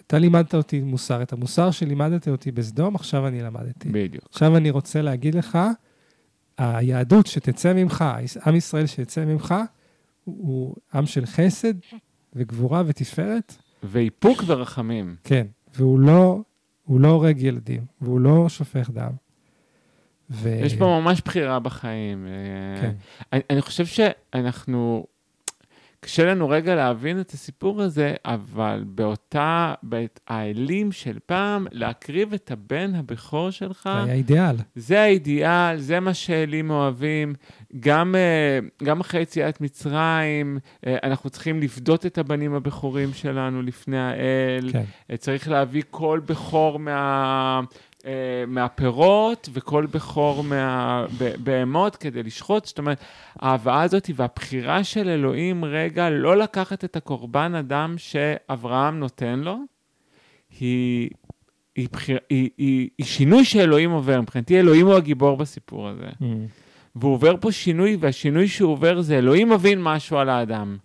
שאתה 0.09 0.19
לימדת 0.19 0.55
אותי 0.55 0.81
מוסר, 0.81 1.23
את 1.23 1.33
המוסר 1.33 1.71
שלימדת 1.71 2.29
אותי 2.29 2.53
בסדום, 2.53 2.95
עכשיו 2.95 3.27
אני 3.27 3.43
למדתי. 3.43 3.89
בדיוק. 3.89 4.25
עכשיו 4.31 4.57
אני 4.57 4.71
רוצה 4.71 5.03
להגיד 5.03 5.35
לך, 5.35 5.59
היהדות 6.59 7.27
שתצא 7.27 7.73
ממך, 7.73 8.05
עם 8.47 8.57
ישראל 8.57 8.87
שיצא 8.87 9.25
ממך, 9.25 9.55
הוא 10.25 10.77
עם 10.95 11.07
של 11.07 11.27
חסד 11.27 11.75
וגבורה 12.35 12.83
ותפארת, 12.87 13.57
ואיפוק 13.83 14.43
ורחמים. 14.47 15.17
כן, 15.25 15.47
והוא 15.75 16.01
לא, 16.01 16.41
הוא 16.85 17.01
לא 17.01 17.09
הורג 17.09 17.43
ילדים, 17.43 17.85
והוא 18.01 18.21
לא 18.21 18.49
שופך 18.49 18.91
דם. 18.91 19.13
ו... 20.31 20.49
יש 20.49 20.75
פה 20.75 21.01
ממש 21.01 21.23
בחירה 21.25 21.59
בחיים. 21.59 22.27
אה, 22.27 22.83
כן, 22.83 22.93
אני, 23.33 23.41
אני 23.51 23.63
חושב 23.63 23.87
שאנחנו, 23.87 25.07
קשה 26.01 26.25
לנו 26.25 26.49
רגע 26.49 26.75
להבין 26.75 27.21
את 27.21 27.31
הסיפור 27.31 27.83
הזה, 27.83 28.15
אבל 28.25 28.85
באותה, 28.87 29.75
בעת 29.83 30.21
האלים 30.29 30.93
של 30.93 31.19
פעם, 31.27 31.67
להקריב 31.71 32.33
את 32.33 32.51
הבן 32.51 32.95
הבכור 32.95 33.51
שלך, 33.51 33.87
היה 33.87 34.15
אידיאל. 34.15 34.57
זה 34.75 35.01
האידיאל, 35.01 35.79
זה 35.79 36.01
מה 36.01 36.15
שאלים 36.15 36.71
אוהבים. 36.71 37.35
גם, 37.81 38.15
אה, 38.15 38.59
גם 38.87 39.01
אחרי 39.01 39.21
יציאת 39.21 39.61
מצרים, 39.61 40.59
אה, 40.87 40.97
אנחנו 41.03 41.31
צריכים 41.31 41.61
לפדות 41.61 42.07
את 42.07 42.19
הבנים 42.19 42.55
הבכורים 42.55 43.13
שלנו 43.13 43.63
לפני 43.63 43.99
האל. 43.99 44.69
כן. 44.73 44.85
אה, 45.11 45.17
צריך 45.17 45.49
להביא 45.49 45.83
קול 45.91 46.21
בכור 46.21 46.79
מה... 46.79 47.61
אה, 48.09 48.45
מהפירות 48.47 49.49
וכל 49.53 49.87
בכור 49.87 50.45
מהבהמות 50.45 51.97
כדי 51.97 52.23
לשחוט. 52.23 52.65
זאת 52.65 52.79
אומרת, 52.79 53.01
ההבאה 53.41 53.83
הזאת 53.83 54.11
והבחירה 54.15 54.85
של 54.85 55.09
אלוהים 55.09 55.65
רגע 55.65 56.11
לא 56.11 56.37
לקחת 56.37 56.85
את 56.85 56.97
הקורבן 56.97 57.55
אדם 57.55 57.95
שאברהם 57.99 58.99
נותן 58.99 59.39
לו, 59.39 59.57
היא, 60.61 61.11
היא, 61.77 61.89
בחיר, 61.93 62.19
היא, 62.31 62.51
היא, 62.59 62.89
היא 62.99 63.07
שינוי 63.07 63.45
שאלוהים 63.45 63.91
עובר. 63.91 64.21
מבחינתי 64.21 64.59
אלוהים 64.61 64.87
הוא 64.87 64.95
הגיבור 64.95 65.37
בסיפור 65.37 65.89
הזה. 65.89 66.09
Mm. 66.21 66.25
והוא 66.97 67.13
עובר 67.13 67.35
פה 67.41 67.53
שינוי, 67.53 67.97
והשינוי 68.01 68.49
שהוא 68.49 68.73
עובר 68.73 69.01
זה 69.01 69.19
אלוהים 69.19 69.49
מבין 69.49 69.83
משהו 69.83 70.19
על 70.19 70.29
האדם. 70.29 70.77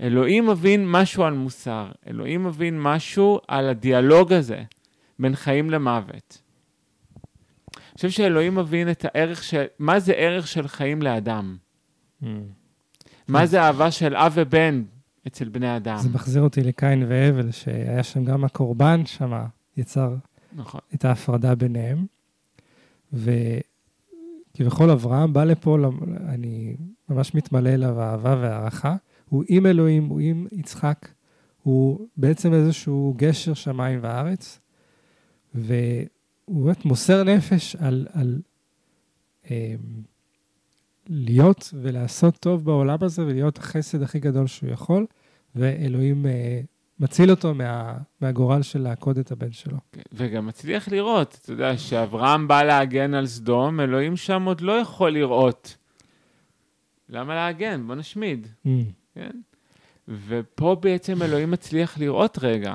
אלוהים 0.00 0.46
מבין 0.46 0.90
משהו 0.90 1.24
על 1.24 1.34
מוסר. 1.34 1.86
אלוהים 2.08 2.44
מבין 2.44 2.80
משהו 2.80 3.40
על 3.48 3.68
הדיאלוג 3.68 4.32
הזה 4.32 4.62
בין 5.18 5.34
חיים 5.34 5.70
למוות. 5.70 6.41
אני 8.04 8.10
חושב 8.10 8.22
שאלוהים 8.22 8.54
מבין 8.54 8.90
את 8.90 9.04
הערך 9.04 9.42
של, 9.42 9.64
מה 9.78 10.00
זה 10.00 10.12
ערך 10.12 10.46
של 10.46 10.68
חיים 10.68 11.02
לאדם? 11.02 11.56
Mm. 12.22 12.26
מה 13.28 13.46
זה 13.46 13.62
אהבה 13.62 13.90
של 13.90 14.16
אב 14.16 14.32
ובן 14.34 14.82
אצל 15.26 15.48
בני 15.48 15.76
אדם? 15.76 15.98
זה 15.98 16.08
מחזיר 16.08 16.42
אותי 16.42 16.62
לקין 16.62 17.04
והבל, 17.08 17.50
שהיה 17.50 18.02
שם 18.02 18.24
גם 18.24 18.44
הקורבן 18.44 19.06
שם, 19.06 19.32
יצר 19.76 20.14
נכון. 20.52 20.80
את 20.94 21.04
ההפרדה 21.04 21.54
ביניהם. 21.54 22.06
וכביכול 23.12 24.90
אברהם 24.90 25.32
בא 25.32 25.44
לפה, 25.44 25.78
אני 26.28 26.76
ממש 27.08 27.34
מתמלא 27.34 27.70
אליו 27.70 28.00
אהבה 28.00 28.36
והערכה. 28.40 28.96
הוא 29.28 29.44
עם 29.48 29.66
אלוהים, 29.66 30.06
הוא 30.06 30.20
עם 30.20 30.46
יצחק, 30.52 31.08
הוא 31.62 32.06
בעצם 32.16 32.54
איזשהו 32.54 33.14
גשר 33.16 33.54
שמיים 33.54 33.98
וארץ, 34.02 34.60
והוא 36.52 36.64
באמת 36.64 36.84
מוסר 36.84 37.22
נפש 37.24 37.76
על, 37.76 38.06
על 38.12 38.40
אה, 39.50 39.74
להיות 41.08 41.74
ולעשות 41.82 42.36
טוב 42.36 42.64
בעולם 42.64 42.98
הזה 43.00 43.22
ולהיות 43.26 43.58
החסד 43.58 44.02
הכי 44.02 44.20
גדול 44.20 44.46
שהוא 44.46 44.70
יכול, 44.70 45.06
ואלוהים 45.54 46.26
אה, 46.26 46.60
מציל 47.00 47.30
אותו 47.30 47.54
מה, 47.54 47.94
מהגורל 48.20 48.62
של 48.62 48.78
לעקוד 48.82 49.18
את 49.18 49.32
הבן 49.32 49.52
שלו. 49.52 49.76
וגם 50.12 50.46
מצליח 50.46 50.88
לראות, 50.88 51.38
אתה 51.42 51.52
יודע, 51.52 51.78
שאברהם 51.78 52.48
בא 52.48 52.62
להגן 52.62 53.14
על 53.14 53.26
סדום, 53.26 53.80
אלוהים 53.80 54.16
שם 54.16 54.42
עוד 54.44 54.60
לא 54.60 54.72
יכול 54.72 55.10
לראות. 55.10 55.76
למה 57.08 57.34
להגן? 57.34 57.86
בוא 57.86 57.94
נשמיד, 57.94 58.46
Mm. 58.66 58.68
כן? 59.14 59.30
ופה 60.28 60.76
בעצם 60.80 61.22
אלוהים 61.22 61.50
מצליח 61.50 61.98
לראות 61.98 62.38
רגע 62.42 62.74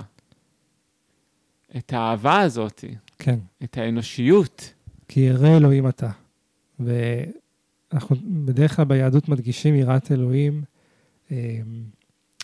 את 1.77 1.93
האהבה 1.93 2.39
הזאת, 2.39 2.83
כן. 3.19 3.39
את 3.63 3.77
האנושיות. 3.77 4.73
כי 5.07 5.19
ירא 5.19 5.57
אלוהים 5.57 5.87
אתה. 5.87 6.09
ואנחנו 6.79 8.15
בדרך 8.45 8.75
כלל 8.75 8.85
ביהדות 8.85 9.29
מדגישים 9.29 9.75
יראת 9.75 10.11
אלוהים, 10.11 10.63
אה, 11.31 11.59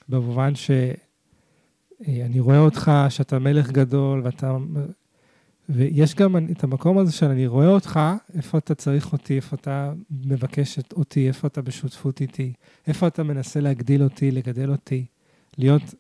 במובן 0.09 0.55
שאני 0.55 2.39
רואה 2.39 2.59
אותך, 2.59 2.91
שאתה 3.09 3.39
מלך 3.39 3.71
גדול, 3.71 4.21
ואתה... 4.24 4.57
ויש 5.69 6.15
גם 6.15 6.36
את 6.51 6.63
המקום 6.63 6.97
הזה 6.97 7.11
של 7.11 7.26
אני 7.26 7.47
רואה 7.47 7.67
אותך, 7.67 7.99
איפה 8.36 8.57
אתה 8.57 8.76
צריך 8.76 9.13
אותי, 9.13 9.36
איפה 9.36 9.55
אתה 9.55 9.93
מבקש 10.11 10.80
אותי, 10.95 11.28
איפה 11.28 11.47
אתה 11.47 11.61
בשותפות 11.61 12.21
איתי, 12.21 12.53
איפה 12.88 13.07
אתה 13.07 13.24
מנסה 13.24 13.59
להגדיל 13.59 14.03
אותי, 14.03 14.32
לגדל 14.32 14.71
אותי, 14.71 15.05
להיות 15.57 15.93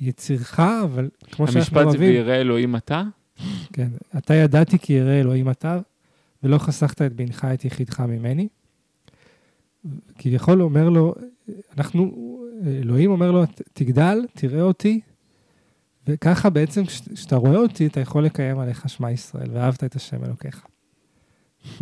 יצירך, 0.00 0.60
אבל 0.60 1.08
כמו 1.32 1.46
שאנחנו 1.46 1.60
המשפט 1.60 1.74
זה 1.74 1.84
אוהבים, 1.84 2.10
וירא 2.10 2.34
אלוהים 2.34 2.76
אתה? 2.76 3.02
כן, 3.72 3.88
אתה 4.18 4.34
ידעתי 4.34 4.78
כי 4.78 4.92
ירא 4.92 5.10
אלוהים 5.20 5.50
אתה, 5.50 5.78
ולא 6.42 6.58
חסכת 6.58 7.02
את 7.02 7.12
בנך 7.12 7.44
את 7.54 7.64
יחידך 7.64 8.00
ממני. 8.00 8.48
כביכול 10.18 10.62
אומר 10.62 10.88
לו, 10.88 11.14
אנחנו, 11.78 12.12
אלוהים 12.66 13.10
אומר 13.10 13.30
לו, 13.30 13.46
"ת- 13.46 13.62
תגדל, 13.72 14.26
תראה 14.34 14.62
אותי, 14.62 15.00
וככה 16.08 16.50
בעצם 16.50 16.84
כש- 16.86 17.08
כשאתה 17.14 17.36
רואה 17.36 17.56
אותי, 17.56 17.86
אתה 17.86 18.00
יכול 18.00 18.24
לקיים 18.24 18.58
עליך 18.58 18.88
שמע 18.88 19.10
ישראל, 19.10 19.48
ואהבת 19.52 19.84
את 19.84 19.96
השם 19.96 20.24
אלוקיך. 20.24 20.66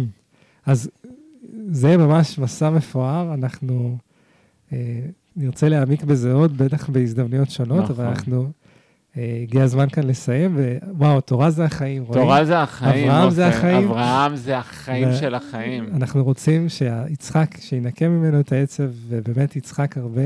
אז 0.67 0.91
זה 1.71 1.97
ממש 1.97 2.39
מסע 2.39 2.71
מפואר, 2.71 3.35
אנחנו 3.35 3.99
אה, 4.73 5.07
נרצה 5.37 5.69
להעמיק 5.69 6.05
בזה 6.05 6.33
עוד, 6.33 6.59
בטח 6.59 6.91
בהזדמנויות 6.91 7.51
שונות, 7.51 7.91
אבל 7.91 8.05
נכון. 8.05 8.07
אנחנו, 8.07 8.51
אה, 9.17 9.39
הגיע 9.43 9.63
הזמן 9.63 9.89
כאן 9.89 10.07
לסיים, 10.07 10.57
ווואו, 10.91 11.21
תורה 11.21 11.51
זה 11.51 11.65
החיים, 11.65 12.03
רואים? 12.03 12.23
תורה 12.23 12.45
זה 12.45 12.63
החיים. 12.63 13.11
אברהם 13.11 13.31
זה. 13.31 13.47
החיים. 13.47 13.89
אברהם 13.89 14.37
זה 14.37 14.59
החיים 14.59 15.09
ו- 15.09 15.17
של 15.17 15.35
החיים. 15.35 15.89
אנחנו 15.95 16.25
רוצים 16.25 16.69
שיצחק, 16.69 17.57
שינקה 17.61 18.09
ממנו 18.09 18.41
את 18.41 18.53
העצב, 18.53 18.91
ובאמת 19.09 19.57
יצחק 19.57 19.99
הרבה, 19.99 20.23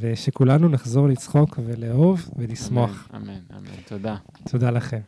ושכולנו 0.00 0.68
נחזור 0.68 1.08
לצחוק 1.08 1.58
ולאהוב 1.66 2.28
ולשמוח. 2.36 3.08
אמן, 3.14 3.22
אמן, 3.28 3.38
אמן. 3.56 3.68
תודה. 3.88 4.16
תודה 4.50 4.70
לכם. 4.70 5.00